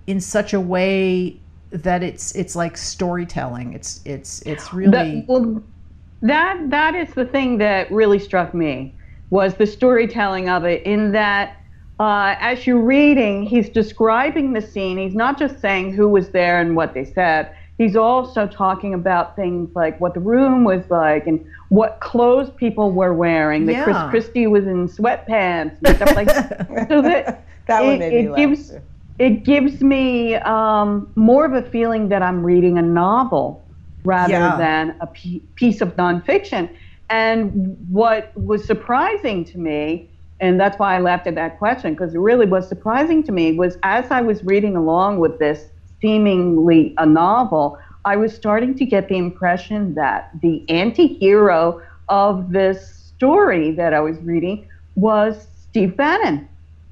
in 0.07 0.19
such 0.19 0.53
a 0.53 0.59
way 0.59 1.39
that 1.69 2.03
it's 2.03 2.33
it's 2.35 2.55
like 2.55 2.77
storytelling. 2.77 3.73
It's 3.73 4.01
it's 4.05 4.41
it's 4.43 4.73
really 4.73 5.21
That, 5.21 5.27
well, 5.27 5.63
that 6.21 6.69
that 6.69 6.95
is 6.95 7.13
the 7.13 7.25
thing 7.25 7.57
that 7.59 7.91
really 7.91 8.19
struck 8.19 8.53
me 8.53 8.93
was 9.29 9.55
the 9.55 9.65
storytelling 9.65 10.49
of 10.49 10.63
it. 10.65 10.83
In 10.83 11.11
that, 11.13 11.57
uh, 11.99 12.35
as 12.39 12.65
you're 12.65 12.81
reading, 12.81 13.43
he's 13.43 13.69
describing 13.69 14.53
the 14.53 14.61
scene. 14.61 14.97
He's 14.97 15.13
not 15.15 15.37
just 15.37 15.59
saying 15.61 15.93
who 15.93 16.07
was 16.09 16.29
there 16.29 16.59
and 16.59 16.75
what 16.75 16.93
they 16.93 17.05
said. 17.05 17.53
He's 17.77 17.95
also 17.95 18.45
talking 18.47 18.93
about 18.93 19.35
things 19.35 19.69
like 19.75 19.99
what 19.99 20.13
the 20.13 20.19
room 20.19 20.63
was 20.63 20.83
like 20.89 21.25
and 21.27 21.43
what 21.69 21.99
clothes 22.01 22.51
people 22.55 22.91
were 22.91 23.13
wearing. 23.13 23.65
That 23.65 23.83
Chris 23.83 23.97
Christie 24.09 24.47
was 24.47 24.65
in 24.67 24.87
sweatpants 24.87 25.77
and 25.83 25.95
stuff 25.95 26.15
like 26.15 26.27
that. 26.27 26.67
So 26.89 27.01
that 27.01 27.45
that 27.67 27.83
it- 27.83 28.01
it 28.13 28.35
gives- 28.35 28.69
too. 28.71 28.81
it 29.19 29.43
gives 29.43 29.81
me 29.81 30.35
um, 30.35 31.11
more 31.15 31.45
of 31.45 31.53
a 31.53 31.63
feeling 31.63 32.09
that 32.09 32.21
I'm 32.21 32.43
reading 32.43 32.77
a 32.77 32.81
novel 32.81 33.63
rather 34.03 34.33
Yeah. 34.33 34.55
than 34.57 34.95
a 35.01 35.07
piece 35.07 35.81
of 35.81 35.95
nonfiction. 35.95 36.69
And 37.09 37.75
what 37.89 38.31
was 38.35 38.65
surprising 38.65 39.45
to 39.45 39.57
me, 39.57 40.09
and 40.43 40.59
that's 40.59 40.77
why 40.77 40.95
I 40.95 40.99
laughed 40.99 41.27
at 41.27 41.35
that 41.35 41.57
question, 41.57 41.93
because 41.93 42.13
it 42.13 42.19
really 42.19 42.45
was 42.45 42.67
surprising 42.67 43.23
to 43.23 43.31
me, 43.31 43.53
was 43.53 43.77
as 43.83 44.05
I 44.11 44.21
was 44.21 44.43
reading 44.43 44.75
along 44.75 45.19
with 45.19 45.39
this 45.39 45.59
seemingly 46.01 46.93
a 46.97 47.05
novel, 47.05 47.77
I 48.05 48.15
was 48.17 48.35
starting 48.35 48.75
to 48.75 48.85
get 48.85 49.07
the 49.07 49.17
impression 49.17 49.95
that 49.95 50.29
the 50.41 50.63
anti 50.69 51.07
hero 51.07 51.81
of 52.09 52.51
this 52.51 52.77
story 53.15 53.71
that 53.71 53.93
I 53.93 54.01
was 54.01 54.17
reading 54.19 54.67
was 54.95 55.47
Steve 55.69 55.95
Bannon. 55.97 56.47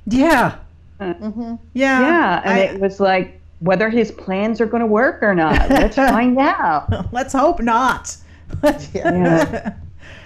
yeah 0.08 0.56
Mhm. 0.99 1.60
yeah 1.74 1.99
Yeah, 2.02 2.41
and 2.45 2.54
I- 2.54 2.60
it 2.74 2.80
was 2.80 2.99
like 2.99 3.39
whether 3.60 3.89
his 3.89 4.12
plans 4.12 4.60
are 4.62 4.66
going 4.66 4.82
to 4.82 4.88
work 4.88 5.22
or 5.22 5.36
not. 5.36 5.70
Let's 5.70 5.95
find 6.16 6.38
out. 6.39 7.12
let's 7.14 7.34
hope 7.34 7.60
not. 7.62 8.16
Yeah. 8.93 9.74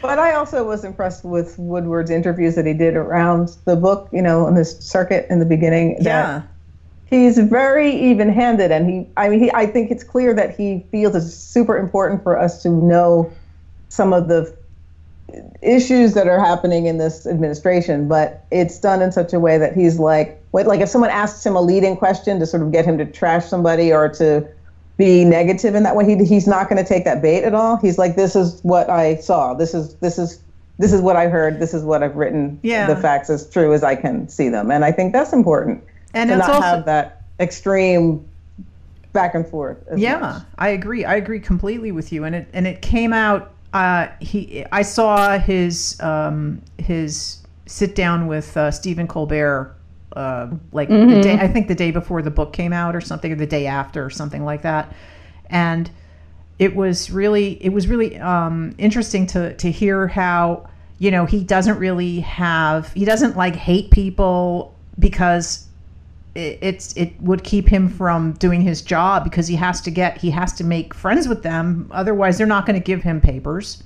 But 0.01 0.19
I 0.19 0.33
also 0.33 0.63
was 0.63 0.83
impressed 0.83 1.23
with 1.25 1.57
Woodward's 1.57 2.11
interviews 2.11 2.55
that 2.55 2.65
he 2.65 2.73
did 2.73 2.95
around 2.95 3.55
the 3.65 3.75
book, 3.75 4.09
you 4.11 4.21
know, 4.21 4.45
on 4.45 4.55
this 4.55 4.79
circuit 4.79 5.25
in 5.29 5.39
the 5.39 5.45
beginning. 5.45 5.97
yeah. 5.99 6.43
He's 7.07 7.37
very 7.37 7.91
even-handed, 7.91 8.71
and 8.71 8.89
he, 8.89 9.07
I 9.15 9.29
mean, 9.29 9.39
he, 9.39 9.51
I 9.51 9.67
think 9.67 9.91
it's 9.91 10.03
clear 10.03 10.33
that 10.33 10.57
he 10.57 10.85
feels 10.91 11.15
it's 11.15 11.33
super 11.33 11.77
important 11.77 12.23
for 12.23 12.37
us 12.37 12.63
to 12.63 12.69
know 12.69 13.31
some 13.89 14.11
of 14.11 14.27
the 14.27 14.55
issues 15.61 16.13
that 16.13 16.27
are 16.27 16.39
happening 16.39 16.85
in 16.85 16.97
this 16.97 17.25
administration. 17.25 18.07
But 18.07 18.45
it's 18.51 18.79
done 18.79 19.01
in 19.01 19.11
such 19.11 19.33
a 19.33 19.39
way 19.39 19.57
that 19.57 19.73
he's 19.73 19.99
like, 19.99 20.41
wait, 20.51 20.67
like 20.67 20.81
if 20.81 20.89
someone 20.89 21.09
asks 21.09 21.45
him 21.45 21.55
a 21.55 21.61
leading 21.61 21.95
question 21.95 22.39
to 22.39 22.45
sort 22.45 22.63
of 22.63 22.71
get 22.71 22.85
him 22.85 22.97
to 22.97 23.05
trash 23.05 23.45
somebody 23.45 23.91
or 23.91 24.09
to 24.09 24.47
be 24.97 25.25
negative 25.25 25.75
in 25.75 25.83
that 25.83 25.95
way, 25.95 26.05
he, 26.05 26.23
he's 26.25 26.47
not 26.47 26.69
going 26.69 26.81
to 26.81 26.87
take 26.87 27.03
that 27.03 27.21
bait 27.21 27.43
at 27.43 27.53
all. 27.53 27.77
He's 27.77 27.97
like, 27.97 28.15
this 28.15 28.35
is 28.35 28.59
what 28.63 28.89
I 28.89 29.15
saw. 29.17 29.53
This 29.53 29.73
is 29.73 29.95
this 29.95 30.17
is 30.17 30.41
this 30.77 30.91
is 30.93 31.01
what 31.01 31.15
I 31.15 31.27
heard. 31.27 31.59
This 31.59 31.73
is 31.73 31.83
what 31.83 32.03
I've 32.03 32.15
written. 32.15 32.59
Yeah. 32.63 32.87
The 32.87 32.95
facts 32.95 33.29
as 33.29 33.49
true 33.49 33.73
as 33.73 33.83
I 33.83 33.95
can 33.95 34.27
see 34.29 34.49
them, 34.49 34.71
and 34.71 34.83
I 34.85 34.91
think 34.91 35.13
that's 35.13 35.33
important 35.33 35.83
And 36.13 36.29
to 36.29 36.37
it's 36.37 36.47
not 36.47 36.55
also 36.55 36.67
have 36.67 36.85
that 36.85 37.23
extreme 37.39 38.25
back 39.13 39.33
and 39.35 39.47
forth. 39.47 39.77
yeah 39.95 40.19
much. 40.19 40.43
i 40.57 40.67
agree 40.67 41.05
i 41.05 41.15
agree 41.15 41.39
completely 41.39 41.89
with 41.93 42.11
you 42.11 42.25
and 42.25 42.35
it 42.35 42.49
and 42.51 42.67
it 42.67 42.81
came 42.81 43.13
out 43.13 43.53
uh 43.73 44.07
he 44.19 44.65
i 44.73 44.81
saw 44.81 45.39
his 45.39 45.97
um 46.01 46.61
his 46.79 47.37
sit 47.65 47.95
down 47.95 48.27
with 48.27 48.57
uh, 48.57 48.69
stephen 48.69 49.07
colbert 49.07 49.73
uh 50.15 50.47
like 50.71 50.89
the 50.89 51.21
day 51.21 51.33
i 51.39 51.47
think 51.47 51.67
the 51.67 51.75
day 51.75 51.91
before 51.91 52.21
the 52.21 52.31
book 52.31 52.53
came 52.53 52.71
out 52.71 52.95
or 52.95 53.01
something 53.01 53.31
or 53.31 53.35
the 53.35 53.45
day 53.45 53.67
after 53.67 54.03
or 54.03 54.09
something 54.09 54.43
like 54.45 54.61
that. 54.61 54.93
And 55.49 55.89
it 56.57 56.75
was 56.75 57.11
really 57.11 57.63
it 57.63 57.69
was 57.69 57.87
really 57.87 58.17
um 58.19 58.73
interesting 58.77 59.27
to 59.27 59.55
to 59.57 59.71
hear 59.71 60.07
how 60.07 60.67
you 60.99 61.11
know 61.11 61.25
he 61.25 61.43
doesn't 61.43 61.77
really 61.77 62.21
have 62.21 62.93
he 62.93 63.05
doesn't 63.05 63.35
like 63.35 63.55
hate 63.55 63.91
people 63.91 64.73
because 64.97 65.67
it, 66.33 66.59
it's 66.61 66.95
it 66.95 67.19
would 67.21 67.43
keep 67.43 67.67
him 67.67 67.89
from 67.89 68.33
doing 68.33 68.61
his 68.61 68.81
job 68.81 69.23
because 69.23 69.47
he 69.47 69.55
has 69.55 69.81
to 69.81 69.91
get 69.91 70.17
he 70.17 70.31
has 70.31 70.53
to 70.53 70.63
make 70.63 70.93
friends 70.93 71.27
with 71.27 71.43
them. 71.43 71.89
Otherwise 71.91 72.37
they're 72.37 72.47
not 72.47 72.65
going 72.65 72.79
to 72.79 72.83
give 72.83 73.03
him 73.03 73.19
papers 73.19 73.83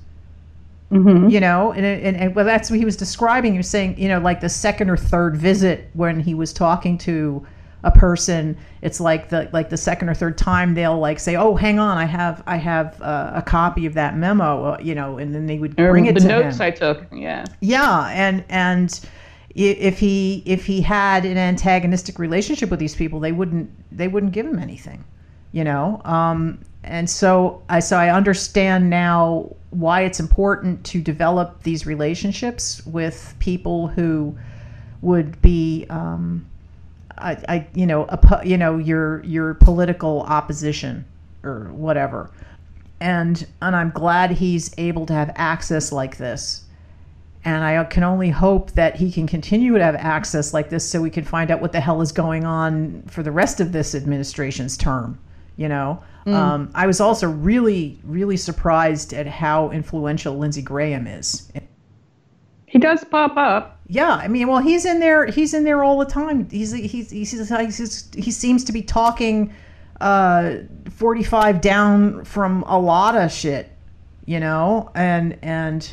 You 1.30 1.40
know, 1.40 1.72
and, 1.72 1.86
and, 1.86 2.16
and 2.16 2.34
well, 2.34 2.44
that's 2.44 2.70
what 2.70 2.78
he 2.78 2.84
was 2.84 2.96
describing. 2.96 3.52
He 3.52 3.58
was 3.58 3.68
saying, 3.68 3.98
you 3.98 4.08
know, 4.08 4.18
like 4.18 4.40
the 4.40 4.48
second 4.48 4.90
or 4.90 4.96
third 4.96 5.36
visit 5.36 5.88
when 5.92 6.18
he 6.18 6.34
was 6.34 6.52
talking 6.52 6.98
to 6.98 7.46
a 7.82 7.90
person, 7.90 8.56
it's 8.82 9.00
like 9.00 9.28
the 9.28 9.48
like 9.52 9.70
the 9.70 9.76
second 9.76 10.08
or 10.08 10.14
third 10.14 10.36
time 10.36 10.74
they'll 10.74 10.98
like 10.98 11.18
say, 11.18 11.36
"Oh, 11.36 11.54
hang 11.54 11.78
on, 11.78 11.96
I 11.96 12.04
have 12.04 12.42
I 12.46 12.56
have 12.56 13.00
uh, 13.00 13.32
a 13.34 13.42
copy 13.42 13.86
of 13.86 13.94
that 13.94 14.16
memo," 14.16 14.72
uh, 14.72 14.78
you 14.82 14.94
know, 14.94 15.18
and 15.18 15.34
then 15.34 15.46
they 15.46 15.58
would 15.58 15.76
bring 15.76 16.06
it 16.06 16.14
the 16.14 16.20
to 16.20 16.28
notes 16.28 16.56
him. 16.56 16.62
I 16.62 16.70
took. 16.70 17.06
Yeah. 17.12 17.44
Yeah, 17.60 18.08
and 18.08 18.44
and 18.48 19.00
if 19.54 19.98
he 19.98 20.42
if 20.46 20.66
he 20.66 20.80
had 20.80 21.24
an 21.24 21.38
antagonistic 21.38 22.18
relationship 22.18 22.70
with 22.70 22.80
these 22.80 22.94
people, 22.94 23.20
they 23.20 23.32
wouldn't 23.32 23.70
they 23.96 24.08
wouldn't 24.08 24.32
give 24.32 24.46
him 24.46 24.58
anything, 24.58 25.04
you 25.52 25.64
know. 25.64 26.00
Um, 26.04 26.60
and 26.84 27.08
so 27.08 27.62
I 27.68 27.80
so 27.80 27.96
I 27.96 28.10
understand 28.10 28.90
now 28.90 29.54
why 29.70 30.02
it's 30.02 30.20
important 30.20 30.84
to 30.86 31.00
develop 31.00 31.62
these 31.62 31.86
relationships 31.86 32.84
with 32.86 33.34
people 33.38 33.88
who 33.88 34.36
would 35.02 35.40
be. 35.42 35.86
Um, 35.90 36.46
I, 37.18 37.36
I, 37.48 37.66
you 37.74 37.86
know, 37.86 38.06
oppo- 38.06 38.46
you 38.46 38.56
know, 38.56 38.78
your 38.78 39.22
your 39.24 39.54
political 39.54 40.22
opposition 40.22 41.04
or 41.42 41.64
whatever, 41.72 42.30
and 43.00 43.46
and 43.60 43.76
I'm 43.76 43.90
glad 43.90 44.30
he's 44.30 44.72
able 44.78 45.06
to 45.06 45.12
have 45.12 45.32
access 45.36 45.92
like 45.92 46.16
this 46.16 46.64
and 47.44 47.64
I 47.64 47.82
can 47.84 48.02
only 48.02 48.30
hope 48.30 48.72
that 48.72 48.96
he 48.96 49.10
can 49.10 49.26
continue 49.26 49.76
to 49.78 49.84
have 49.84 49.94
access 49.96 50.52
like 50.52 50.68
this 50.68 50.88
so 50.88 51.00
we 51.00 51.10
can 51.10 51.24
find 51.24 51.50
out 51.50 51.60
what 51.60 51.72
the 51.72 51.80
hell 51.80 52.02
is 52.02 52.12
going 52.12 52.44
on 52.44 53.02
for 53.06 53.22
the 53.22 53.32
rest 53.32 53.60
of 53.60 53.72
this 53.72 53.94
administration's 53.94 54.76
term. 54.76 55.18
You 55.56 55.68
know, 55.68 56.02
um, 56.26 56.70
I 56.74 56.86
was 56.86 57.00
also 57.00 57.28
really, 57.28 58.00
really 58.04 58.36
surprised 58.36 59.12
at 59.12 59.26
how 59.26 59.70
influential 59.70 60.38
Lindsey 60.38 60.62
Graham 60.62 61.06
is. 61.06 61.50
He 62.66 62.78
does 62.78 63.02
pop 63.04 63.36
up. 63.36 63.80
Yeah, 63.88 64.12
I 64.12 64.28
mean, 64.28 64.46
well, 64.46 64.60
he's 64.60 64.84
in 64.84 65.00
there. 65.00 65.26
He's 65.26 65.54
in 65.54 65.64
there 65.64 65.82
all 65.82 65.98
the 65.98 66.04
time. 66.04 66.48
He's 66.48 66.70
he's 66.70 67.10
he's, 67.10 67.30
he's, 67.30 67.48
he's 67.48 68.08
he 68.14 68.30
seems 68.30 68.64
to 68.64 68.72
be 68.72 68.82
talking 68.82 69.52
uh, 70.00 70.58
forty 70.88 71.24
five 71.24 71.60
down 71.60 72.24
from 72.24 72.62
a 72.68 72.78
lot 72.78 73.16
of 73.16 73.32
shit, 73.32 73.72
you 74.24 74.38
know, 74.38 74.90
and 74.94 75.36
and 75.42 75.92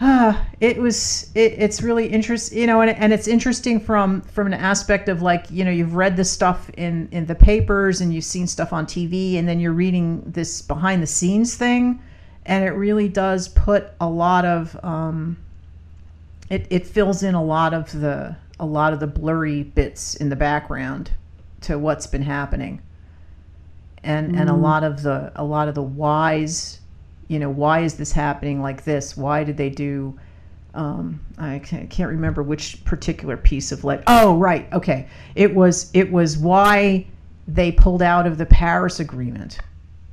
uh, 0.00 0.44
it 0.60 0.78
was 0.78 1.30
it, 1.34 1.54
it's 1.58 1.82
really 1.82 2.06
interesting, 2.06 2.58
you 2.58 2.66
know, 2.66 2.80
and, 2.80 2.90
and 2.90 3.12
it's 3.12 3.28
interesting 3.28 3.80
from 3.80 4.22
from 4.22 4.46
an 4.46 4.54
aspect 4.54 5.08
of 5.08 5.22
like 5.22 5.46
you 5.50 5.64
know 5.64 5.70
you've 5.70 5.94
read 5.94 6.16
this 6.16 6.30
stuff 6.30 6.70
in 6.76 7.08
in 7.12 7.26
the 7.26 7.34
papers 7.34 8.00
and 8.00 8.12
you've 8.12 8.24
seen 8.24 8.46
stuff 8.46 8.72
on 8.72 8.86
TV, 8.86 9.36
and 9.38 9.48
then 9.48 9.60
you're 9.60 9.72
reading 9.72 10.22
this 10.26 10.62
behind 10.62 11.02
the 11.02 11.06
scenes 11.06 11.54
thing, 11.54 12.02
and 12.44 12.64
it 12.64 12.72
really 12.72 13.08
does 13.08 13.48
put 13.48 13.90
a 14.00 14.08
lot 14.08 14.44
of 14.44 14.78
um, 14.84 15.36
it, 16.50 16.66
it 16.70 16.86
fills 16.86 17.22
in 17.22 17.34
a 17.34 17.42
lot 17.42 17.74
of 17.74 17.90
the 17.92 18.36
a 18.58 18.66
lot 18.66 18.92
of 18.92 19.00
the 19.00 19.06
blurry 19.06 19.62
bits 19.62 20.14
in 20.14 20.28
the 20.28 20.36
background 20.36 21.10
to 21.62 21.78
what's 21.78 22.06
been 22.06 22.22
happening. 22.22 22.80
And 24.02 24.36
and 24.36 24.48
a 24.48 24.54
lot 24.54 24.84
of 24.84 25.02
the 25.02 25.32
a 25.34 25.42
lot 25.42 25.66
of 25.66 25.74
the 25.74 25.82
whys 25.82 26.80
you 27.28 27.38
know 27.38 27.50
why 27.50 27.80
is 27.80 27.94
this 27.94 28.12
happening 28.12 28.60
like 28.62 28.84
this 28.84 29.16
why 29.16 29.44
did 29.44 29.56
they 29.56 29.70
do 29.70 30.18
um, 30.74 31.20
I 31.38 31.58
can't, 31.60 31.88
can't 31.88 32.10
remember 32.10 32.42
which 32.42 32.84
particular 32.84 33.36
piece 33.38 33.72
of 33.72 33.82
like 33.84 34.02
oh 34.06 34.36
right 34.36 34.70
okay 34.72 35.08
it 35.34 35.54
was 35.54 35.90
it 35.94 36.12
was 36.12 36.36
why 36.36 37.06
they 37.48 37.72
pulled 37.72 38.02
out 38.02 38.26
of 38.26 38.36
the 38.38 38.46
Paris 38.46 39.00
Agreement 39.00 39.58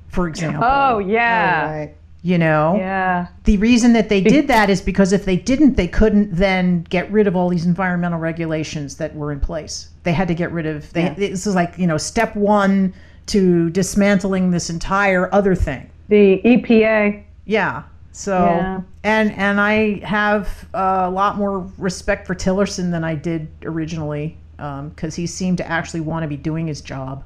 for 0.08 0.28
example 0.28 0.64
Oh 0.66 1.00
yeah. 1.00 1.70
Right. 1.80 1.96
you 2.22 2.38
know 2.38 2.76
Yeah. 2.78 3.28
the 3.44 3.58
reason 3.58 3.92
that 3.94 4.08
they 4.08 4.22
did 4.22 4.48
that 4.48 4.70
is 4.70 4.82
because 4.82 5.12
if 5.12 5.26
they 5.26 5.36
didn't, 5.36 5.76
they 5.76 5.88
couldn't 5.88 6.34
then 6.34 6.84
get 6.90 7.12
rid 7.12 7.28
of 7.28 7.36
all 7.36 7.50
these 7.50 7.66
environmental 7.66 8.20
regulations 8.20 8.96
that 8.98 9.14
were 9.16 9.32
in 9.34 9.40
place. 9.42 9.90
They 10.04 10.14
had 10.14 10.28
to 10.30 10.36
get 10.36 10.52
rid 10.52 10.66
of. 10.66 10.92
They, 10.94 11.04
Yeah. 11.04 11.14
This 11.16 11.46
is 11.48 11.56
like 11.56 11.78
you 11.78 11.88
know 11.88 11.98
step 11.98 12.36
one 12.38 12.94
to 13.28 13.70
dismantling 13.72 14.52
this 14.52 14.70
entire 14.70 15.34
other 15.34 15.56
thing. 15.56 15.90
The 16.10 16.42
EPA. 16.44 17.24
Yeah. 17.46 17.84
So 18.12 18.38
Yeah. 18.38 18.82
and 19.04 19.32
and 19.34 19.60
I 19.60 20.00
have 20.06 20.68
a 20.74 21.10
lot 21.10 21.38
more 21.38 21.66
respect 21.78 22.28
for 22.28 22.36
Tillerson 22.36 22.92
than 22.92 23.04
I 23.04 23.16
did 23.16 23.48
originally 23.64 24.38
because 24.58 25.16
he 25.16 25.26
seemed 25.28 25.58
to 25.58 25.68
actually 25.70 26.02
want 26.02 26.24
to 26.24 26.28
be 26.28 26.38
doing 26.38 26.68
his 26.68 26.80
job. 26.82 27.24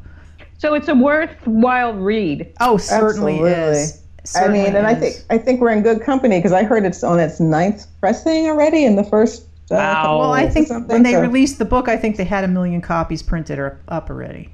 So 0.57 0.73
it's 0.73 0.87
a 0.87 0.95
worthwhile 0.95 1.93
read. 1.93 2.51
Oh, 2.59 2.77
certainly 2.77 3.33
Absolutely. 3.33 3.79
is. 3.81 4.01
I 4.35 4.47
mean, 4.47 4.75
and 4.75 4.87
I 4.87 4.95
think. 4.95 5.15
I 5.29 5.37
think 5.37 5.61
we're 5.61 5.71
in 5.71 5.83
good 5.83 6.01
company 6.01 6.39
because 6.39 6.51
I 6.51 6.63
heard 6.63 6.83
it's 6.83 7.03
on 7.03 7.19
its 7.19 7.39
ninth 7.39 7.85
pressing 7.99 8.47
already 8.47 8.83
in 8.85 8.95
the 8.95 9.03
first. 9.03 9.43
Uh, 9.69 9.75
Wow. 9.75 10.19
Well, 10.19 10.31
I 10.33 10.47
think 10.49 10.69
when 10.89 11.03
they 11.03 11.11
so- 11.13 11.21
released 11.21 11.59
the 11.59 11.65
book, 11.65 11.87
I 11.89 11.97
think 11.97 12.15
they 12.15 12.23
had 12.23 12.43
a 12.43 12.47
million 12.47 12.81
copies 12.81 13.21
printed 13.21 13.59
or 13.59 13.77
up 13.89 14.09
already. 14.09 14.49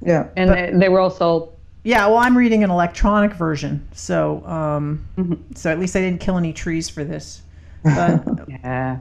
Yeah. 0.00 0.26
And 0.36 0.50
they, 0.50 0.70
they 0.72 0.88
were 0.88 1.00
all 1.00 1.10
sold. 1.10 1.52
Yeah, 1.84 2.06
well, 2.06 2.18
I'm 2.18 2.36
reading 2.38 2.62
an 2.62 2.70
electronic 2.70 3.32
version, 3.34 3.86
so 3.92 4.44
um, 4.46 5.06
Mm-hmm. 5.16 5.54
so 5.54 5.70
at 5.70 5.78
least 5.80 5.96
I 5.96 6.00
didn't 6.00 6.20
kill 6.20 6.36
any 6.38 6.52
trees 6.52 6.88
for 6.88 7.04
this. 7.04 7.42
But 7.84 8.22
Yeah. 8.48 8.98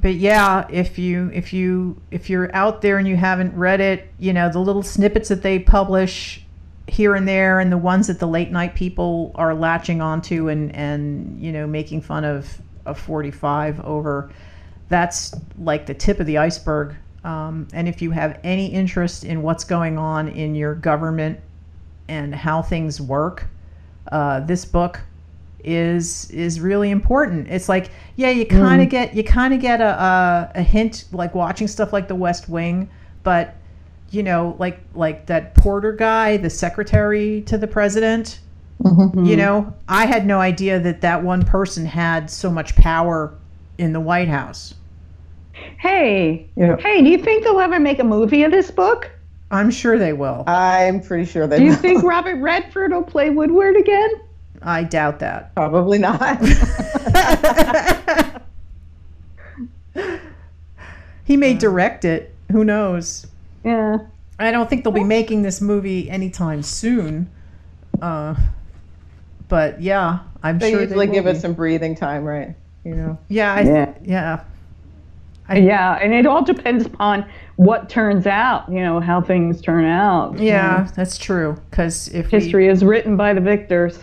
but 0.00 0.14
yeah, 0.14 0.66
if 0.70 0.98
you 0.98 1.30
if 1.34 1.52
you 1.52 2.00
if 2.10 2.30
you're 2.30 2.54
out 2.56 2.80
there 2.80 2.96
and 2.96 3.06
you 3.06 3.16
haven't 3.16 3.54
read 3.54 3.80
it, 3.82 4.10
you 4.18 4.32
know 4.32 4.50
the 4.50 4.58
little 4.58 4.82
snippets 4.82 5.28
that 5.28 5.42
they 5.42 5.58
publish 5.58 6.42
here 6.88 7.14
and 7.14 7.28
there, 7.28 7.60
and 7.60 7.70
the 7.70 7.76
ones 7.78 8.06
that 8.06 8.18
the 8.18 8.26
late 8.26 8.50
night 8.50 8.74
people 8.74 9.32
are 9.34 9.54
latching 9.54 10.00
onto 10.00 10.48
and 10.48 10.74
and 10.74 11.38
you 11.42 11.52
know 11.52 11.66
making 11.66 12.00
fun 12.00 12.24
of 12.24 12.58
of 12.86 12.98
45 12.98 13.80
over. 13.84 14.30
That's 14.88 15.34
like 15.58 15.84
the 15.86 15.94
tip 15.94 16.20
of 16.20 16.26
the 16.26 16.38
iceberg. 16.38 16.94
Um, 17.24 17.68
and 17.74 17.86
if 17.86 18.00
you 18.02 18.10
have 18.12 18.40
any 18.42 18.66
interest 18.66 19.24
in 19.24 19.42
what's 19.42 19.64
going 19.64 19.96
on 19.98 20.28
in 20.28 20.54
your 20.54 20.74
government 20.74 21.38
and 22.08 22.34
how 22.34 22.62
things 22.62 23.00
work, 23.00 23.46
uh, 24.10 24.40
this 24.40 24.64
book 24.64 25.00
is 25.64 26.30
is 26.30 26.60
really 26.60 26.90
important. 26.90 27.48
It's 27.48 27.68
like 27.68 27.90
yeah, 28.16 28.30
you 28.30 28.44
kind 28.46 28.82
of 28.82 28.88
get 28.88 29.14
you 29.14 29.24
kind 29.24 29.54
of 29.54 29.60
get 29.60 29.80
a, 29.80 29.84
a 29.84 30.52
a 30.56 30.62
hint 30.62 31.04
like 31.12 31.34
watching 31.34 31.68
stuff 31.68 31.92
like 31.92 32.08
The 32.08 32.14
West 32.14 32.48
Wing, 32.48 32.90
but 33.22 33.54
you 34.10 34.22
know 34.22 34.56
like 34.58 34.80
like 34.94 35.26
that 35.26 35.54
Porter 35.54 35.92
guy, 35.92 36.36
the 36.36 36.50
secretary 36.50 37.42
to 37.42 37.56
the 37.58 37.68
president. 37.68 38.40
You 39.24 39.36
know, 39.36 39.72
I 39.88 40.06
had 40.06 40.26
no 40.26 40.40
idea 40.40 40.80
that 40.80 41.02
that 41.02 41.22
one 41.22 41.44
person 41.44 41.86
had 41.86 42.28
so 42.28 42.50
much 42.50 42.74
power 42.74 43.32
in 43.78 43.92
the 43.92 44.00
White 44.00 44.26
House. 44.26 44.74
Hey. 45.78 46.48
Yeah. 46.56 46.76
Hey, 46.78 47.02
do 47.02 47.08
you 47.08 47.18
think 47.18 47.44
they'll 47.44 47.60
ever 47.60 47.78
make 47.78 47.98
a 47.98 48.04
movie 48.04 48.42
of 48.42 48.50
this 48.50 48.70
book? 48.70 49.10
I'm 49.52 49.70
sure 49.70 49.98
they 49.98 50.14
will. 50.14 50.44
I'm 50.46 51.00
pretty 51.00 51.26
sure 51.26 51.46
they 51.46 51.56
will. 51.56 51.60
Do 51.60 51.64
you 51.66 51.70
will. 51.72 51.78
think 51.78 52.02
Robert 52.04 52.40
Redford 52.40 52.92
will 52.92 53.02
play 53.02 53.30
Woodward 53.30 53.76
again? 53.76 54.10
I 54.62 54.84
doubt 54.84 55.18
that. 55.20 55.54
Probably 55.54 55.98
not. 55.98 56.40
He 61.24 61.36
may 61.36 61.54
direct 61.54 62.04
it. 62.04 62.34
Who 62.50 62.64
knows? 62.64 63.26
Yeah. 63.64 63.98
I 64.38 64.50
don't 64.50 64.68
think 64.68 64.84
they'll 64.84 64.92
be 64.92 65.04
making 65.04 65.42
this 65.42 65.60
movie 65.60 66.10
anytime 66.10 66.62
soon. 66.62 67.30
Uh, 68.00 68.34
but 69.48 69.80
yeah, 69.80 70.20
I'm 70.42 70.58
sure. 70.58 70.66
they 70.66 70.70
sure 70.72 70.80
usually 70.82 71.06
they 71.06 71.12
give 71.12 71.24
will 71.24 71.36
it 71.36 71.40
some 71.40 71.54
breathing 71.54 71.94
time, 71.94 72.24
right? 72.24 72.54
You 72.84 72.96
know. 72.96 73.18
Yeah, 73.28 73.54
I, 73.54 73.60
Yeah. 73.62 73.94
yeah. 74.02 74.44
Yeah, 75.54 75.98
and 76.00 76.14
it 76.14 76.24
all 76.24 76.42
depends 76.42 76.86
upon 76.86 77.26
what 77.64 77.88
turns 77.88 78.26
out, 78.26 78.70
you 78.70 78.80
know, 78.80 79.00
how 79.00 79.20
things 79.20 79.60
turn 79.60 79.84
out. 79.84 80.38
Yeah, 80.38 80.88
that's 80.94 81.18
true. 81.18 81.56
Because 81.70 82.08
if 82.08 82.30
we, 82.30 82.40
History 82.40 82.68
is 82.68 82.84
written 82.84 83.16
by 83.16 83.34
the 83.34 83.40
victors. 83.40 83.98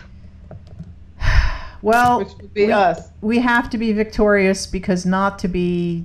well, 1.82 2.20
Which 2.20 2.28
would 2.40 2.54
be 2.54 2.72
us. 2.72 3.08
we 3.20 3.38
have 3.38 3.70
to 3.70 3.78
be 3.78 3.92
victorious 3.92 4.66
because 4.66 5.04
not 5.06 5.38
to 5.40 5.48
be 5.48 6.04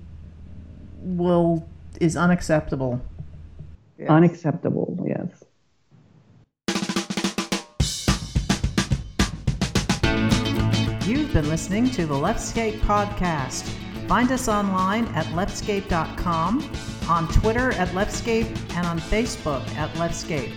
will 1.01 1.67
is 2.01 2.17
unacceptable. 2.17 3.01
Yes. 3.97 4.09
Unacceptable, 4.09 5.05
yes. 5.07 5.43
You've 11.07 11.31
been 11.31 11.47
listening 11.49 11.89
to 11.91 12.05
the 12.05 12.15
Leftscape 12.15 12.79
podcast. 12.79 13.63
Find 14.07 14.31
us 14.31 14.47
online 14.47 15.05
at 15.09 15.25
leftscape.com, 15.27 16.61
on 17.09 17.27
Twitter 17.27 17.71
at 17.73 17.89
Leftscape, 17.89 18.47
and 18.75 18.85
on 18.87 18.99
Facebook 18.99 19.67
at 19.75 19.89
Leftscape. 19.93 20.51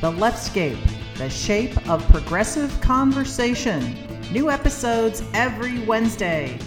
The 0.00 0.10
Leftscape, 0.10 0.78
the 1.16 1.30
shape 1.30 1.88
of 1.88 2.06
progressive 2.08 2.80
conversation. 2.80 3.96
New 4.32 4.50
episodes 4.50 5.22
every 5.34 5.84
Wednesday. 5.84 6.58